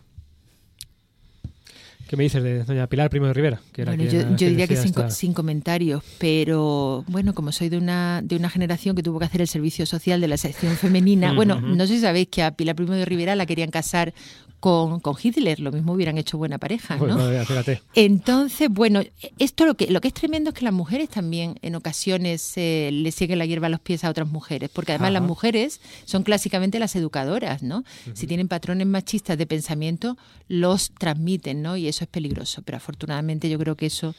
¿Qué 2.10 2.18
me 2.18 2.24
dices 2.24 2.42
de 2.42 2.64
doña 2.64 2.88
Pilar 2.88 3.12
Primo 3.12 3.28
de 3.28 3.34
Rivera? 3.34 3.62
Que 3.72 3.84
era 3.84 3.96
Bueno, 3.96 4.12
yo, 4.12 4.24
diría 4.36 4.66
que 4.66 4.76
sin, 4.76 4.96
sin 5.12 5.32
comentarios, 5.32 6.02
pero 6.18 7.06
bueno, 7.08 7.36
como 7.36 7.52
soy 7.52 7.70
de 7.70 7.78
una, 7.78 8.22
de 8.24 8.36
una 8.36 8.50
generación 8.50 8.96
que 8.96 9.04
tuvo 9.04 9.20
que 9.20 9.26
hacer 9.26 9.42
el 9.42 9.48
servicio 9.48 9.86
social 9.86 10.20
de 10.20 10.28
la 10.28 10.38
sección 10.38 10.76
femenina, 10.76 11.34
bueno, 11.34 11.58
Ujú. 11.58 11.68
no 11.68 11.86
sé 11.86 11.98
si 11.98 12.02
sabéis 12.02 12.30
que 12.30 12.42
a 12.42 12.50
Pilar 12.50 12.76
Primo 12.76 12.94
de 12.94 13.06
Rivera 13.06 13.36
la 13.36 13.46
querían 13.46 13.70
casar 13.70 14.16
con, 14.60 15.00
con 15.00 15.16
Hitler, 15.22 15.60
lo 15.60 15.72
mismo 15.72 15.94
hubieran 15.94 16.18
hecho 16.18 16.38
buena 16.38 16.58
pareja, 16.58 16.98
Pues, 16.98 17.16
¿no? 17.16 17.46
fíjate. 17.46 17.82
Entonces, 17.96 18.70
bueno, 18.70 19.02
esto 19.38 19.66
lo 19.66 19.76
que, 19.76 19.88
lo 19.90 20.02
que 20.02 20.10
es 20.10 20.14
tremendo 20.14 20.50
es 20.50 20.56
que 20.56 20.66
las 20.66 20.74
mujeres 20.74 21.10
también 21.10 21.58
en 21.62 21.76
ocasiones 21.76 22.54
eh, 22.58 22.90
le 22.92 23.12
siguen 23.12 23.40
la 23.40 23.46
hierba 23.46 23.68
a 23.68 23.70
los 23.70 23.80
pies 23.80 24.04
a 24.04 24.10
otras 24.10 24.28
mujeres, 24.28 24.70
porque 24.74 24.92
además 24.92 25.08
Ajá. 25.12 25.20
las 25.20 25.24
mujeres 25.24 25.80
son 26.06 26.24
clásicamente 26.24 26.78
las 26.80 26.96
educadoras, 26.96 27.64
¿no? 27.64 27.84
Si 28.14 28.28
tienen 28.28 28.48
patrones 28.48 28.86
machistas 28.88 29.38
de 29.38 29.46
pensamiento, 29.46 30.18
los 30.48 30.92
transmiten, 30.92 31.62
¿no? 31.62 31.78
Y 31.78 31.88
eso 31.88 32.04
es 32.04 32.10
peligroso, 32.10 32.62
pero 32.64 32.78
afortunadamente 32.78 33.50
yo 33.50 33.58
creo 33.60 33.76
que 33.76 33.86
eso 33.86 34.14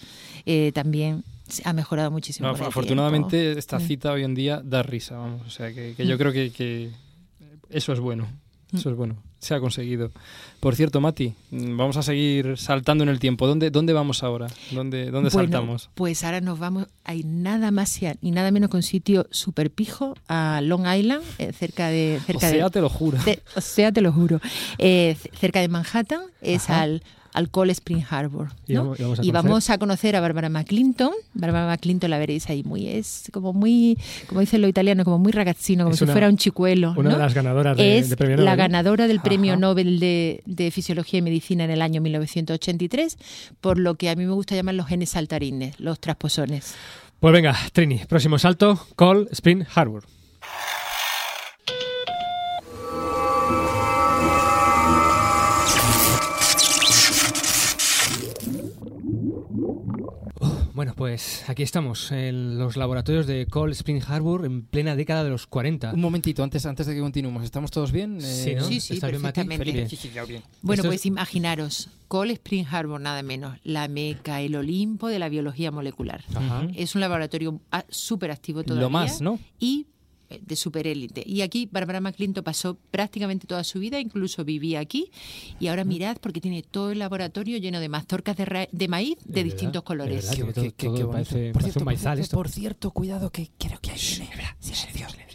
eh, 0.47 0.73
también 0.75 1.23
se 1.49 1.63
ha 1.69 1.73
mejorado 1.73 2.11
muchísimo. 2.11 2.49
No, 2.49 2.55
afortunadamente 2.55 3.41
tiempo. 3.41 3.59
esta 3.59 3.79
Mm. 3.79 3.83
cita 3.87 4.13
hoy 4.13 4.25
en 4.25 4.35
día 4.35 4.63
da 4.65 4.83
risa, 4.83 5.17
vamos. 5.19 5.43
O 5.47 5.51
sea, 5.51 5.73
que, 5.75 5.95
que 5.97 6.07
yo 6.07 6.15
Mm. 6.15 6.19
creo 6.19 6.33
que, 6.33 6.51
que 6.51 6.91
eso 7.69 7.93
es 7.93 8.01
bueno. 8.01 8.27
Eso 8.73 8.89
Mm. 8.89 8.93
es 8.93 8.97
bueno. 8.99 9.17
Se 9.41 9.55
ha 9.55 9.61
conseguido. 9.61 10.11
Por 10.61 10.77
cierto, 10.77 11.01
Mati, 11.01 11.33
mm, 11.51 11.77
vamos 11.77 11.97
a 11.97 12.03
seguir 12.03 12.59
saltando 12.59 13.03
en 13.05 13.09
el 13.11 13.19
tiempo. 13.19 13.47
¿Dónde, 13.47 13.71
dónde 13.71 13.95
vamos 13.95 14.23
ahora? 14.23 14.49
¿Dónde, 14.71 15.07
dónde 15.11 15.31
Bueno, 15.31 15.49
saltamos? 15.49 15.89
Pues 15.95 16.23
ahora 16.25 16.43
nos 16.43 16.59
vamos 16.59 16.89
a 17.05 17.15
ir 17.15 17.25
nada 17.25 17.71
más 17.71 17.99
y 18.21 18.31
nada 18.31 18.51
menos 18.51 18.69
que 18.69 18.77
un 18.77 18.83
sitio 18.83 19.27
súper 19.31 19.71
pijo 19.71 20.15
a 20.29 20.61
Long 20.63 20.87
Island, 20.87 21.23
eh, 21.39 21.53
cerca 21.55 21.89
de... 21.89 22.21
Cerca 22.27 22.47
O 22.47 22.51
sea, 22.51 22.65
de, 22.65 22.71
te 22.71 22.81
lo 22.83 22.91
juro. 22.91 23.17
de- 23.25 23.43
o 23.57 23.61
sea, 23.63 23.91
te 23.93 24.03
lo 24.03 24.13
juro. 24.13 24.41
Eh, 24.77 25.17
cerca 25.39 25.61
de 25.61 25.69
Manhattan, 25.69 26.21
es 26.43 26.65
Ajá. 26.69 26.83
al 26.83 27.03
al 27.33 27.51
Cold 27.51 27.71
Spring 27.71 28.03
Harbor. 28.11 28.49
Y 28.67 28.75
¿no? 28.75 28.83
vamos- 28.83 28.99
y 29.01 29.03
vamos 29.03 29.19
a 29.19 29.23
Y 29.23 29.27
conocer- 29.29 29.33
vamos 29.33 29.71
a 29.71 29.79
conocer 29.79 30.17
a 30.17 30.21
Barbara 30.21 30.49
McClinton. 30.49 31.13
Barbara 31.35 31.67
McClinton 31.69 32.11
la 32.11 32.19
veréis 32.19 32.49
ahí 32.51 32.63
muy, 32.65 32.89
es 32.89 33.31
como 33.33 33.53
muy, 33.53 33.97
como 34.29 34.41
dicen 34.41 34.61
los 34.63 34.69
italianos, 34.71 35.05
como 35.05 35.19
muy 35.19 35.33
ragazzino, 35.33 35.85
como 35.85 35.93
Es 35.95 35.99
si 35.99 36.05
una- 36.05 36.13
fuera 36.13 36.29
un 36.29 36.37
chicuelo. 36.37 36.95
una 36.97 37.11
¿no? 37.11 37.17
de 37.17 37.23
las 37.23 37.35
ganadoras 37.35 37.77
de- 37.77 37.99
es 37.99 38.11
de 38.11 38.17
premio 38.17 38.37
la 38.37 38.43
Nobel, 38.43 38.51
¿no? 38.57 38.57
ganadora 38.63 39.07
del 39.07 39.21
premio. 39.21 39.57
Nobel 39.57 40.01
de, 40.01 40.43
de 40.47 40.71
Fisiología 40.71 41.19
y 41.19 41.23
Medicina 41.23 41.65
en 41.65 41.71
el 41.71 41.83
año 41.83 42.01
1983, 42.01 43.17
por 43.61 43.79
lo 43.79 43.95
que 43.95 44.11
a 44.11 44.17
mí 44.17 44.25
me 44.27 44.33
gusta 44.33 44.55
llamar 44.55 44.75
los 44.75 44.87
genes 44.87 45.11
saltarines, 45.11 45.79
los 45.79 46.01
trasposones. 46.01 46.75
Pues 47.21 47.33
venga, 47.33 47.55
Trini, 47.73 47.99
próximo 48.09 48.39
salto, 48.39 48.87
Cold 48.97 49.29
Spring 49.33 49.65
Harbor. 49.75 50.05
Pues 61.01 61.49
aquí 61.49 61.63
estamos, 61.63 62.13
en 62.13 62.59
los 62.59 62.77
laboratorios 62.77 63.27
de 63.27 63.47
Cold 63.47 63.73
Spring 63.73 64.03
Harbor 64.07 64.45
en 64.45 64.61
plena 64.67 64.95
década 64.95 65.25
de 65.25 65.31
los 65.31 65.47
40. 65.47 65.95
Un 65.95 66.01
momentito, 66.03 66.43
antes, 66.43 66.67
antes 66.67 66.87
de 66.87 66.95
que 66.95 67.01
continuemos, 67.01 67.43
¿estamos 67.43 67.71
todos 67.71 67.91
bien? 67.91 68.19
Eh, 68.19 68.21
Sí, 68.21 68.55
¿no? 68.55 68.65
Sí, 68.65 68.81
sí, 68.81 69.01
perfectamente. 69.01 69.65
Bien. 69.73 69.89
Sí, 69.89 69.97
sí, 69.97 70.11
ya 70.15 70.27
bien. 70.27 70.43
Bueno, 70.61 70.83
pues 70.83 70.97
es- 71.01 71.07
imaginaros, 71.07 71.89
Cold 72.07 72.33
Spring 72.33 72.67
Harbor, 72.71 73.01
nada 73.01 73.23
menos, 73.23 73.57
la 73.65 73.89
meca, 73.89 74.43
el 74.43 74.55
Olimpo 74.55 75.09
de 75.09 75.19
la 75.19 75.31
biología 75.31 75.71
molecular. 75.71 76.23
Ajá. 76.35 76.69
Es 76.75 76.95
un 76.95 77.01
laboratorio 77.01 77.59
súper 77.89 78.31
activo 78.31 78.63
todavía. 78.63 78.83
Lo 78.83 78.91
más, 78.91 79.23
¿no? 79.23 79.39
Y 79.59 79.87
de 80.41 80.57
superélite. 80.57 81.23
Y 81.27 81.41
aquí 81.43 81.69
Bárbara 81.71 82.01
McClinton 82.01 82.45
pasó 82.45 82.79
prácticamente 82.91 83.47
toda 83.47 83.65
su 83.65 83.79
vida, 83.81 83.99
incluso 84.01 84.45
vivía 84.45 84.81
aquí. 84.81 85.11
Y 85.59 85.69
ahora 85.69 85.85
mirad, 85.85 86.17
porque 86.21 86.41
tiene 86.41 86.63
todo 86.63 86.91
el 86.93 86.99
laboratorio 86.99 87.59
lleno 87.59 87.81
de 87.81 87.89
mazorcas 87.89 88.37
de, 88.37 88.45
ra- 88.45 88.69
de 88.71 88.89
maíz 88.89 89.17
de 89.25 89.45
distintos 89.45 89.83
colores. 89.83 90.27
verdad, 90.27 90.47
que 90.47 90.53
todo- 90.53 90.65
Qué- 90.65 90.73
qué- 90.73 90.87
todo 90.87 90.97
qué 90.97 91.03
bonito. 91.05 91.13
parece- 91.31 91.53
Por 91.53 91.53
parece 91.53 91.65
cierto, 91.65 91.79
un 91.79 91.85
por 91.85 91.87
maizal 91.87 92.03
cierto, 92.17 92.23
esto. 92.23 92.37
Por 92.37 92.49
cierto, 92.49 92.91
cuidado, 92.93 93.31
que 93.31 93.51
creo 93.59 93.79
que 93.81 93.91
hay 93.91 93.99
viene. 93.99 94.27
Silencio, 94.61 94.75
silencio. 94.75 95.30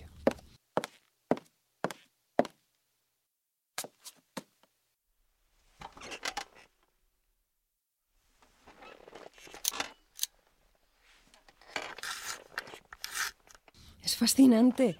Fascinante. 14.15 14.97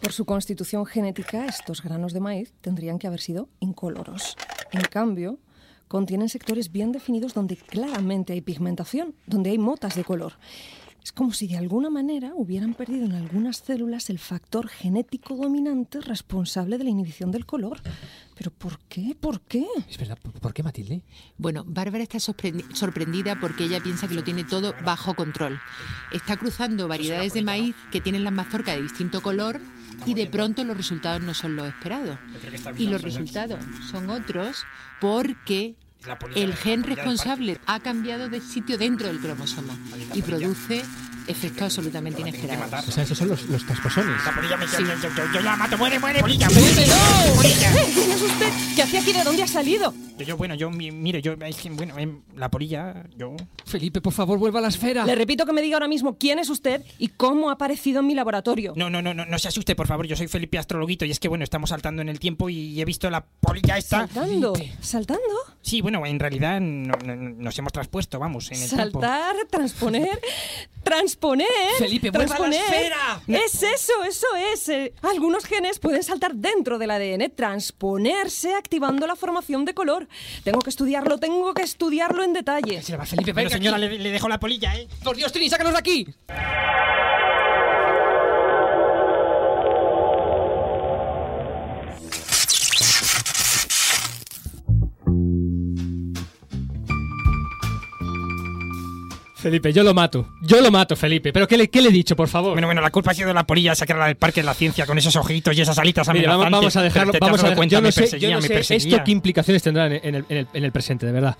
Por 0.00 0.12
su 0.12 0.24
constitución 0.24 0.86
genética, 0.86 1.46
estos 1.46 1.82
granos 1.82 2.12
de 2.12 2.20
maíz 2.20 2.52
tendrían 2.60 2.98
que 2.98 3.08
haber 3.08 3.20
sido 3.20 3.48
incoloros. 3.60 4.36
En 4.70 4.82
cambio, 4.82 5.38
contienen 5.88 6.28
sectores 6.28 6.70
bien 6.70 6.92
definidos 6.92 7.34
donde 7.34 7.56
claramente 7.56 8.32
hay 8.32 8.40
pigmentación, 8.42 9.14
donde 9.26 9.50
hay 9.50 9.58
motas 9.58 9.96
de 9.96 10.04
color. 10.04 10.34
Es 11.06 11.12
como 11.12 11.32
si 11.32 11.46
de 11.46 11.56
alguna 11.56 11.88
manera 11.88 12.32
hubieran 12.34 12.74
perdido 12.74 13.04
en 13.06 13.12
algunas 13.12 13.58
células 13.58 14.10
el 14.10 14.18
factor 14.18 14.66
genético 14.66 15.36
dominante 15.36 16.00
responsable 16.00 16.78
de 16.78 16.82
la 16.82 16.90
inhibición 16.90 17.30
del 17.30 17.46
color. 17.46 17.80
¿Pero 18.36 18.50
por 18.50 18.80
qué? 18.88 19.14
¿Por 19.14 19.40
qué? 19.42 19.64
Es 19.88 19.98
verdad, 19.98 20.18
¿por 20.18 20.52
qué 20.52 20.64
Matilde? 20.64 21.02
Bueno, 21.38 21.62
Bárbara 21.64 22.02
está 22.02 22.18
sorprendi- 22.18 22.64
sorprendida 22.74 23.38
porque 23.38 23.66
ella 23.66 23.78
piensa 23.80 24.08
que 24.08 24.14
lo 24.14 24.24
tiene 24.24 24.42
todo 24.42 24.74
bajo 24.84 25.14
control. 25.14 25.60
Está 26.10 26.36
cruzando 26.36 26.88
variedades 26.88 27.34
de 27.34 27.42
maíz 27.42 27.76
que 27.92 28.00
tienen 28.00 28.24
las 28.24 28.32
mazorcas 28.32 28.74
de 28.74 28.82
distinto 28.82 29.20
color 29.22 29.60
y 30.06 30.14
de 30.14 30.26
pronto 30.26 30.64
los 30.64 30.76
resultados 30.76 31.22
no 31.22 31.34
son 31.34 31.54
los 31.54 31.68
esperados. 31.68 32.18
Y 32.78 32.88
los 32.88 33.00
resultados 33.02 33.60
son 33.92 34.10
otros 34.10 34.64
porque 35.00 35.76
el 36.34 36.54
gen 36.54 36.82
responsable 36.84 37.58
ha 37.66 37.80
cambiado 37.80 38.28
de 38.28 38.40
sitio 38.40 38.78
dentro 38.78 39.06
del 39.08 39.18
cromosoma 39.20 39.76
y 40.14 40.22
produce 40.22 40.82
efectos 41.28 41.62
absolutamente 41.64 42.20
inesperados. 42.20 42.86
O 42.88 42.92
sea, 42.92 43.02
esos 43.02 43.18
son 43.18 43.28
los, 43.28 43.42
los 43.46 43.64
trasposones. 43.66 44.24
La 44.24 44.32
polilla 44.34 44.56
me 44.56 44.68
Sí. 44.68 44.82
yo, 44.84 44.94
yo, 45.02 45.08
yo, 45.16 45.32
yo 45.34 45.40
la 45.40 45.56
mato, 45.56 45.76
muere, 45.76 45.98
muere, 45.98 46.20
polilla, 46.20 46.48
muere, 46.50 46.86
polilla. 47.34 47.72
¡Eh! 47.82 47.90
¿Quién 47.92 48.10
es 48.12 48.22
usted? 48.22 48.52
¿Qué 48.76 48.82
hace 48.82 48.98
aquí? 48.98 49.12
¿De 49.12 49.24
dónde 49.24 49.42
ha 49.42 49.46
salido? 49.48 49.92
Yo, 50.18 50.24
yo, 50.24 50.36
bueno, 50.36 50.54
yo, 50.54 50.70
mi- 50.70 50.92
mire, 50.92 51.20
yo, 51.20 51.32
es 51.32 51.56
que, 51.56 51.68
bueno, 51.70 51.98
em, 51.98 52.20
la 52.36 52.48
polilla, 52.50 53.04
yo... 53.16 53.34
Felipe, 53.66 54.00
por 54.00 54.12
favor, 54.12 54.38
vuelva 54.38 54.60
a 54.60 54.62
la 54.62 54.68
esfera. 54.68 55.04
Le 55.04 55.14
repito 55.16 55.44
que 55.44 55.52
me 55.52 55.60
diga 55.62 55.76
ahora 55.76 55.88
mismo 55.88 56.16
quién 56.16 56.38
es 56.38 56.48
usted 56.48 56.82
y 56.98 57.08
cómo 57.08 57.50
ha 57.50 57.54
aparecido 57.54 58.00
en 58.00 58.06
mi 58.06 58.14
laboratorio. 58.14 58.72
No, 58.76 58.88
no, 58.88 59.02
no, 59.02 59.12
no, 59.12 59.26
no 59.26 59.38
se 59.40 59.48
asuste, 59.48 59.74
por 59.74 59.88
favor, 59.88 60.06
yo 60.06 60.14
soy 60.14 60.28
Felipe 60.28 60.58
Astrologuito 60.58 61.04
y 61.04 61.10
es 61.10 61.18
que, 61.18 61.26
bueno, 61.28 61.42
estamos 61.42 61.70
saltando 61.70 62.02
en 62.02 62.08
el 62.08 62.20
tiempo 62.20 62.48
y 62.48 62.80
he 62.80 62.84
visto 62.84 63.10
la 63.10 63.24
polilla 63.26 63.76
esta... 63.76 64.06
¿Saltando? 64.06 64.54
¿Saltando? 64.80 65.22
Sí, 65.60 65.80
bueno, 65.80 65.95
en 66.04 66.18
realidad 66.18 66.60
no- 66.60 66.94
no- 67.04 67.14
nos 67.16 67.58
hemos 67.58 67.72
traspuesto, 67.72 68.18
vamos, 68.18 68.50
en 68.50 68.60
el 68.62 68.68
tiempo. 68.68 69.00
Saltar, 69.00 69.36
transponer, 69.50 70.20
transponer. 70.82 71.46
Felipe, 71.78 72.10
vuelva 72.10 72.34
a 72.34 72.38
la 72.40 72.44
transponer. 72.48 72.82
esfera. 72.82 73.20
Es 73.28 73.62
eso, 73.62 73.92
eso 74.04 74.26
es. 74.52 74.68
Eh, 74.68 74.92
Algunos 75.02 75.44
genes 75.46 75.78
pueden 75.78 76.02
saltar 76.02 76.34
dentro 76.34 76.78
del 76.78 76.90
ADN, 76.90 77.30
transponerse 77.34 78.54
activando 78.54 79.06
la 79.06 79.16
formación 79.16 79.64
de 79.64 79.74
color. 79.74 80.08
Tengo 80.44 80.58
que 80.58 80.70
estudiarlo, 80.70 81.18
tengo 81.18 81.54
que 81.54 81.62
estudiarlo 81.62 82.22
en 82.24 82.32
detalle. 82.32 82.82
Se 82.82 82.96
va, 82.96 83.06
Felipe, 83.06 83.32
Pero 83.32 83.48
venga 83.48 83.56
señora, 83.56 83.78
le, 83.78 83.98
le 83.98 84.10
dejo 84.10 84.28
la 84.28 84.38
polilla, 84.40 84.76
¿eh? 84.76 84.88
Por 85.04 85.16
Dios, 85.16 85.32
Trini, 85.32 85.48
sácanos 85.48 85.72
de 85.72 85.78
aquí. 85.78 86.06
Felipe, 99.46 99.72
yo 99.72 99.84
lo 99.84 99.94
mato. 99.94 100.26
Yo 100.42 100.60
lo 100.60 100.72
mato, 100.72 100.96
Felipe. 100.96 101.32
¿Pero 101.32 101.46
qué 101.46 101.56
le, 101.56 101.68
qué 101.70 101.80
le 101.80 101.90
he 101.90 101.92
dicho, 101.92 102.16
por 102.16 102.26
favor? 102.26 102.50
Bueno, 102.52 102.66
bueno, 102.66 102.80
la 102.80 102.90
culpa 102.90 103.12
ha 103.12 103.14
sido 103.14 103.28
de 103.28 103.34
la 103.34 103.46
polilla 103.46 103.76
sacarla 103.76 104.06
del 104.06 104.16
parque 104.16 104.40
de 104.40 104.46
la 104.46 104.54
ciencia 104.54 104.86
con 104.86 104.98
esos 104.98 105.14
ojitos 105.14 105.56
y 105.56 105.60
esas 105.60 105.78
alitas 105.78 106.08
Mire, 106.12 106.26
vamos, 106.26 106.74
a 106.76 106.82
dejarlo. 106.82 107.12
Te- 107.12 107.18
Vamos 107.20 107.38
a 107.40 107.42
dejar- 107.44 107.56
cuenta, 107.56 107.76
yo 107.76 107.80
no 107.80 107.92
sé, 107.92 108.18
yo 108.18 108.30
no 108.32 108.42
sé 108.42 108.58
esto 108.74 108.96
qué 109.04 109.10
implicaciones 109.12 109.62
tendrá 109.62 109.86
en, 109.86 109.92
el, 110.14 110.24
en 110.28 110.36
el- 110.38 110.48
en 110.52 110.64
el 110.64 110.72
presente, 110.72 111.06
de 111.06 111.12
verdad. 111.12 111.36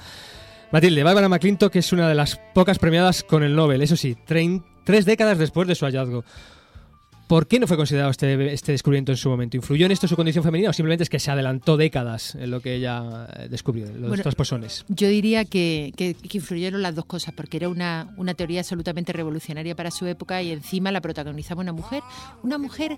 Matilde, 0.71 1.03
Bárbara 1.03 1.29
McClintock 1.29 1.75
es 1.75 1.93
una 1.93 2.09
de 2.09 2.15
las 2.15 2.41
pocas 2.55 2.79
premiadas 2.79 3.25
con 3.25 3.43
el 3.43 3.57
Nobel, 3.57 3.83
eso 3.83 3.97
sí, 3.97 4.17
tres 4.25 5.05
décadas 5.05 5.39
después 5.39 5.67
de 5.67 5.75
su 5.75 5.85
hallazgo. 5.85 6.25
¿Por 7.27 7.49
qué 7.49 7.59
no 7.59 7.67
fue 7.67 7.77
considerado 7.77 8.11
este, 8.11 8.53
este 8.53 8.71
descubrimiento 8.73 9.11
en 9.11 9.19
su 9.19 9.29
momento? 9.29 9.57
¿Influyó 9.57 9.87
en 9.87 9.93
esto 9.93 10.07
su 10.07 10.15
condición 10.15 10.45
femenina 10.45 10.71
o 10.71 10.73
simplemente 10.73 11.03
es 11.03 11.11
que 11.11 11.19
se 11.19 11.31
adelantó 11.31 11.77
décadas 11.77 12.37
en 12.37 12.51
lo 12.53 12.61
que 12.61 12.75
ella 12.77 13.27
eh, 13.37 13.49
descubrió, 13.49 13.87
los 13.87 14.09
Bueno, 14.09 14.23
trasposones? 14.23 14.85
Yo 14.89 15.09
diría 15.09 15.45
que, 15.45 15.93
que- 15.97 16.15
que 16.15 16.39
influyeron 16.39 16.83
las 16.83 16.95
dos 16.95 17.05
cosas, 17.05 17.35
porque 17.35 17.57
era 17.57 17.69
una, 17.69 18.15
una 18.17 18.35
teoría 18.35 18.61
absolutamente 18.61 19.13
revolucionaria 19.13 19.75
para 19.75 19.91
su 19.91 20.07
época 20.07 20.41
y 20.43 20.53
encima 20.53 20.93
la 20.93 21.01
protagonizaba 21.01 21.63
una 21.63 21.73
mujer, 21.73 22.03
una 22.45 22.59
mujer 22.59 22.97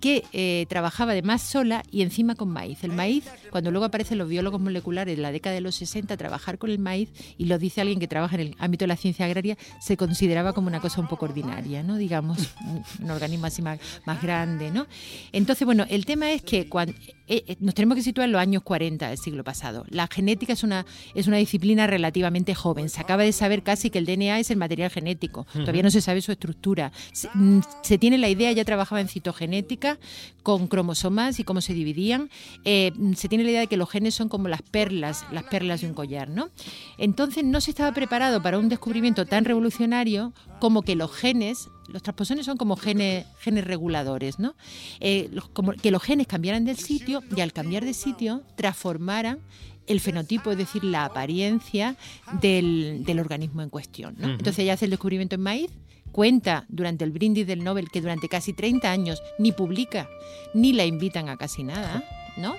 que 0.00 0.24
eh, 0.32 0.66
trabajaba 0.68 1.12
además 1.12 1.42
sola 1.42 1.82
y 1.90 2.02
encima 2.02 2.34
con 2.34 2.48
maíz. 2.48 2.82
El 2.84 2.92
maíz, 2.92 3.24
cuando 3.50 3.70
luego 3.70 3.86
aparecen 3.86 4.18
los 4.18 4.28
biólogos 4.28 4.60
moleculares 4.60 5.16
en 5.16 5.22
la 5.22 5.32
década 5.32 5.54
de 5.54 5.60
los 5.60 5.74
60, 5.76 6.16
trabajar 6.16 6.58
con 6.58 6.70
el 6.70 6.78
maíz, 6.78 7.10
y 7.38 7.46
lo 7.46 7.58
dice 7.58 7.80
alguien 7.80 8.00
que 8.00 8.08
trabaja 8.08 8.36
en 8.36 8.40
el 8.40 8.56
ámbito 8.58 8.84
de 8.84 8.88
la 8.88 8.96
ciencia 8.96 9.26
agraria, 9.26 9.56
se 9.80 9.96
consideraba 9.96 10.52
como 10.52 10.68
una 10.68 10.80
cosa 10.80 11.00
un 11.00 11.08
poco 11.08 11.26
ordinaria, 11.26 11.82
¿no? 11.82 11.96
Digamos, 11.96 12.54
un, 13.00 13.10
organismo 13.10 13.46
así 13.46 13.62
más, 13.62 13.78
más 14.04 14.22
grande, 14.22 14.70
¿no? 14.70 14.86
Entonces, 15.32 15.64
bueno, 15.64 15.86
el 15.88 16.06
tema 16.06 16.32
es 16.32 16.42
que 16.42 16.68
cuando, 16.68 16.94
eh, 17.28 17.44
eh, 17.46 17.56
nos 17.60 17.74
tenemos 17.74 17.96
que 17.96 18.02
situar 18.02 18.26
en 18.26 18.32
los 18.32 18.40
años 18.40 18.62
40 18.62 19.08
del 19.08 19.18
siglo 19.18 19.44
pasado. 19.44 19.84
La 19.88 20.06
genética 20.06 20.52
es 20.52 20.62
una, 20.62 20.86
es 21.14 21.26
una 21.26 21.36
disciplina 21.38 21.86
relativamente 21.86 22.54
joven. 22.54 22.88
Se 22.88 23.00
acaba 23.00 23.22
de 23.22 23.32
saber 23.32 23.62
casi 23.62 23.90
que 23.90 23.98
el 23.98 24.06
DNA 24.06 24.40
es 24.40 24.50
el 24.50 24.56
material 24.56 24.90
genético. 24.90 25.46
Todavía 25.52 25.82
no 25.82 25.90
se 25.90 26.00
sabe 26.00 26.22
su 26.22 26.32
estructura. 26.32 26.92
Se, 27.12 27.28
mm, 27.34 27.60
se 27.82 27.98
tiene 27.98 28.18
la 28.18 28.28
idea, 28.28 28.52
ya 28.52 28.64
trabajaba 28.64 29.00
en 29.00 29.08
citogenética, 29.08 29.98
con 30.46 30.68
cromosomas 30.68 31.40
y 31.40 31.44
cómo 31.44 31.60
se 31.60 31.74
dividían. 31.74 32.30
Eh, 32.64 32.92
mm, 32.94 33.14
se 33.14 33.28
tiene 33.28 33.42
la 33.42 33.50
idea 33.50 33.60
de 33.62 33.66
que 33.66 33.76
los 33.76 33.90
genes 33.90 34.14
son 34.14 34.28
como 34.28 34.46
las 34.46 34.62
perlas, 34.62 35.24
las 35.32 35.42
perlas 35.42 35.80
de 35.80 35.88
un 35.88 35.94
collar, 35.94 36.28
¿no? 36.28 36.50
Entonces 36.98 37.42
no 37.42 37.60
se 37.60 37.72
estaba 37.72 37.92
preparado 37.92 38.40
para 38.40 38.56
un 38.58 38.68
descubrimiento 38.68 39.26
tan 39.26 39.44
revolucionario 39.44 40.32
como 40.60 40.82
que 40.82 40.94
los 40.94 41.12
genes 41.12 41.68
los 41.88 42.02
transposones 42.02 42.46
son 42.46 42.56
como 42.56 42.76
genes, 42.76 43.26
genes 43.40 43.64
reguladores, 43.64 44.38
¿no? 44.38 44.54
Eh, 45.00 45.28
los- 45.32 45.48
como 45.48 45.72
que 45.72 45.90
los 45.90 46.02
genes 46.02 46.26
cambiaran 46.26 46.64
del 46.64 46.76
sitio 46.78 47.22
y 47.36 47.40
al 47.40 47.52
cambiar 47.52 47.84
de 47.84 47.94
sitio 47.94 48.42
transformaran 48.56 49.38
el 49.86 50.00
fenotipo, 50.00 50.50
es 50.50 50.58
decir, 50.58 50.82
la 50.82 51.04
apariencia 51.04 51.96
del, 52.40 53.02
del 53.04 53.20
organismo 53.20 53.62
en 53.62 53.70
cuestión. 53.70 54.16
¿no? 54.18 54.26
Entonces 54.30 54.58
ella 54.60 54.72
hace 54.74 54.86
el 54.86 54.90
descubrimiento 54.90 55.36
en 55.36 55.42
maíz, 55.42 55.70
cuenta 56.12 56.64
durante 56.68 57.04
el 57.04 57.12
brindis 57.12 57.46
del 57.46 57.62
Nobel 57.62 57.88
que 57.90 58.00
durante 58.00 58.28
casi 58.28 58.52
30 58.52 58.90
años 58.90 59.22
ni 59.38 59.52
publica 59.52 60.08
ni 60.54 60.72
la 60.72 60.84
invitan 60.86 61.28
a 61.28 61.36
casi 61.36 61.62
nada, 61.62 62.02
¿no? 62.36 62.56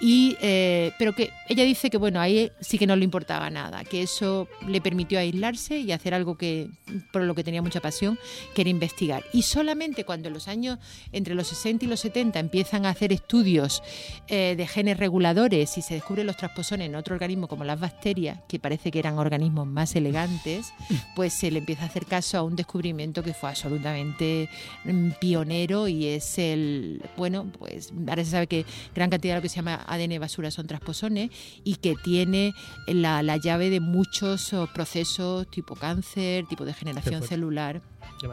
Y, 0.00 0.36
eh, 0.40 0.92
pero 0.98 1.14
que 1.14 1.30
ella 1.48 1.64
dice 1.64 1.90
que 1.90 1.98
bueno, 1.98 2.20
ahí 2.20 2.50
sí 2.60 2.78
que 2.78 2.86
no 2.86 2.96
le 2.96 3.04
importaba 3.04 3.50
nada, 3.50 3.84
que 3.84 4.02
eso 4.02 4.48
le 4.66 4.80
permitió 4.80 5.18
aislarse 5.18 5.78
y 5.78 5.92
hacer 5.92 6.14
algo 6.14 6.36
que 6.36 6.70
por 7.12 7.22
lo 7.22 7.34
que 7.34 7.44
tenía 7.44 7.60
mucha 7.60 7.80
pasión, 7.80 8.18
que 8.54 8.62
era 8.62 8.70
investigar. 8.70 9.24
Y 9.32 9.42
solamente 9.42 10.04
cuando 10.04 10.28
en 10.28 10.34
los 10.34 10.48
años 10.48 10.78
entre 11.12 11.34
los 11.34 11.48
60 11.48 11.84
y 11.84 11.88
los 11.88 12.00
70 12.00 12.38
empiezan 12.38 12.86
a 12.86 12.90
hacer 12.90 13.12
estudios 13.12 13.82
eh, 14.28 14.54
de 14.56 14.66
genes 14.66 14.96
reguladores 14.96 15.76
y 15.76 15.82
se 15.82 15.94
descubren 15.94 16.26
los 16.26 16.36
transposones 16.36 16.88
en 16.88 16.94
otro 16.94 17.14
organismo 17.14 17.48
como 17.48 17.64
las 17.64 17.78
bacterias, 17.78 18.38
que 18.48 18.58
parece 18.58 18.90
que 18.90 18.98
eran 18.98 19.18
organismos 19.18 19.66
más 19.66 19.94
elegantes, 19.96 20.72
pues 21.14 21.34
se 21.34 21.50
le 21.50 21.58
empieza 21.58 21.82
a 21.82 21.86
hacer 21.86 22.06
caso 22.06 22.38
a 22.38 22.42
un 22.42 22.56
descubrimiento 22.56 23.22
que 23.22 23.34
fue 23.34 23.50
absolutamente 23.50 24.48
mm, 24.84 25.10
pionero 25.20 25.88
y 25.88 26.06
es 26.06 26.38
el, 26.38 27.02
bueno, 27.16 27.46
pues 27.58 27.92
ahora 28.08 28.24
se 28.24 28.30
sabe 28.30 28.46
que 28.46 28.64
gran 28.94 29.10
cantidad 29.10 29.34
de 29.34 29.38
lo 29.38 29.42
que 29.42 29.48
se 29.48 29.56
llama 29.56 29.84
ADN 29.92 30.18
basura 30.18 30.50
son 30.50 30.66
transposones 30.66 31.30
y 31.64 31.76
que 31.76 31.94
tiene 31.96 32.54
la, 32.86 33.22
la 33.22 33.36
llave 33.36 33.70
de 33.70 33.80
muchos 33.80 34.52
oh, 34.52 34.68
procesos 34.72 35.50
tipo 35.50 35.74
cáncer, 35.74 36.46
tipo 36.46 36.64
de 36.64 36.72
generación 36.72 37.20
fuerte. 37.20 37.34
celular 37.34 37.82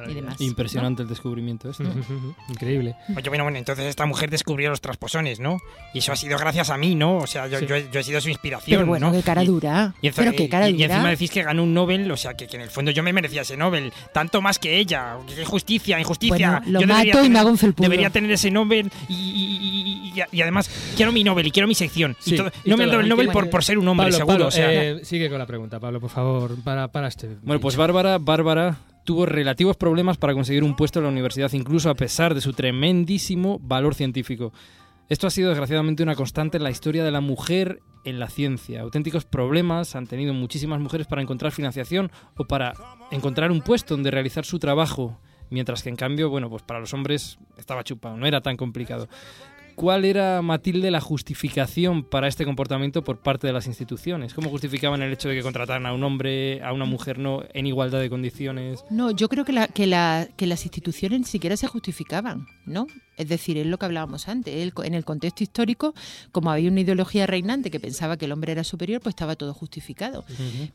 y 0.10 0.14
demás. 0.14 0.40
Impresionante 0.42 1.02
el 1.04 1.08
descubrimiento 1.10 1.70
este. 1.70 1.84
Increíble. 2.50 2.96
Oye, 3.16 3.30
bueno, 3.30 3.44
bueno, 3.44 3.58
entonces 3.58 3.86
esta 3.86 4.06
mujer 4.06 4.30
descubrió 4.30 4.70
los 4.70 4.82
transposones, 4.82 5.40
¿no? 5.40 5.60
Y 5.94 6.00
eso 6.00 6.12
ha 6.12 6.16
sido 6.16 6.38
gracias 6.38 6.70
a 6.70 6.78
mí, 6.78 6.96
¿no? 6.96 7.18
O 7.18 7.28
sea, 7.28 7.48
yo, 7.48 7.60
yo 7.60 7.76
he, 7.76 7.90
yo 7.92 8.00
he 8.00 8.04
sido 8.04 8.22
su 8.22 8.30
inspiración. 8.30 8.78
Pero 8.80 8.88
bueno, 8.88 9.08
¿no? 9.08 9.14
qué 9.14 9.24
cara 9.24 9.44
dura. 9.44 9.94
Y, 10.02 10.12
Pero 10.12 10.32
qué 10.34 10.50
cara 10.50 10.70
y- 10.70 10.74
y 10.74 10.84
dura. 10.84 10.96
encima 10.96 11.10
decís 11.10 11.32
que 11.32 11.44
ganó 11.44 11.64
un 11.64 11.74
Nobel, 11.74 12.12
o 12.12 12.18
sea, 12.18 12.34
que, 12.36 12.48
que 12.48 12.56
en 12.58 12.64
el 12.64 12.70
fondo 12.70 12.92
yo 12.92 13.04
me 13.04 13.14
merecía 13.14 13.42
ese 13.42 13.58
Nobel, 13.58 13.92
tanto 14.14 14.42
más 14.42 14.60
que 14.60 14.78
ella. 14.78 15.18
Qué 15.28 15.42
injusticia, 15.42 16.00
injusticia. 16.00 16.60
Bueno, 16.64 16.72
lo 16.72 16.82
Yo 16.82 16.88
mato 16.88 17.24
y 17.24 17.30
me 17.30 17.40
hago 17.40 17.50
un 17.50 17.58
felpudo. 17.58 17.84
Debería 17.84 18.10
tener 18.10 18.32
ese 18.32 18.52
Nobel 18.52 18.92
y, 19.08 19.14
y- 19.14 20.18
y- 20.18 20.20
y- 20.20 20.24
y 20.32 20.42
además 20.42 20.70
quiero 20.96 21.12
mi 21.12 21.24
Nobel 21.24 21.48
y 21.48 21.52
quiero 21.52 21.68
mi 21.68 21.76
sección. 21.76 22.16
Sí, 22.20 22.34
y 22.34 22.38
todo- 22.38 22.52
y 22.64 22.70
no 22.70 22.78
me 22.78 22.84
han 22.84 22.90
dado 22.90 23.02
el 23.02 23.10
Nobel 23.10 23.30
por, 23.30 23.50
por 23.50 23.64
ser 23.64 23.78
un 23.78 23.88
hombre, 23.88 24.06
Pablo, 24.06 24.18
seguro. 24.18 24.34
Pablo, 24.34 24.48
o 24.48 24.52
sea, 24.52 24.74
eh, 24.74 25.00
sigue 25.04 25.30
con 25.30 25.38
la 25.40 25.46
pregunta, 25.46 25.80
Pablo, 25.80 26.00
por 26.00 26.10
favor, 26.10 26.56
para, 26.64 26.88
para 26.88 27.08
este. 27.08 27.38
Bueno, 27.42 27.60
pues 27.60 27.76
Bárbara, 27.76 28.18
Bárbara 28.18 28.78
tuvo 29.08 29.26
relativos 29.26 29.78
problemas 29.78 30.18
para 30.18 30.34
conseguir 30.34 30.66
un 30.66 30.76
puesto 30.76 31.00
en 31.00 31.04
la 31.04 31.12
universidad, 31.12 31.54
incluso 31.54 31.90
a 31.90 31.96
pesar 31.96 32.36
de 32.36 32.42
su 32.42 32.52
tremendísimo 32.52 33.58
valor 33.60 33.96
científico. 33.96 34.52
Esto 35.08 35.28
ha 35.28 35.30
sido 35.30 35.48
desgraciadamente 35.48 36.04
una 36.04 36.16
constante 36.16 36.58
en 36.58 36.64
la 36.64 36.72
historia 36.72 37.06
de 37.06 37.12
la 37.12 37.22
mujer 37.22 37.80
en 38.04 38.20
la 38.20 38.28
ciencia. 38.28 38.82
Auténticos 38.82 39.24
problemas 39.24 39.96
han 39.96 40.08
tenido 40.08 40.34
muchísimas 40.34 40.82
mujeres 40.82 41.08
para 41.08 41.22
encontrar 41.22 41.54
financiación 41.54 42.12
o 42.36 42.44
para 42.44 42.74
encontrar 43.10 43.50
un 43.50 43.62
puesto 43.62 43.94
donde 43.94 44.12
realizar 44.12 44.44
su 44.44 44.60
trabajo, 44.60 45.18
mientras 45.50 45.84
que 45.84 45.90
en 45.90 45.96
cambio, 45.96 46.30
bueno, 46.30 46.50
pues 46.50 46.64
para 46.64 46.82
los 46.82 46.94
hombres 46.94 47.40
estaba 47.58 47.86
chupado, 47.86 48.18
no 48.18 48.28
era 48.28 48.42
tan 48.42 48.58
complicado. 48.58 49.08
¿Cuál 49.78 50.06
era, 50.06 50.42
Matilde, 50.42 50.90
la 50.90 51.00
justificación 51.02 52.04
para 52.04 52.28
este 52.28 52.46
comportamiento 52.46 53.04
por 53.04 53.20
parte 53.20 53.46
de 53.46 53.54
las 53.54 53.68
instituciones? 53.68 54.34
¿Cómo 54.34 54.50
justificaban 54.50 55.04
el 55.04 55.14
hecho 55.14 55.30
de 55.30 55.36
que 55.36 55.44
contrataran 55.44 55.86
a 55.86 55.94
un 55.94 56.04
hombre, 56.04 56.64
a 56.64 56.74
una 56.74 56.86
mujer 56.86 57.20
no 57.20 57.44
en 57.54 57.68
igualdad 57.68 58.00
de 58.00 58.10
condiciones? 58.10 58.84
No, 58.90 59.12
yo 59.12 59.30
creo 59.30 59.46
que, 59.46 59.54
la, 59.54 59.68
que, 59.68 59.86
la- 59.86 60.28
que 60.36 60.48
las 60.48 60.64
instituciones 60.66 61.20
ni 61.20 61.26
siquiera 61.28 61.56
se 61.58 61.68
justificaban, 61.68 62.48
¿no? 62.66 62.88
Es 63.18 63.28
decir, 63.30 63.58
es 63.58 63.66
lo 63.66 63.78
que 63.78 63.86
hablábamos 63.86 64.28
antes. 64.28 64.54
el- 64.56 64.74
en 64.84 64.94
el 64.94 65.04
contexto 65.04 65.44
histórico, 65.44 65.94
como 66.32 66.52
había 66.52 66.70
una 66.70 66.82
ideología 66.82 67.26
reinante 67.28 67.70
que 67.72 67.80
pensaba 67.80 68.16
que 68.18 68.26
el 68.26 68.32
hombre 68.32 68.52
era 68.52 68.64
superior, 68.64 69.02
pues 69.02 69.12
estaba 69.14 69.36
todo 69.36 69.54
justificado. 69.54 70.24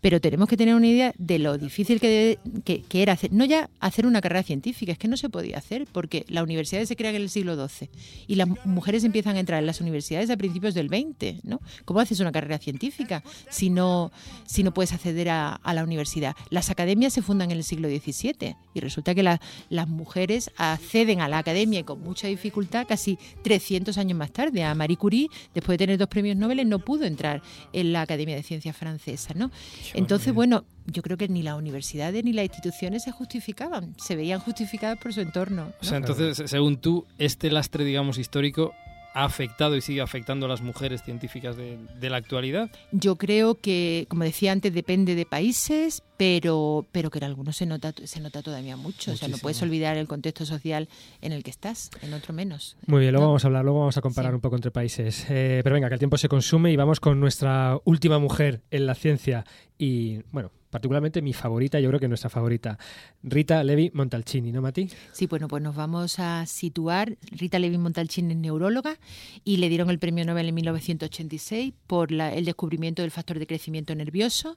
Pero 0.01 0.21
tenemos 0.21 0.49
que 0.49 0.57
tener 0.57 0.75
una 0.75 0.87
idea 0.87 1.15
de 1.19 1.39
lo 1.39 1.57
difícil 1.59 2.01
que, 2.01 2.39
debe- 2.45 2.63
que, 2.65 2.83
que 2.83 3.03
era 3.03 3.13
hacer, 3.15 3.33
no 3.33 3.45
ya 3.45 3.71
hacer 3.81 4.07
una 4.07 4.21
carrera 4.21 4.43
científica, 4.43 4.93
es 4.93 4.99
que 4.99 5.09
no 5.09 5.17
se 5.17 5.29
podía 5.29 5.57
hacer, 5.59 5.87
porque 5.91 6.25
las 6.29 6.43
universidades 6.45 6.89
se 6.89 6.97
crean 6.97 7.15
en 7.15 7.23
el 7.23 7.31
siglo 7.31 7.55
XII 7.69 7.89
y 8.27 8.35
las 8.35 8.49
mujeres 8.65 9.05
empiezan 9.05 9.37
a 9.37 9.41
entrar 9.41 9.61
en 9.61 9.67
las 9.67 9.81
universidades 9.81 10.29
a 10.31 10.37
principios 10.37 10.75
del 10.75 10.89
XX, 10.89 11.45
¿no? 11.45 11.61
¿Cómo 11.85 12.01
haces 12.01 12.19
una 12.21 12.33
carrera 12.33 12.59
científica 12.59 13.23
si 13.51 13.71
no, 13.71 14.11
si 14.47 14.63
no 14.65 14.75
puedes 14.75 14.93
acceder 14.93 15.29
a, 15.31 15.55
a 15.55 15.75
la 15.75 15.85
universidad? 15.85 16.35
Las 16.51 16.71
academias 16.71 17.13
se 17.13 17.23
fundan 17.23 17.51
en 17.51 17.59
el 17.59 17.65
siglo 17.65 17.89
XVII 17.89 18.57
y 18.75 18.81
resulta 18.81 19.15
que 19.15 19.23
la- 19.23 19.41
las 19.71 19.89
mujeres 19.89 20.51
acceden 20.57 21.21
a 21.21 21.29
la 21.29 21.39
academia 21.39 21.81
y 21.81 21.85
con 21.85 22.01
mucha 22.01 22.29
dificultad 22.33 22.87
casi 22.87 23.19
300 23.43 23.97
años 23.99 24.19
más 24.19 24.33
tarde. 24.33 24.65
A 24.65 24.75
Marie 24.75 24.97
Curie, 24.97 25.29
después 25.55 25.79
de 25.79 25.87
tener 25.87 25.99
dos 25.99 26.09
premios 26.09 26.37
Nobel, 26.37 26.69
no 26.69 26.79
pudo 26.79 27.05
entrar 27.05 27.43
en 27.73 27.93
la 27.93 28.03
Academia 28.03 28.37
de 28.37 28.43
Ciencias 28.43 28.77
Francesa, 28.77 29.35
¿no? 29.35 29.51
Entonces, 29.95 30.33
bueno, 30.35 30.65
yo 30.87 31.03
creo 31.03 31.17
que 31.17 31.29
ni 31.29 31.43
las 31.43 31.57
universidades 31.57 32.25
ni 32.25 32.33
las 32.33 32.45
instituciones 32.45 33.05
se 33.05 33.13
justificaban, 33.13 33.95
se 33.99 34.17
veían 34.17 34.41
justificadas 34.41 34.99
por 34.99 35.13
su 35.13 35.21
entorno. 35.21 35.67
¿no? 35.67 35.73
O 35.81 35.85
sea, 35.85 35.99
entonces, 35.99 36.51
según 36.51 36.79
tú, 36.79 37.07
este 37.19 37.51
lastre, 37.51 37.85
digamos, 37.85 38.19
histórico 38.19 38.73
ha 39.15 39.25
afectado 39.25 39.77
y 39.77 39.81
sigue 39.81 40.01
afectando 40.01 40.47
a 40.47 40.49
las 40.49 40.63
mujeres 40.63 41.03
científicas 41.03 41.57
de, 41.57 41.79
de 41.99 42.11
la 42.11 42.17
actualidad. 42.17 42.71
Yo 42.93 43.17
creo 43.17 43.57
que, 43.57 44.07
como 44.09 44.25
decía 44.25 44.53
antes, 44.53 44.73
depende 44.73 45.15
de 45.15 45.27
países, 45.27 46.03
pero, 46.17 46.87
pero 46.93 47.11
que 47.11 47.19
en 47.19 47.25
algunos 47.25 47.57
se 47.57 47.67
nota, 47.67 47.93
se 48.05 48.21
nota 48.21 48.43
todavía 48.43 48.77
mucho. 48.77 49.13
O 49.13 49.17
sea, 49.17 49.29
no 49.29 49.39
puedes 49.39 49.61
olvidar 49.63 49.97
el 49.97 50.07
contexto 50.07 50.47
social 50.47 50.89
en 51.21 51.33
el 51.33 51.43
que 51.43 51.51
estás, 51.51 51.91
en 52.01 52.15
otro 52.15 52.33
menos. 52.33 52.77
Muy 52.87 53.01
bien, 53.01 53.13
luego 53.13 53.27
vamos 53.27 53.45
a 53.45 53.49
hablar, 53.49 53.65
luego 53.65 53.81
vamos 53.81 53.97
a 53.97 54.01
comparar 54.01 54.35
un 54.35 54.41
poco 54.41 54.57
entre 54.57 54.71
países. 54.71 55.27
Eh, 55.29 55.61
pero 55.65 55.75
venga, 55.75 55.89
que 55.89 55.95
el 55.95 55.99
tiempo 55.99 56.17
se 56.17 56.29
consume 56.29 56.71
y 56.73 56.77
vamos 56.77 57.01
con 57.01 57.19
nuestra 57.21 57.79
última 57.85 58.19
mujer 58.19 58.63
en 58.71 58.87
la 58.87 58.95
ciencia 58.95 59.45
y, 59.79 60.23
bueno, 60.31 60.53
particularmente 60.73 61.21
mi 61.21 61.35
favorita, 61.35 61.79
yo 61.79 61.89
creo 61.91 62.01
que 62.01 62.09
nuestra 62.09 62.31
favorita, 62.31 62.79
Rita 63.23 63.63
Levi 63.63 63.91
Montalcini, 63.93 64.51
¿no, 64.53 64.63
Mati? 64.63 64.89
Sí, 65.13 65.27
bueno, 65.27 65.47
pues 65.47 65.63
nos 65.63 65.77
vamos 65.77 66.19
a 66.19 66.47
situar. 66.47 67.19
Rita 67.31 67.59
Levi 67.59 67.77
Montalcini 67.77 68.33
es 68.33 68.39
neuróloga 68.39 68.99
y 69.45 69.59
le 69.59 69.69
dieron 69.69 69.91
el 69.91 69.99
premio 69.99 70.25
Nobel 70.25 70.49
en 70.49 70.55
1986 70.55 71.75
por 71.87 72.11
la- 72.11 72.33
el 72.35 72.47
descubrimiento 72.47 73.03
del 73.03 73.11
factor 73.11 73.39
de 73.39 73.47
crecimiento 73.47 73.95
nervioso. 73.95 74.57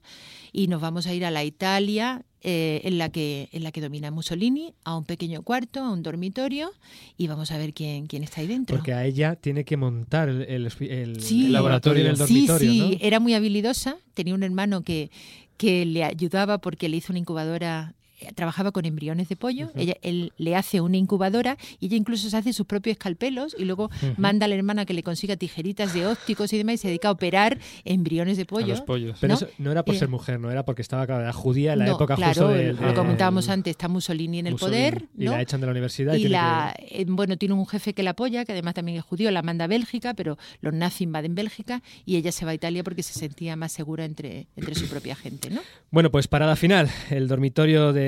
Y 0.53 0.67
nos 0.67 0.79
vamos 0.81 1.05
a 1.05 1.13
ir 1.13 1.25
a 1.25 1.31
la 1.31 1.43
Italia 1.43 2.23
eh, 2.47 2.81
en, 2.83 2.99
la 2.99 3.09
que, 3.09 3.49
en 3.51 3.63
la 3.63 3.71
que 3.71 3.81
domina 3.81 4.11
Mussolini, 4.11 4.73
a 4.83 4.95
un 4.95 5.03
pequeño 5.03 5.41
cuarto, 5.41 5.79
a 5.81 5.91
un 5.91 6.03
dormitorio, 6.03 6.69
y 7.17 7.25
vamos 7.27 7.49
a 7.51 7.57
ver 7.57 7.73
quién, 7.73 8.05
quién 8.05 8.21
está 8.23 8.41
ahí 8.41 8.47
dentro. 8.47 8.75
Porque 8.77 8.93
a 8.93 9.03
ella 9.03 9.35
tiene 9.35 9.65
que 9.65 9.77
montar 9.77 10.29
el, 10.29 10.43
el- 10.43 10.71
el- 10.89 11.21
Sí. 11.21 11.47
el 11.47 11.53
laboratorio 11.53 12.03
del 12.03 12.15
Sí, 12.17 12.21
dormitorio, 12.47 12.71
sí, 12.71 12.79
¿no? 12.79 12.97
era 13.01 13.19
muy 13.19 13.33
habilidosa. 13.33 13.97
Tenía 14.13 14.35
un 14.35 14.43
hermano 14.43 14.83
que, 14.83 15.09
que 15.57 15.85
le 15.85 16.03
ayudaba 16.03 16.59
porque 16.59 16.87
le 16.87 16.97
hizo 16.97 17.11
una 17.11 17.19
incubadora. 17.19 17.95
Eh, 18.19 18.31
Trabajaba 18.33 18.71
con 18.71 18.85
embriones 18.85 19.29
de 19.29 19.35
pollo, 19.35 19.71
ella, 19.75 19.95
él 20.01 20.33
le 20.37 20.55
hace 20.55 20.81
una 20.81 20.97
incubadora 20.97 21.57
y 21.79 21.87
ella 21.87 21.97
incluso 21.97 22.29
se 22.29 22.37
hace 22.37 22.53
sus 22.53 22.65
propios 22.65 22.93
escalpelos 22.93 23.55
y 23.57 23.65
luego 23.65 23.89
manda 24.17 24.45
a 24.45 24.49
la 24.49 24.55
hermana 24.55 24.85
que 24.85 24.93
le 24.93 25.03
consiga 25.03 25.35
tijeritas 25.35 25.93
de 25.93 26.05
ópticos 26.07 26.51
y 26.53 26.57
demás 26.57 26.75
y 26.75 26.77
se 26.77 26.87
dedica 26.87 27.09
a 27.09 27.11
operar 27.11 27.57
embriones 27.83 28.37
de 28.37 28.45
pollo. 28.45 28.75
Pero 28.85 29.13
¿no? 29.21 29.33
eso 29.33 29.47
no 29.57 29.71
era 29.71 29.83
por 29.83 29.95
Eh, 29.95 29.99
ser 29.99 30.07
mujer, 30.09 30.39
no 30.39 30.51
era 30.51 30.63
porque 30.65 30.81
estaba, 30.81 31.31
judía 31.33 31.73
en 31.73 31.79
la 31.79 31.85
no, 31.85 31.95
época 31.95 32.15
claro, 32.15 32.47
justo 32.47 32.47
del... 32.49 32.75
lo 32.75 32.93
comentábamos 32.93 33.49
antes, 33.49 33.71
está 33.71 33.87
Mussolini 33.87 34.39
en 34.39 34.47
el 34.47 34.53
Mussolini, 34.53 34.77
poder, 34.91 35.05
y 35.17 35.25
la 35.25 35.41
echan 35.41 35.59
de 35.61 35.67
la 35.67 35.71
universidad 35.71 36.13
y 36.13 36.17
Y 36.17 36.19
tiene 36.21 36.31
la, 36.31 36.75
eh, 36.77 37.05
bueno, 37.07 37.37
tiene 37.37 37.53
un 37.53 37.65
jefe 37.67 37.93
que 37.93 38.03
la 38.03 38.11
apoya, 38.11 38.45
que 38.45 38.51
además 38.51 38.73
también 38.73 38.97
es 38.97 39.03
judío, 39.03 39.31
la 39.31 39.41
manda 39.41 39.65
a 39.65 39.67
Bélgica, 39.67 40.13
pero 40.13 40.37
los 40.61 40.73
nazis 40.73 41.01
invaden 41.01 41.35
Bélgica 41.35 41.81
y 42.05 42.15
ella 42.17 42.31
se 42.31 42.45
va 42.45 42.51
a 42.51 42.53
Italia 42.53 42.83
porque 42.83 43.03
se 43.03 43.13
sentía 43.13 43.55
más 43.55 43.71
segura 43.71 44.05
entre, 44.05 44.47
entre 44.55 44.75
su 44.75 44.87
propia 44.87 45.15
gente, 45.15 45.49
¿no? 45.49 45.61
Bueno, 45.91 46.11
pues 46.11 46.27
parada 46.27 46.55
final, 46.55 46.89
el 47.09 47.27
dormitorio 47.27 47.93
de 47.93 48.04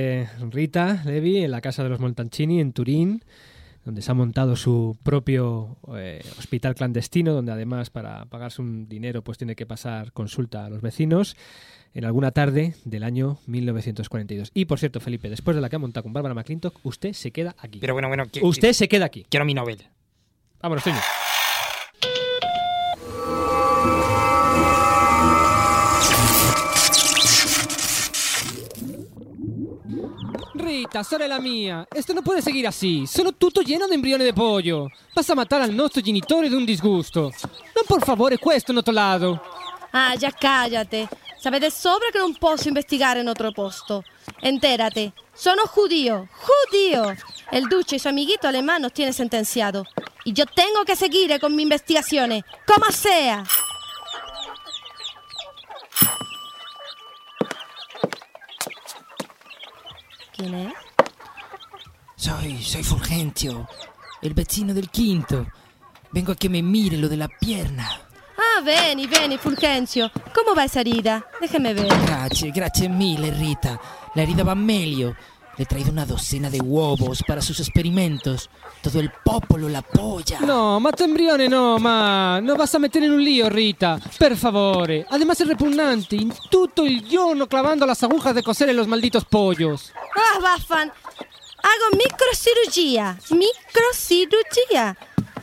Rita 0.51 1.01
Levi 1.05 1.37
en 1.43 1.51
la 1.51 1.61
casa 1.61 1.83
de 1.83 1.89
los 1.89 1.99
Montalcini 1.99 2.59
en 2.59 2.73
Turín, 2.73 3.23
donde 3.85 4.01
se 4.01 4.11
ha 4.11 4.13
montado 4.13 4.55
su 4.55 4.97
propio 5.03 5.77
eh, 5.95 6.21
hospital 6.37 6.75
clandestino, 6.75 7.33
donde 7.33 7.51
además 7.53 7.89
para 7.89 8.25
pagarse 8.25 8.61
un 8.61 8.87
dinero 8.89 9.23
pues 9.23 9.37
tiene 9.37 9.55
que 9.55 9.65
pasar 9.65 10.11
consulta 10.11 10.65
a 10.65 10.69
los 10.69 10.81
vecinos 10.81 11.37
en 11.93 12.03
alguna 12.05 12.31
tarde 12.31 12.75
del 12.83 13.03
año 13.03 13.39
1942. 13.47 14.51
Y 14.53 14.65
por 14.65 14.77
cierto, 14.79 14.99
Felipe, 14.99 15.29
después 15.29 15.55
de 15.55 15.61
la 15.61 15.69
que 15.69 15.77
ha 15.77 15.79
montado 15.79 16.03
con 16.03 16.13
Bárbara 16.13 16.35
McClintock, 16.35 16.79
usted 16.83 17.13
se 17.13 17.31
queda 17.31 17.55
aquí. 17.59 17.79
Pero 17.79 17.93
bueno, 17.93 18.07
bueno. 18.09 18.25
que- 18.31 18.43
usted 18.43 18.73
se 18.73 18.87
queda 18.89 19.05
aquí. 19.05 19.25
Quiero 19.29 19.45
mi 19.45 19.53
Nobel. 19.53 19.79
Vámonos, 20.61 20.83
Toño. 20.83 20.97
Rita, 30.87 31.03
sorella 31.03 31.37
mia, 31.39 31.85
esto 31.93 32.13
no 32.13 32.21
puede 32.21 32.41
seguir 32.41 32.65
así. 32.65 33.05
Sono 33.05 33.35
tutto 33.35 33.61
lleno 33.61 33.87
di 33.87 33.95
embrioni 33.95 34.23
di 34.23 34.31
pollo. 34.31 34.89
Vas 35.13 35.29
a 35.29 35.35
matar 35.35 35.59
al 35.59 35.73
nostro 35.73 35.99
genitore 35.99 36.47
di 36.47 36.55
un 36.55 36.63
disgusto. 36.63 37.23
Non 37.75 37.83
por 37.85 38.01
favore 38.05 38.37
questo 38.37 38.71
notolato. 38.71 39.41
Ah, 39.91 40.15
già 40.15 40.31
cállate. 40.31 41.09
Sapete 41.37 41.69
sobra 41.71 42.07
che 42.09 42.19
non 42.19 42.37
posso 42.37 42.69
investigare 42.69 43.19
in 43.19 43.27
altro 43.27 43.51
posto. 43.51 44.05
Entérate. 44.39 45.11
Sono 45.33 45.63
judío. 45.65 46.29
Judío. 46.31 47.13
El 47.51 47.67
duce 47.67 47.97
y 47.97 47.99
su 47.99 48.07
amiguito 48.07 48.47
alemán 48.47 48.81
nos 48.81 48.93
tiene 48.93 49.11
sentenciado. 49.11 49.83
Y 50.23 50.31
yo 50.31 50.45
tengo 50.45 50.85
que 50.85 50.95
seguir 50.95 51.37
con 51.41 51.53
mi 51.53 51.63
investigación. 51.63 52.41
Como 52.65 52.91
sea. 52.91 53.43
¿Quién 60.37 60.53
es? 60.53 60.73
Soy, 62.15 62.61
soy 62.61 62.83
Fulgencio, 62.83 63.67
el 64.21 64.35
vecino 64.35 64.73
del 64.73 64.89
quinto. 64.89 65.47
Vengo 66.11 66.31
a 66.31 66.35
que 66.35 66.47
me 66.47 66.61
mire 66.61 66.95
lo 66.97 67.09
de 67.09 67.17
la 67.17 67.27
pierna. 67.27 67.89
Ah, 68.37 68.61
veni, 68.63 69.07
veni, 69.07 69.39
Fulgencio. 69.39 70.11
¿Cómo 70.35 70.55
va 70.55 70.65
esa 70.65 70.81
herida? 70.81 71.25
Déjeme 71.41 71.73
ver. 71.73 71.87
Gracias, 71.87 72.53
gracias 72.53 72.89
mille, 72.89 73.31
Rita. 73.31 73.79
La 74.13 74.21
herida 74.21 74.43
va 74.43 74.53
meglio. 74.53 75.15
Le 75.57 75.63
he 75.63 75.65
traído 75.65 75.91
una 75.91 76.05
docena 76.05 76.51
de 76.51 76.59
huevos 76.59 77.23
para 77.25 77.41
sus 77.41 77.59
experimentos. 77.59 78.47
Todo 78.83 78.99
el 78.99 79.11
popolo 79.25 79.67
la 79.67 79.79
apoya. 79.79 80.39
No, 80.41 80.79
mata 80.79 81.03
embrione 81.03 81.47
no, 81.47 81.79
ma 81.79 82.39
non 82.39 82.55
vas 82.55 82.75
a 82.75 82.79
mettere 82.79 83.05
in 83.05 83.11
un 83.11 83.23
lío, 83.23 83.49
Rita. 83.49 83.99
Per 84.19 84.37
favore. 84.37 85.05
Además 85.09 85.41
es 85.41 85.47
repugnante. 85.47 86.15
In 86.15 86.31
tutto 86.49 86.83
il 86.83 87.03
giorno 87.03 87.47
clavando 87.47 87.87
las 87.87 88.03
agujas 88.03 88.35
de 88.35 88.43
coser 88.43 88.69
en 88.69 88.75
los 88.75 88.87
malditos 88.87 89.25
pollos. 89.25 89.91
Ah, 90.15 90.39
Baffan. 90.39 90.89
Hago 90.89 91.97
microcirugía. 91.97 93.17
Microcirugía. 93.31 94.95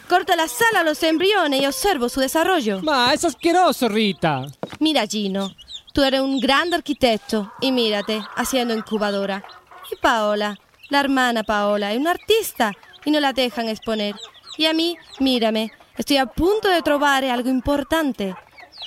Corto 0.09 0.37
la 0.37 0.47
sala 0.47 0.81
a 0.81 0.85
los 0.85 1.03
embriones 1.03 1.61
y 1.61 1.67
observo 1.67 2.09
su 2.09 2.21
desarrollo. 2.21 2.81
Ma 2.83 3.13
es 3.13 3.25
asqueroso, 3.25 3.89
Rita. 3.89 4.47
Mira, 4.79 5.09
Gino. 5.09 5.51
Tú 5.93 6.03
eres 6.03 6.21
un 6.21 6.39
gran 6.39 6.73
arquitecto 6.73 7.53
y 7.61 7.73
mírate, 7.73 8.23
haciendo 8.37 8.75
incubadora. 8.75 9.45
Y 9.91 9.97
Paola, 9.97 10.59
la 10.89 11.01
hermana 11.01 11.43
Paola, 11.43 11.93
es 11.93 11.99
una 11.99 12.13
artista 12.13 12.73
y 13.05 13.11
no 13.11 13.21
la 13.21 13.33
dejan 13.33 13.69
exponer. 13.69 14.15
Y 14.57 14.67
a 14.67 14.73
mí, 14.73 14.97
mírame, 15.21 15.73
estoy 15.97 16.17
a 16.17 16.27
punto 16.27 16.69
de 16.69 16.83
trovar 16.83 17.25
algo 17.25 17.49
importante. 17.49 18.35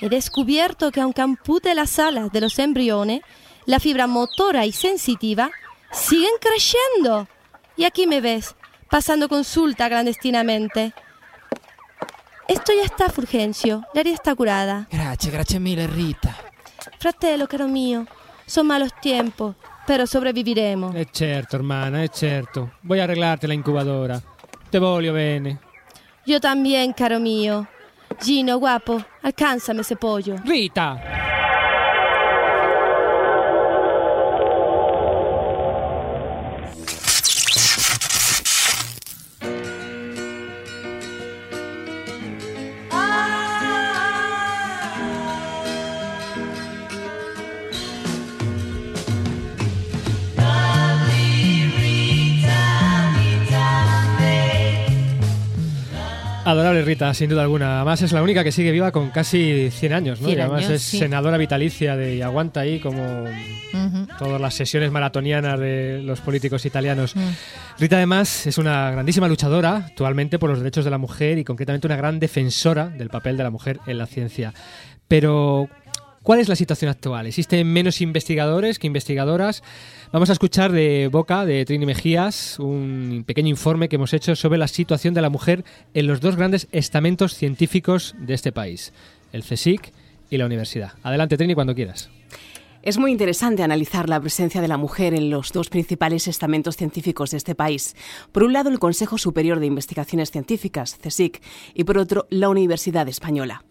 He 0.02 0.10
descubierto 0.10 0.92
que 0.92 1.02
aunque 1.02 1.22
ampute 1.22 1.74
las 1.74 2.00
alas 2.00 2.32
de 2.32 2.42
los 2.42 2.58
embriones, 2.60 3.22
la 3.66 3.80
fibra 3.80 4.08
motora 4.08 4.66
y 4.66 4.72
sensitiva 4.72 5.52
siguen 5.92 6.32
creciendo. 6.40 7.28
Y 7.76 7.84
aquí 7.84 8.08
me 8.08 8.22
ves, 8.22 8.56
pasando 8.90 9.28
consulta 9.28 9.88
clandestinamente. 9.88 10.94
Esto 12.48 12.72
ya 12.74 12.84
está, 12.84 13.10
Fulgencio. 13.10 13.84
La 13.94 14.02
herida 14.02 14.16
está 14.16 14.34
curada. 14.36 14.88
Gracias, 14.90 15.34
gracias 15.34 15.62
mille, 15.62 15.86
Rita. 15.88 16.38
Fratello, 17.00 17.48
caro 17.48 17.68
mio, 17.68 18.08
son 18.46 18.68
malos 18.68 18.92
tiempos, 19.02 19.56
pero 19.88 20.06
sobreviviremo. 20.06 20.92
È 20.92 21.08
certo, 21.10 21.56
hermana, 21.56 22.04
è 22.04 22.10
certo. 22.10 22.74
Voy 22.82 23.00
a 23.00 23.04
arreglarte 23.04 23.48
la 23.48 23.54
incubadora. 23.54 24.22
Te 24.70 24.80
voglio 24.80 25.14
bene. 25.14 25.60
Yo 26.26 26.42
también, 26.42 26.92
caro 26.92 27.20
mío. 27.20 27.66
Gino, 28.20 28.60
guapo, 28.60 29.02
alcánzame 29.22 29.80
ese 29.80 29.96
pollo. 29.96 30.36
Rita. 30.44 31.37
Adorable 56.48 56.82
Rita, 56.84 57.14
sin 57.14 57.30
duda 57.30 57.42
alguna. 57.42 57.76
Además 57.76 58.02
es 58.02 58.14
la 58.14 58.24
única 58.24 58.42
que 58.42 58.54
sigue 58.54 58.72
viva 58.72 58.94
con 58.94 59.10
casi 59.10 59.70
100 59.70 59.94
años, 59.94 60.22
¿no? 60.22 60.28
100 60.28 60.38
y 60.38 60.42
además 60.42 60.60
años, 60.62 60.72
es 60.72 60.82
sí. 60.82 60.98
senadora 60.98 61.36
vitalicia 61.36 61.98
de 61.98 62.16
y 62.16 62.22
aguanta 62.22 62.62
ahí 62.62 62.80
como 62.80 63.26
todas 64.18 64.40
las 64.40 64.54
sesiones 64.54 64.90
maratonianas 64.90 65.60
de 65.60 66.02
los 66.02 66.22
políticos 66.22 66.66
italianos. 66.66 67.18
Mm. 67.18 67.30
Rita 67.80 67.98
además 67.98 68.48
es 68.48 68.58
una 68.58 68.90
grandísima 68.92 69.28
luchadora 69.28 69.76
actualmente 69.88 70.40
por 70.40 70.50
los 70.50 70.60
derechos 70.60 70.86
de 70.86 70.92
la 70.92 70.98
mujer 70.98 71.38
y 71.38 71.44
concretamente 71.44 71.86
una 71.86 71.98
gran 71.98 72.18
defensora 72.18 72.88
del 72.88 73.10
papel 73.10 73.36
de 73.36 73.44
la 73.44 73.50
mujer 73.50 73.82
en 73.86 73.98
la 73.98 74.06
ciencia. 74.06 74.54
Pero 75.10 75.68
¿Cuál 76.28 76.42
es 76.42 76.50
la 76.50 76.58
situación 76.58 76.92
actual? 76.92 77.26
¿Existen 77.26 77.72
menos 77.72 78.02
investigadores 78.02 78.80
que 78.80 78.88
investigadoras? 78.88 79.64
Vamos 80.12 80.30
a 80.30 80.34
escuchar 80.34 80.74
de 80.74 81.08
boca 81.10 81.46
de 81.46 81.64
Trini 81.64 81.86
Mejías 81.86 82.60
un 82.60 83.24
pequeño 83.26 83.48
informe 83.48 83.88
que 83.88 83.96
hemos 83.96 84.12
hecho 84.14 84.36
sobre 84.36 84.58
la 84.58 84.68
situación 84.68 85.14
de 85.14 85.22
la 85.22 85.30
mujer 85.30 85.64
en 85.94 86.06
los 86.06 86.20
dos 86.20 86.36
grandes 86.36 86.68
estamentos 86.74 87.34
científicos 87.34 88.14
de 88.20 88.34
este 88.34 88.52
país, 88.52 88.92
el 89.32 89.42
CSIC 89.42 89.94
y 90.30 90.36
la 90.36 90.48
universidad. 90.48 90.92
Adelante, 91.02 91.38
Trini, 91.38 91.56
cuando 91.56 91.74
quieras. 91.74 92.10
Es 92.88 92.98
muy 92.98 93.12
interesante 93.12 93.64
analizar 93.64 94.08
la 94.08 94.22
presencia 94.22 94.62
de 94.62 94.70
la 94.70 94.78
mujer 94.78 95.14
en 95.14 95.30
los 95.30 95.52
dos 95.52 95.68
principales 95.68 96.26
estamentos 96.30 96.78
científicos 96.78 97.32
de 97.32 97.36
este 97.36 97.54
país. 97.54 97.98
Por 98.32 98.44
un 98.46 98.54
lado, 98.54 98.70
el 98.70 98.80
Consejo 98.80 99.18
Superior 99.18 99.60
de 99.60 99.66
Investigaciones 99.66 100.32
Científicas, 100.32 100.98
CSIC, 101.04 101.42
y 101.74 101.84
por 101.84 101.98
otro, 101.98 102.28
la 102.30 102.48
Universidad 102.48 103.10
Española. 103.10 103.66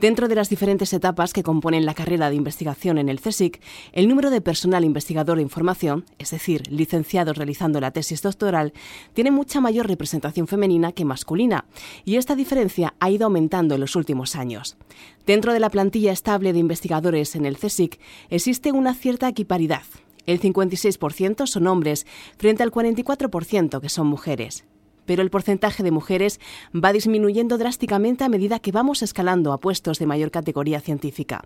Dentro 0.00 0.26
de 0.26 0.36
las 0.36 0.48
diferentes 0.48 0.94
etapas 0.94 1.34
que 1.34 1.42
componen 1.42 1.84
la 1.84 1.92
carrera 1.92 2.30
de 2.30 2.36
investigación 2.36 2.96
en 2.96 3.10
el 3.10 3.20
CSIC, 3.20 3.60
el 3.92 4.08
número 4.08 4.30
de 4.30 4.40
personal 4.40 4.86
investigador 4.86 5.36
de 5.36 5.42
información, 5.42 6.06
es 6.18 6.30
decir, 6.30 6.62
licenciados 6.72 7.36
realizando 7.36 7.78
la 7.78 7.90
tesis 7.90 8.22
doctoral, 8.22 8.72
tiene 9.12 9.30
mucha 9.30 9.60
mayor 9.60 9.86
representación 9.86 10.46
femenina 10.46 10.92
que 10.92 11.04
masculina, 11.04 11.66
y 12.06 12.16
esta 12.16 12.36
diferencia 12.36 12.94
ha 13.00 13.10
ido 13.10 13.26
aumentando 13.26 13.74
en 13.74 13.82
los 13.82 13.96
últimos 13.96 14.34
años. 14.34 14.78
Dentro 15.26 15.52
de 15.52 15.60
la 15.60 15.70
plantilla 15.70 16.12
estable 16.12 16.52
de 16.52 16.58
investigadores 16.58 17.36
en 17.36 17.46
el 17.46 17.56
CSIC 17.56 18.00
existe 18.28 18.72
una 18.72 18.94
cierta 18.94 19.28
equiparidad. 19.28 19.84
El 20.26 20.40
56% 20.40 21.46
son 21.46 21.66
hombres 21.66 22.06
frente 22.38 22.62
al 22.62 22.72
44% 22.72 23.80
que 23.80 23.88
son 23.88 24.06
mujeres. 24.08 24.64
Pero 25.04 25.22
el 25.22 25.30
porcentaje 25.30 25.82
de 25.82 25.90
mujeres 25.90 26.40
va 26.72 26.92
disminuyendo 26.92 27.58
drásticamente 27.58 28.24
a 28.24 28.28
medida 28.28 28.60
que 28.60 28.72
vamos 28.72 29.02
escalando 29.02 29.52
a 29.52 29.58
puestos 29.58 29.98
de 29.98 30.06
mayor 30.06 30.30
categoría 30.30 30.80
científica. 30.80 31.44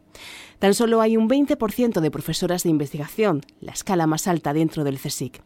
Tan 0.58 0.74
solo 0.74 1.00
hay 1.00 1.16
un 1.16 1.28
20% 1.28 2.00
de 2.00 2.10
profesoras 2.10 2.62
de 2.64 2.70
investigación, 2.70 3.42
la 3.60 3.72
escala 3.72 4.06
más 4.06 4.26
alta 4.26 4.52
dentro 4.52 4.84
del 4.84 4.98
CSIC. 4.98 5.42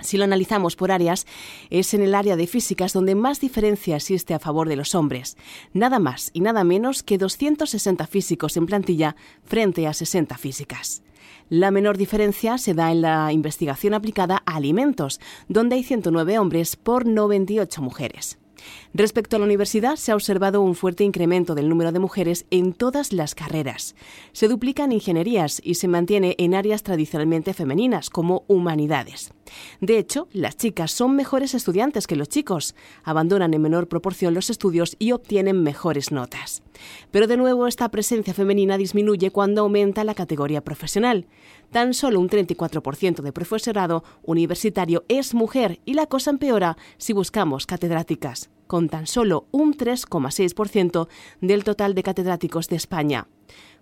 Si 0.00 0.18
lo 0.18 0.24
analizamos 0.24 0.76
por 0.76 0.92
áreas, 0.92 1.26
es 1.70 1.94
en 1.94 2.02
el 2.02 2.14
área 2.14 2.36
de 2.36 2.46
físicas 2.46 2.92
donde 2.92 3.14
más 3.14 3.40
diferencia 3.40 3.96
existe 3.96 4.34
a 4.34 4.38
favor 4.38 4.68
de 4.68 4.76
los 4.76 4.94
hombres. 4.94 5.36
Nada 5.72 5.98
más 5.98 6.30
y 6.34 6.40
nada 6.40 6.64
menos 6.64 7.02
que 7.02 7.18
260 7.18 8.06
físicos 8.06 8.56
en 8.56 8.66
plantilla 8.66 9.16
frente 9.44 9.86
a 9.86 9.94
60 9.94 10.36
físicas. 10.36 11.02
La 11.48 11.70
menor 11.70 11.96
diferencia 11.96 12.58
se 12.58 12.74
da 12.74 12.90
en 12.90 13.02
la 13.02 13.32
investigación 13.32 13.94
aplicada 13.94 14.42
a 14.46 14.56
alimentos, 14.56 15.20
donde 15.48 15.76
hay 15.76 15.84
109 15.84 16.38
hombres 16.38 16.76
por 16.76 17.06
98 17.06 17.82
mujeres. 17.82 18.38
Respecto 18.94 19.36
a 19.36 19.38
la 19.38 19.44
universidad, 19.44 19.96
se 19.96 20.12
ha 20.12 20.14
observado 20.14 20.60
un 20.60 20.74
fuerte 20.74 21.04
incremento 21.04 21.54
del 21.54 21.68
número 21.68 21.92
de 21.92 21.98
mujeres 21.98 22.46
en 22.50 22.72
todas 22.72 23.12
las 23.12 23.34
carreras. 23.34 23.94
Se 24.32 24.48
duplican 24.48 24.92
ingenierías 24.92 25.60
y 25.64 25.74
se 25.74 25.88
mantiene 25.88 26.34
en 26.38 26.54
áreas 26.54 26.82
tradicionalmente 26.82 27.54
femeninas, 27.54 28.10
como 28.10 28.44
humanidades. 28.48 29.32
De 29.80 29.98
hecho, 29.98 30.28
las 30.32 30.56
chicas 30.56 30.90
son 30.90 31.16
mejores 31.16 31.54
estudiantes 31.54 32.06
que 32.06 32.16
los 32.16 32.28
chicos, 32.28 32.74
abandonan 33.04 33.54
en 33.54 33.62
menor 33.62 33.88
proporción 33.88 34.34
los 34.34 34.50
estudios 34.50 34.96
y 34.98 35.12
obtienen 35.12 35.62
mejores 35.62 36.12
notas. 36.12 36.62
Pero 37.10 37.26
de 37.26 37.36
nuevo, 37.36 37.66
esta 37.66 37.88
presencia 37.90 38.34
femenina 38.34 38.76
disminuye 38.78 39.30
cuando 39.30 39.62
aumenta 39.62 40.04
la 40.04 40.14
categoría 40.14 40.62
profesional. 40.62 41.26
Tan 41.70 41.94
solo 41.94 42.20
un 42.20 42.28
34% 42.28 43.22
de 43.22 43.32
profesorado 43.32 44.04
universitario 44.22 45.04
es 45.08 45.34
mujer 45.34 45.80
y 45.84 45.94
la 45.94 46.06
cosa 46.06 46.30
empeora 46.30 46.76
si 46.96 47.12
buscamos 47.12 47.66
catedráticas, 47.66 48.50
con 48.66 48.88
tan 48.88 49.06
solo 49.06 49.46
un 49.50 49.74
3,6% 49.74 51.08
del 51.40 51.64
total 51.64 51.94
de 51.94 52.02
catedráticos 52.02 52.68
de 52.68 52.76
España. 52.76 53.28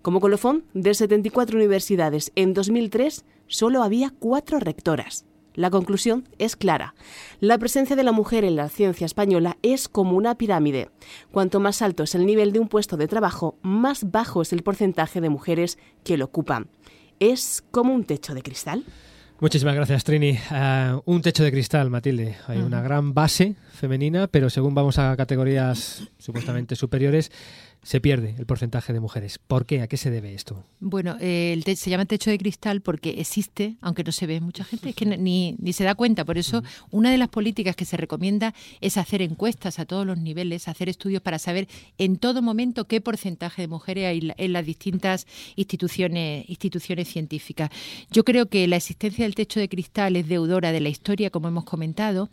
Como 0.01 0.19
colofón, 0.19 0.65
de 0.73 0.93
74 0.93 1.57
universidades 1.57 2.31
en 2.35 2.53
2003, 2.53 3.25
solo 3.47 3.81
había 3.81 4.13
cuatro 4.19 4.59
rectoras. 4.59 5.25
La 5.55 5.69
conclusión 5.69 6.27
es 6.37 6.57
clara. 6.57 6.95
La 7.39 7.57
presencia 7.57 7.95
de 7.95 8.03
la 8.03 8.11
mujer 8.11 8.43
en 8.43 8.57
la 8.57 8.67
ciencia 8.67 9.05
española 9.05 9.57
es 9.61 9.87
como 9.87 10.17
una 10.17 10.35
pirámide. 10.35 10.89
Cuanto 11.31 11.61
más 11.61 11.81
alto 11.81 12.03
es 12.03 12.13
el 12.13 12.25
nivel 12.25 12.51
de 12.51 12.59
un 12.59 12.67
puesto 12.67 12.97
de 12.97 13.07
trabajo, 13.07 13.57
más 13.61 14.11
bajo 14.11 14.41
es 14.41 14.51
el 14.51 14.63
porcentaje 14.63 15.21
de 15.21 15.29
mujeres 15.29 15.77
que 16.03 16.17
lo 16.17 16.25
ocupan. 16.25 16.67
Es 17.19 17.63
como 17.71 17.93
un 17.93 18.03
techo 18.03 18.33
de 18.33 18.41
cristal. 18.41 18.83
Muchísimas 19.39 19.75
gracias, 19.75 20.03
Trini. 20.05 20.39
Ah, 20.49 21.01
un 21.05 21.21
techo 21.21 21.43
de 21.43 21.51
cristal, 21.51 21.89
Matilde. 21.89 22.37
Hay 22.47 22.59
una 22.59 22.81
gran 22.81 23.13
base 23.13 23.55
femenina, 23.73 24.27
pero 24.27 24.49
según 24.49 24.73
vamos 24.73 24.97
a 24.97 25.15
categorías 25.17 26.07
supuestamente 26.17 26.75
superiores, 26.77 27.31
se 27.85 28.01
pierde 28.01 28.33
el 28.39 28.47
porcentaje 28.47 28.93
de 28.93 28.99
mujeres. 28.99 29.37
¿Por 29.37 29.67
qué? 29.67 29.81
¿A 29.81 29.87
qué 29.87 29.95
se 29.97 30.09
debe 30.09 30.33
esto? 30.33 30.65
Bueno, 30.79 31.17
eh, 31.21 31.53
el 31.53 31.63
te- 31.63 31.75
se 31.75 31.91
llama 31.91 32.05
techo 32.05 32.31
de 32.31 32.39
cristal 32.39 32.81
porque 32.81 33.11
existe, 33.19 33.75
aunque 33.79 34.03
no 34.03 34.11
se 34.11 34.25
ve 34.25 34.41
mucha 34.41 34.63
gente, 34.63 34.89
es 34.89 34.95
que 34.95 35.05
ni, 35.05 35.55
ni 35.59 35.71
se 35.71 35.83
da 35.83 35.93
cuenta. 35.93 36.25
Por 36.25 36.39
eso, 36.39 36.63
una 36.89 37.11
de 37.11 37.19
las 37.19 37.29
políticas 37.29 37.75
que 37.75 37.85
se 37.85 37.95
recomienda 37.95 38.55
es 38.81 38.97
hacer 38.97 39.21
encuestas 39.21 39.77
a 39.77 39.85
todos 39.85 40.03
los 40.05 40.17
niveles, 40.17 40.67
hacer 40.67 40.89
estudios 40.89 41.21
para 41.21 41.37
saber 41.37 41.67
en 41.99 42.17
todo 42.17 42.41
momento 42.41 42.85
qué 42.85 43.01
porcentaje 43.01 43.61
de 43.61 43.67
mujeres 43.67 44.05
hay 44.07 44.31
en 44.35 44.53
las 44.53 44.65
distintas 44.65 45.27
instituciones, 45.75 46.49
instituciones 46.49 47.07
científicas. 47.07 47.69
Yo 48.09 48.23
creo 48.23 48.47
que 48.47 48.67
la 48.67 48.77
existencia 48.77 49.25
del 49.25 49.35
techo 49.35 49.59
de 49.59 49.69
cristal 49.69 50.15
es 50.15 50.27
deudora 50.27 50.71
de 50.71 50.79
la 50.79 50.89
historia, 50.89 51.29
como 51.29 51.49
hemos 51.49 51.65
comentado, 51.65 52.29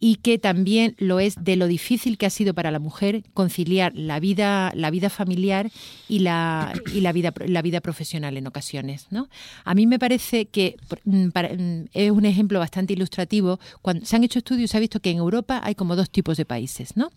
y 0.00 0.16
que 0.16 0.38
también 0.38 0.94
lo 0.98 1.20
es 1.20 1.36
de 1.40 1.54
lo 1.56 1.68
difícil 1.68 2.18
que 2.18 2.26
ha 2.26 2.30
sido 2.30 2.54
para 2.54 2.70
la 2.72 2.78
mujer 2.80 3.22
conciliar 3.34 3.92
la 3.94 4.18
vida, 4.18 4.72
la 4.74 4.90
vida 4.90 4.95
vida 4.96 5.10
familiar 5.10 5.70
y 6.08 6.20
la, 6.20 6.72
y 6.94 7.00
la, 7.00 7.12
vida, 7.12 7.32
la 7.46 7.62
vida 7.62 7.80
profesional 7.80 8.36
en 8.36 8.46
ocasiones. 8.46 9.06
¿no? 9.10 9.28
A 9.64 9.74
mí 9.74 9.86
me 9.86 9.98
parece 9.98 10.46
que 10.46 10.76
mm, 11.04 11.26
mm, 11.26 11.84
es 11.92 12.10
un 12.10 12.24
ejemplo 12.24 12.58
bastante 12.58 12.94
ilustrativo. 12.94 13.60
Cuando 13.82 14.06
se 14.06 14.16
han 14.16 14.24
hecho 14.24 14.38
estudios, 14.38 14.70
se 14.70 14.76
ha 14.76 14.80
visto 14.80 15.00
que 15.00 15.10
en 15.10 15.18
Europa 15.18 15.60
hay 15.62 15.74
como 15.74 15.96
dos 15.96 16.10
tipos 16.10 16.36
de 16.36 16.44
países. 16.44 16.96
¿no? 16.96 17.10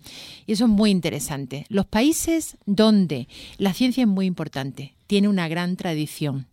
Y 0.45 0.53
eso 0.53 0.65
es 0.65 0.69
muy 0.69 0.91
interesante. 0.91 1.65
Los 1.69 1.85
países 1.85 2.57
donde 2.65 3.27
la 3.57 3.73
ciencia 3.73 4.01
es 4.03 4.07
muy 4.07 4.25
importante, 4.25 4.93
tiene 5.09 5.27
una 5.27 5.47
gran 5.47 5.75
tradición. 5.75 6.45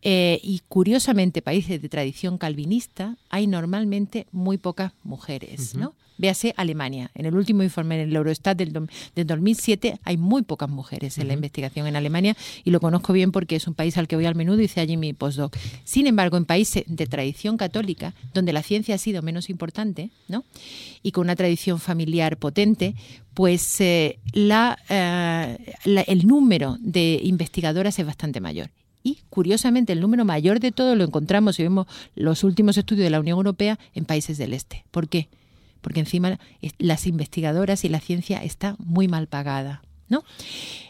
Eh, 0.00 0.40
y 0.42 0.62
curiosamente, 0.66 1.42
países 1.42 1.82
de 1.82 1.90
tradición 1.90 2.38
calvinista 2.38 3.18
hay 3.28 3.46
normalmente 3.46 4.26
muy 4.32 4.56
pocas 4.56 4.94
mujeres, 5.04 5.74
¿no? 5.74 5.94
Véase 6.16 6.54
Alemania. 6.56 7.10
En 7.14 7.26
el 7.26 7.34
último 7.34 7.62
informe 7.62 8.00
en 8.00 8.08
el 8.08 8.16
Eurostat 8.16 8.56
del, 8.56 8.72
del 9.14 9.26
2007 9.26 10.00
hay 10.02 10.16
muy 10.16 10.40
pocas 10.40 10.70
mujeres 10.70 11.18
en 11.18 11.28
la 11.28 11.34
investigación 11.34 11.86
en 11.86 11.96
Alemania 11.96 12.34
y 12.64 12.70
lo 12.70 12.80
conozco 12.80 13.12
bien 13.12 13.30
porque 13.30 13.56
es 13.56 13.68
un 13.68 13.74
país 13.74 13.98
al 13.98 14.08
que 14.08 14.16
voy 14.16 14.24
al 14.24 14.34
menudo 14.34 14.60
y 14.62 14.64
hice 14.64 14.80
allí 14.80 14.96
mi 14.96 15.12
postdoc. 15.12 15.56
Sin 15.84 16.06
embargo, 16.06 16.38
en 16.38 16.46
países 16.46 16.84
de 16.86 17.06
tradición 17.06 17.58
católica, 17.58 18.14
donde 18.32 18.54
la 18.54 18.62
ciencia 18.62 18.94
ha 18.94 18.98
sido 18.98 19.22
menos 19.22 19.50
importante, 19.50 20.10
¿no? 20.28 20.44
y 21.02 21.12
con 21.12 21.26
una 21.26 21.36
tradición 21.36 21.78
familiar 21.78 22.36
potente, 22.36 22.94
pues 23.38 23.80
eh, 23.80 24.18
la, 24.32 24.76
eh, 24.88 25.76
la- 25.84 26.00
el 26.00 26.26
número 26.26 26.76
de 26.80 27.20
investigadoras 27.22 27.96
es 28.00 28.04
bastante 28.04 28.40
mayor. 28.40 28.70
Y 29.04 29.18
curiosamente, 29.30 29.92
el 29.92 30.00
número 30.00 30.24
mayor 30.24 30.58
de 30.58 30.72
todo 30.72 30.96
lo 30.96 31.04
encontramos, 31.04 31.54
si 31.54 31.62
vemos 31.62 31.86
los 32.16 32.42
últimos 32.42 32.76
estudios 32.76 33.04
de 33.04 33.10
la 33.10 33.20
Unión 33.20 33.36
Europea, 33.36 33.78
en 33.94 34.06
países 34.06 34.38
del 34.38 34.54
este. 34.54 34.84
¿Por 34.90 35.08
qué? 35.08 35.28
Porque 35.82 36.00
encima 36.00 36.40
las 36.78 37.06
investigadoras 37.06 37.84
y 37.84 37.88
la 37.88 38.00
ciencia 38.00 38.42
está 38.42 38.74
muy 38.80 39.06
mal 39.06 39.28
pagada. 39.28 39.82
¿no? 40.08 40.24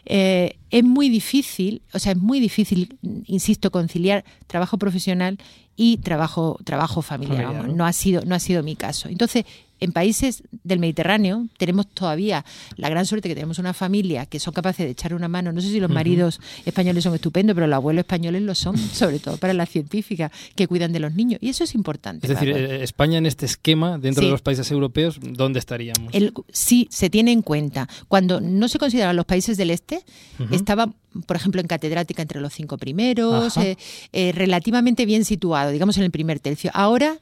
Eh, 0.07 0.57
es 0.71 0.85
muy 0.85 1.11
difícil, 1.11 1.83
o 1.93 1.99
sea, 1.99 2.13
es 2.13 2.19
muy 2.19 2.41
difícil, 2.41 2.97
insisto, 3.27 3.71
conciliar 3.71 4.25
trabajo 4.47 4.79
profesional 4.79 5.37
y 5.77 5.99
trabajo, 5.99 6.59
trabajo 6.65 7.03
familiar. 7.03 7.53
¿no? 7.67 7.75
no 7.75 7.85
ha 7.85 7.93
sido, 7.93 8.23
no 8.25 8.35
ha 8.35 8.41
sido 8.41 8.63
mi 8.63 8.75
caso. 8.75 9.11
Entonces, 9.11 9.45
en 9.81 9.93
países 9.93 10.43
del 10.65 10.79
Mediterráneo 10.79 11.47
tenemos 11.59 11.87
todavía 11.89 12.45
la 12.77 12.89
gran 12.89 13.07
suerte 13.07 13.29
que 13.29 13.35
tenemos 13.35 13.59
una 13.59 13.75
familia 13.75 14.27
que 14.27 14.41
son 14.41 14.53
capaces 14.55 14.85
de 14.87 14.91
echar 14.93 15.15
una 15.15 15.29
mano. 15.29 15.53
No 15.53 15.61
sé 15.61 15.69
si 15.69 15.81
los 15.81 15.91
maridos 15.91 16.41
españoles 16.65 17.05
son 17.05 17.15
estupendos, 17.15 17.55
pero 17.55 17.67
los 17.67 17.77
abuelos 17.77 18.01
españoles 18.03 18.43
lo 18.43 18.55
son, 18.55 18.77
sobre 18.93 19.19
todo 19.19 19.37
para 19.37 19.53
las 19.55 19.69
científicas 19.69 20.31
que 20.55 20.67
cuidan 20.67 20.93
de 20.93 21.01
los 21.01 21.15
niños. 21.15 21.39
Y 21.43 21.49
eso 21.51 21.65
es 21.65 21.75
importante. 21.75 22.27
Es 22.27 22.31
decir, 22.31 22.53
para- 22.53 22.65
eh, 22.65 22.83
España 22.83 23.19
en 23.19 23.27
este 23.27 23.47
esquema, 23.47 23.99
dentro 23.99 24.23
Sí. 24.23 24.27
de 24.27 24.33
los 24.33 24.43
países 24.43 24.71
europeos, 24.71 25.19
¿dónde 25.23 25.59
estaríamos? 25.59 26.13
el, 26.15 26.33
sí 26.53 26.89
se 26.91 27.11
tiene 27.11 27.33
en 27.33 27.43
cuenta. 27.43 27.89
Cuando 28.09 28.41
no 28.41 28.69
se 28.69 28.79
consideraban 28.79 29.17
los 29.17 29.27
países 29.27 29.57
del 29.57 29.71
este, 29.71 30.03
Ujú. 30.39 30.55
estaba, 30.55 30.93
por 31.27 31.37
ejemplo, 31.37 31.61
en 31.61 31.67
catedrática 31.67 32.23
entre 32.23 32.41
los 32.41 32.53
cinco 32.53 32.79
primeros, 32.79 33.57
eh, 33.59 33.77
eh, 34.13 34.33
relativamente 34.35 35.07
bien 35.07 35.25
situado, 35.25 35.71
digamos 35.71 35.97
en 35.99 36.05
el 36.05 36.11
primer 36.11 36.41
tercio. 36.41 36.71
Ahora, 36.75 37.19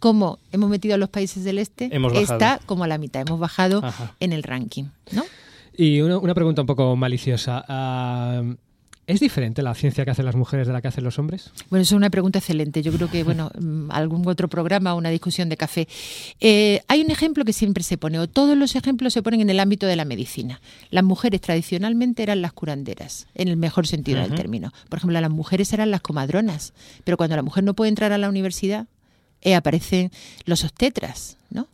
como 0.00 0.38
hemos 0.50 0.68
metido 0.68 0.94
a 0.94 0.98
los 0.98 1.08
países 1.08 1.44
del 1.44 1.58
este, 1.58 1.90
está 2.14 2.60
como 2.66 2.84
a 2.84 2.88
la 2.88 2.98
mitad. 2.98 3.22
Hemos 3.26 3.38
bajado 3.38 3.84
Ajá. 3.84 4.16
en 4.18 4.32
el 4.32 4.42
ranking. 4.42 4.84
¿no? 5.12 5.24
Y 5.76 6.00
una, 6.00 6.18
una 6.18 6.34
pregunta 6.34 6.62
un 6.62 6.66
poco 6.66 6.96
maliciosa. 6.96 7.64
¿Es 9.10 9.18
diferente 9.18 9.60
la 9.62 9.74
ciencia 9.74 10.04
que 10.04 10.12
hacen 10.12 10.24
las 10.24 10.36
mujeres 10.36 10.68
de 10.68 10.72
la 10.72 10.80
que 10.80 10.86
hacen 10.86 11.02
los 11.02 11.18
hombres? 11.18 11.50
Bueno, 11.68 11.82
eso 11.82 11.96
es 11.96 11.96
una 11.96 12.10
pregunta 12.10 12.38
excelente. 12.38 12.80
Yo 12.80 12.92
creo 12.92 13.10
que, 13.10 13.24
bueno, 13.24 13.50
mm, 13.58 13.90
algún 13.90 14.26
otro 14.28 14.46
programa, 14.46 14.94
una 14.94 15.10
discusión 15.10 15.48
de 15.48 15.56
café. 15.56 15.88
Eh, 16.38 16.80
hay 16.86 17.00
un 17.00 17.10
ejemplo 17.10 17.44
que 17.44 17.52
siempre 17.52 17.82
se 17.82 17.98
pone, 17.98 18.20
o 18.20 18.28
todos 18.28 18.56
los 18.56 18.76
ejemplos 18.76 19.12
se 19.12 19.20
ponen 19.20 19.40
en 19.40 19.50
el 19.50 19.58
ámbito 19.58 19.88
de 19.88 19.96
la 19.96 20.04
medicina. 20.04 20.60
Las 20.90 21.02
mujeres 21.02 21.40
tradicionalmente 21.40 22.22
eran 22.22 22.40
las 22.40 22.52
curanderas, 22.52 23.26
en 23.34 23.48
el 23.48 23.56
mejor 23.56 23.88
sentido 23.88 24.20
del 24.20 24.36
término. 24.36 24.72
Por 24.88 24.98
ejemplo, 24.98 25.20
las 25.20 25.30
mujeres 25.30 25.72
eran 25.72 25.90
las 25.90 26.02
comadronas, 26.02 26.72
pero 27.02 27.16
cuando 27.16 27.34
la 27.34 27.42
mujer 27.42 27.64
no 27.64 27.74
puede 27.74 27.88
entrar 27.88 28.12
a 28.12 28.18
la 28.18 28.28
universidad, 28.28 28.86
eh, 29.42 29.54
aparecen 29.54 30.10
los 30.44 30.64
obstetras, 30.64 31.36
¿no? 31.50 31.68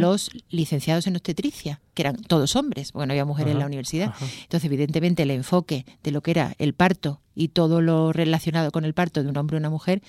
Los 0.00 0.30
licenciados 0.50 1.06
en 1.08 1.16
obstetricia, 1.16 1.80
que 1.94 2.02
eran 2.02 2.16
todos 2.22 2.54
hombres, 2.54 2.92
porque 2.92 3.06
no 3.08 3.12
había 3.12 3.24
mujeres 3.24 3.52
en 3.52 3.58
la 3.58 3.66
universidad. 3.66 4.14
Entonces, 4.42 4.64
evidentemente, 4.66 5.24
el 5.24 5.32
enfoque 5.32 5.84
de 6.04 6.10
lo 6.12 6.20
que 6.22 6.30
era 6.30 6.54
el 6.58 6.74
parto 6.74 7.20
y 7.34 7.48
todo 7.48 7.80
lo 7.80 8.12
relacionado 8.12 8.70
con 8.70 8.84
el 8.84 8.94
parto 8.94 9.22
de 9.22 9.28
un 9.28 9.36
hombre 9.36 9.56
y 9.56 9.58
una 9.58 9.70
mujer 9.70 10.00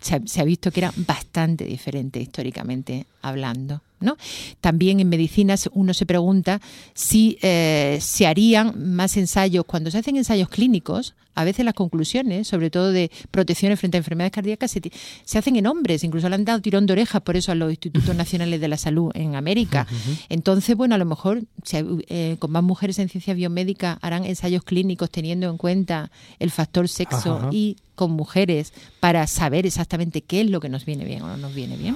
se 0.00 0.14
ha, 0.14 0.20
se 0.24 0.40
ha 0.40 0.44
visto 0.44 0.70
que 0.70 0.78
era 0.78 0.92
bastante 0.96 1.64
diferente 1.64 2.20
históricamente 2.20 3.06
hablando. 3.20 3.82
¿no? 3.98 4.16
También 4.60 5.00
en 5.00 5.08
medicina 5.08 5.56
se- 5.56 5.70
uno 5.72 5.92
se 5.94 6.06
pregunta 6.06 6.60
si 6.94 7.36
eh, 7.42 7.98
se 8.00 8.28
harían 8.28 8.94
más 8.94 9.16
ensayos. 9.16 9.64
Cuando 9.64 9.90
se 9.90 9.98
hacen 9.98 10.16
ensayos 10.16 10.48
clínicos, 10.48 11.16
a 11.38 11.44
veces 11.44 11.64
las 11.64 11.74
conclusiones, 11.74 12.48
sobre 12.48 12.68
todo 12.68 12.90
de 12.90 13.12
protecciones 13.30 13.78
frente 13.78 13.96
a 13.96 14.00
enfermedades 14.00 14.32
cardíacas, 14.32 14.72
se, 14.72 15.38
hacen 15.38 15.54
en 15.54 15.68
hombres. 15.68 16.02
Incluso 16.02 16.28
le 16.28 16.34
han 16.34 16.44
dado 16.44 16.60
tirón 16.60 16.86
de 16.86 16.94
orejas 16.94 17.22
por 17.22 17.36
eso 17.36 17.52
a 17.52 17.54
los 17.54 17.70
institutos 17.70 18.12
nacionales 18.16 18.60
de 18.60 18.66
la 18.66 18.76
salud 18.76 19.12
en 19.14 19.36
América. 19.36 19.86
Entonces, 20.28 20.76
bueno, 20.76 20.96
a 20.96 20.98
lo 20.98 21.04
mejor 21.04 21.44
si, 21.62 21.76
eh, 22.08 22.34
con 22.40 22.50
más 22.50 22.64
mujeres 22.64 22.98
en 22.98 23.08
ciencia 23.08 23.34
biomédica 23.34 24.00
harán 24.02 24.24
ensayos 24.24 24.64
clínicos 24.64 25.10
teniendo 25.10 25.48
en 25.48 25.58
cuenta 25.58 26.10
el 26.40 26.50
factor 26.50 26.88
sexo 26.88 27.36
Ajá. 27.36 27.50
y 27.52 27.76
con 27.98 28.12
mujeres 28.12 28.72
para 29.00 29.26
saber 29.26 29.66
exactamente 29.66 30.22
qué 30.22 30.40
es 30.42 30.48
lo 30.50 30.60
que 30.60 30.68
nos 30.68 30.86
viene 30.86 31.04
bien 31.04 31.20
o 31.22 31.26
no 31.26 31.36
nos 31.36 31.52
viene 31.54 31.76
bien. 31.76 31.94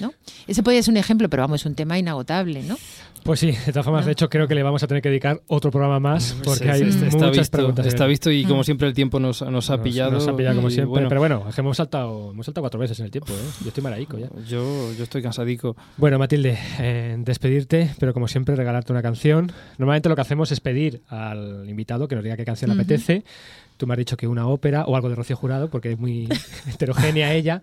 ¿no? 0.00 0.12
Ese 0.48 0.62
podría 0.64 0.82
ser 0.82 0.92
un 0.92 0.98
ejemplo, 0.98 1.30
pero 1.30 1.44
vamos, 1.44 1.62
es 1.62 1.66
un 1.66 1.74
tema 1.76 1.96
inagotable, 1.98 2.62
¿no? 2.64 2.76
Pues 3.22 3.40
sí, 3.40 3.50
de 3.52 3.72
todas 3.72 3.84
formas, 3.84 4.06
de 4.06 4.12
hecho, 4.12 4.28
creo 4.30 4.48
que 4.48 4.54
le 4.54 4.62
vamos 4.62 4.82
a 4.82 4.86
tener 4.86 5.02
que 5.02 5.08
dedicar 5.10 5.40
otro 5.48 5.70
programa 5.70 6.00
más 6.00 6.34
porque 6.44 6.64
Sí, 6.64 6.68
hay 6.70 6.82
está- 6.82 7.04
muchas 7.16 7.30
visto, 7.38 7.56
preguntas. 7.58 7.86
Está 7.86 8.06
visto 8.06 8.30
y 8.30 8.44
como 8.44 8.64
siempre 8.64 8.88
el 8.88 8.94
tiempo 8.94 9.20
nos, 9.20 9.42
nos 9.42 9.70
ha 9.70 9.76
Nos- 9.76 9.84
pillado. 9.84 10.12
Nos 10.12 10.26
ha 10.28 10.36
pillado 10.36 10.56
como 10.56 10.70
siempre. 10.70 11.06
Pero 11.08 11.20
bueno, 11.20 11.44
es 11.48 11.54
que 11.54 11.60
hemos 11.60 11.76
saltado, 11.76 12.30
hemos 12.30 12.46
saltado 12.46 12.62
cuatro 12.62 12.80
veces 12.80 12.98
en 13.00 13.06
el 13.06 13.10
tiempo. 13.10 13.32
¿eh? 13.32 13.36
Yo 13.62 13.68
estoy 13.68 13.82
maraico 13.82 14.18
ya. 14.18 14.28
Yo, 14.48 14.92
yo 14.94 15.04
estoy 15.04 15.22
cansadico. 15.22 15.76
Bueno, 15.96 16.18
Matilde, 16.18 16.58
eh, 16.78 17.16
despedirte, 17.18 17.90
pero 17.98 18.14
como 18.14 18.28
siempre, 18.28 18.56
regalarte 18.56 18.92
una 18.92 19.02
canción. 19.02 19.52
Normalmente 19.78 20.08
lo 20.08 20.14
que 20.14 20.22
hacemos 20.22 20.50
es 20.52 20.60
pedir 20.60 21.02
al 21.08 21.68
invitado 21.68 22.08
que 22.08 22.14
nos 22.14 22.24
diga 22.24 22.36
qué 22.36 22.44
canción 22.44 22.70
le 22.70 22.74
apetece. 22.80 23.24
Tú 23.78 23.86
me 23.86 23.94
has 23.94 23.98
dicho 23.98 24.16
que 24.18 24.26
una 24.28 24.46
ópera 24.48 24.84
o 24.84 24.94
algo 24.96 25.08
de 25.08 25.14
Rocío 25.14 25.36
Jurado, 25.36 25.70
porque 25.70 25.92
es 25.92 25.98
muy 25.98 26.28
heterogénea 26.68 27.32
ella. 27.32 27.62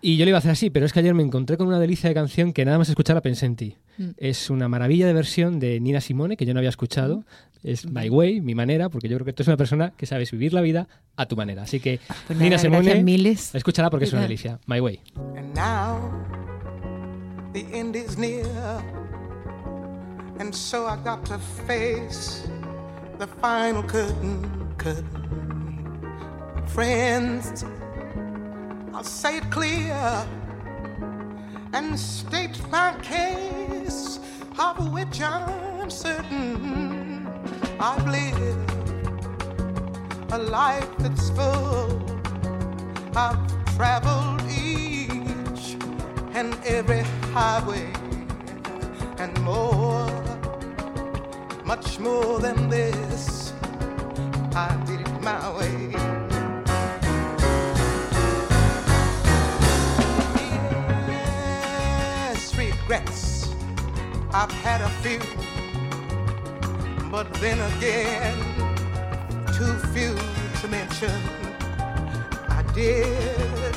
Y 0.00 0.16
yo 0.16 0.24
le 0.24 0.30
iba 0.30 0.38
a 0.38 0.40
hacer 0.40 0.52
así, 0.52 0.70
pero 0.70 0.86
es 0.86 0.92
que 0.94 1.00
ayer 1.00 1.12
me 1.12 1.22
encontré 1.22 1.58
con 1.58 1.66
una 1.66 1.78
delicia 1.78 2.08
de 2.08 2.14
canción 2.14 2.52
que 2.54 2.64
nada 2.64 2.78
más 2.78 2.88
escucharla 2.88 3.20
pensé 3.20 3.44
en 3.46 3.56
ti. 3.56 3.76
Mm. 3.98 4.10
Es 4.16 4.48
una 4.48 4.68
maravilla 4.68 5.06
de 5.06 5.12
versión 5.12 5.58
de 5.60 5.78
Nina 5.80 6.00
Simone, 6.00 6.36
que 6.38 6.46
yo 6.46 6.54
no 6.54 6.60
había 6.60 6.70
escuchado. 6.70 7.24
Es 7.62 7.84
My 7.90 8.08
Way, 8.08 8.40
mi 8.42 8.54
manera, 8.54 8.88
porque 8.88 9.08
yo 9.08 9.16
creo 9.16 9.24
que 9.26 9.32
tú 9.32 9.42
eres 9.42 9.48
una 9.48 9.56
persona 9.56 9.92
que 9.96 10.06
sabes 10.06 10.30
vivir 10.30 10.52
la 10.52 10.60
vida 10.60 10.86
a 11.16 11.26
tu 11.26 11.34
manera. 11.36 11.62
Así 11.64 11.80
que, 11.80 11.98
Pues 12.28 12.38
Nina 12.38 12.50
nada, 12.56 12.62
Simone, 12.62 13.02
miles. 13.02 13.54
escúchala 13.54 13.90
porque 13.90 14.04
es 14.04 14.12
una 14.12 14.22
delicia. 14.22 14.60
My 14.66 14.78
Way. 14.80 15.00
And 15.36 15.52
now 15.52 15.98
the 17.52 17.66
end 17.76 17.96
is 17.96 18.16
near, 18.16 18.44
and 20.38 20.54
so 20.54 20.86
I 20.86 20.96
got 21.04 21.24
to 21.24 21.38
face 21.66 22.46
the 23.18 23.26
final 23.42 23.82
curtain. 23.82 24.42
curtain. 24.76 25.45
Friends, 26.68 27.64
I'll 28.92 29.02
say 29.02 29.38
it 29.38 29.50
clear 29.50 30.26
and 31.72 31.98
state 31.98 32.60
my 32.70 32.94
case, 33.02 34.18
of 34.58 34.92
which 34.92 35.22
I'm 35.22 35.88
certain 35.90 37.26
I've 37.80 38.06
lived 38.06 38.72
a 40.32 40.38
life 40.38 40.88
that's 40.98 41.30
full. 41.30 42.02
I've 43.14 43.38
traveled 43.76 44.42
each 44.50 45.76
and 46.34 46.54
every 46.66 47.02
highway 47.32 47.90
and 49.18 49.40
more, 49.42 50.10
much 51.64 51.98
more 51.98 52.38
than 52.38 52.68
this. 52.68 53.52
I 54.54 54.76
did 54.86 55.00
it 55.00 55.22
my 55.22 55.56
way. 55.56 56.25
Regrets. 62.86 63.48
I've 64.32 64.52
had 64.52 64.80
a 64.80 64.88
few, 65.02 65.18
but 67.10 67.32
then 67.34 67.58
again, 67.72 68.38
too 69.56 69.74
few 69.92 70.14
to 70.60 70.68
mention. 70.68 71.10
I 72.48 72.62
did 72.74 73.74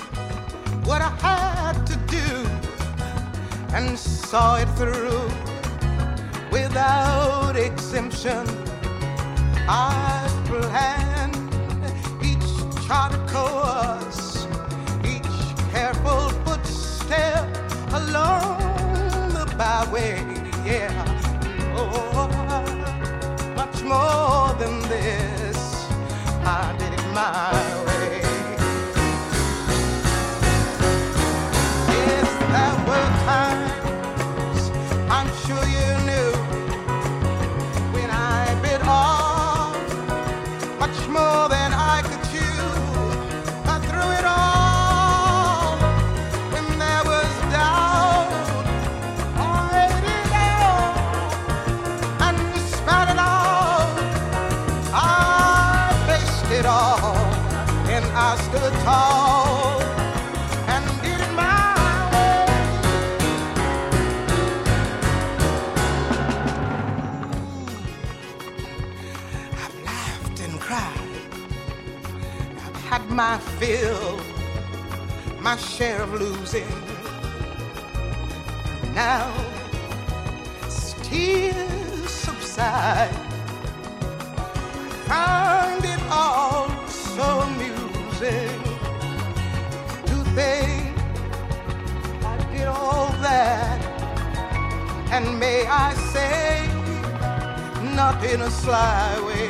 what 0.86 1.01
I 1.01 1.10
had 1.22 1.86
to 1.88 1.95
do 2.05 2.28
and 3.74 3.97
saw 3.97 4.57
it 4.57 4.70
through 4.78 5.28
without 6.51 7.55
exemption. 7.55 8.45
I 9.68 10.28
planned 10.45 11.36
each 12.24 12.86
charted 12.86 13.28
course, 13.28 14.45
each 15.03 15.72
careful 15.72 16.30
footstep 16.45 17.47
along 17.91 18.59
the 19.60 19.64
byway. 19.64 20.24
Yeah, 20.66 20.91
oh, 21.76 22.28
much 23.55 23.84
more 23.84 24.53
than 24.60 24.80
this. 24.88 25.57
I 26.43 26.76
did 26.78 26.93
it 26.93 27.05
my 27.14 27.84
way. 27.86 27.89
Share 75.60 76.01
of 76.01 76.14
losing. 76.14 76.68
Now, 78.93 79.32
tears 81.03 82.10
subside, 82.10 83.16
find 85.07 85.84
it 85.84 86.01
all 86.10 86.70
so 86.88 87.41
amusing 87.41 88.62
to 90.05 90.16
think 90.36 90.97
I 92.24 92.38
did 92.51 92.68
all 92.68 93.07
that, 93.22 93.80
and 95.12 95.39
may 95.39 95.66
I 95.66 95.93
say, 96.14 96.68
not 97.95 98.24
in 98.24 98.41
a 98.41 98.51
sly 98.51 99.20
way. 99.28 99.49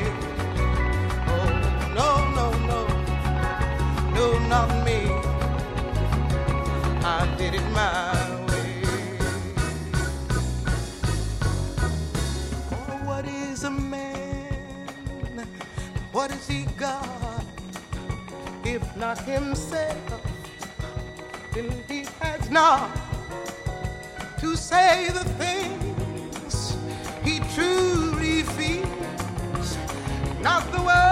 Oh, 1.28 1.49
no, 1.93 2.12
no, 2.38 2.47
no, 2.72 2.82
no, 4.14 4.39
not 4.47 4.79
did 7.40 7.56
it 7.56 7.70
my 7.72 8.46
way. 8.48 8.84
Oh, 12.70 13.00
what 13.06 13.26
is 13.26 13.64
a 13.64 13.72
man? 13.72 15.48
What 16.12 16.32
has 16.32 16.46
he 16.50 16.66
got? 16.78 17.46
If 18.66 18.84
not 18.98 19.20
himself, 19.20 20.22
then 21.54 21.72
he 21.88 22.06
has 22.20 22.50
not 22.50 22.92
to 24.42 24.58
say 24.58 25.08
the 25.08 25.24
things 25.44 26.76
he 27.24 27.40
truly 27.56 28.44
feels, 28.58 29.78
not 30.42 30.70
the 30.74 30.82
words 30.82 31.09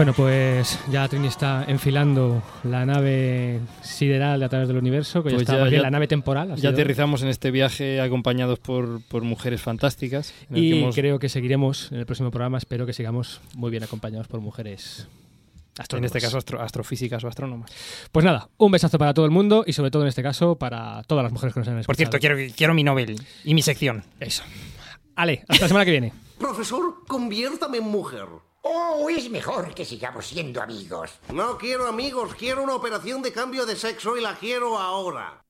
Bueno, 0.00 0.14
pues 0.14 0.78
ya 0.90 1.06
Trini 1.08 1.28
está 1.28 1.62
enfilando 1.68 2.42
la 2.64 2.86
nave 2.86 3.60
sideral 3.82 4.40
de 4.40 4.46
a 4.46 4.48
través 4.48 4.66
del 4.66 4.78
universo, 4.78 5.22
que 5.22 5.28
ya 5.28 5.34
Pues 5.36 5.42
está 5.42 5.58
ya- 5.58 5.64
bien 5.64 5.74
ya- 5.74 5.82
la 5.82 5.90
nave 5.90 6.08
temporal. 6.08 6.56
Ya 6.56 6.70
aterrizamos 6.70 7.20
en 7.22 7.28
este 7.28 7.50
viaje 7.50 8.00
acompañados 8.00 8.58
por, 8.60 9.02
por 9.08 9.24
mujeres 9.24 9.60
fantásticas. 9.60 10.32
en 10.48 10.56
el 10.56 10.62
que 10.62 10.66
Y 10.68 10.80
hemos- 10.80 10.94
creo 10.94 11.18
que 11.18 11.28
seguiremos 11.28 11.92
en 11.92 11.98
el 11.98 12.06
próximo 12.06 12.30
programa. 12.30 12.56
Espero 12.56 12.86
que 12.86 12.94
sigamos 12.94 13.42
muy 13.54 13.70
bien 13.70 13.82
acompañados 13.82 14.26
por 14.26 14.40
mujeres. 14.40 15.06
en 15.76 15.82
astrónomas. 15.82 16.06
este 16.16 16.20
caso 16.22 16.38
astro- 16.38 16.62
astrofísicas 16.62 17.22
o 17.22 17.28
astrónomas. 17.28 17.70
Pues 18.10 18.24
nada, 18.24 18.48
un 18.56 18.72
besazo 18.72 18.96
para 18.98 19.12
todo 19.12 19.26
el 19.26 19.30
mundo 19.30 19.64
y 19.66 19.74
sobre 19.74 19.90
todo 19.90 20.00
en 20.02 20.08
este 20.08 20.22
caso 20.22 20.56
para 20.56 21.02
todas 21.02 21.24
las 21.24 21.32
mujeres 21.32 21.52
que 21.52 21.60
nos 21.60 21.68
han 21.68 21.78
escuchado. 21.78 21.86
Por 21.86 21.96
cierto, 21.96 22.18
quiero, 22.18 22.54
quiero 22.56 22.72
mi 22.72 22.84
Nobel 22.84 23.20
y 23.44 23.52
mi 23.52 23.60
sección. 23.60 24.02
Eso. 24.18 24.44
Ale, 25.14 25.44
hasta 25.46 25.64
la 25.64 25.68
semana 25.68 25.84
que 25.84 25.90
viene. 25.90 26.12
Profesor, 26.38 27.04
conviértame 27.06 27.76
en 27.78 27.84
mujer. 27.84 28.24
Oh, 28.62 29.08
es 29.08 29.30
mejor 29.30 29.74
que 29.74 29.84
sigamos 29.84 30.26
siendo 30.26 30.60
amigos. 30.60 31.18
No 31.32 31.56
quiero 31.56 31.86
amigos, 31.86 32.34
quiero 32.34 32.62
una 32.62 32.74
operación 32.74 33.22
de 33.22 33.32
cambio 33.32 33.64
de 33.64 33.74
sexo 33.74 34.16
y 34.16 34.20
la 34.20 34.36
quiero 34.36 34.78
ahora. 34.78 35.42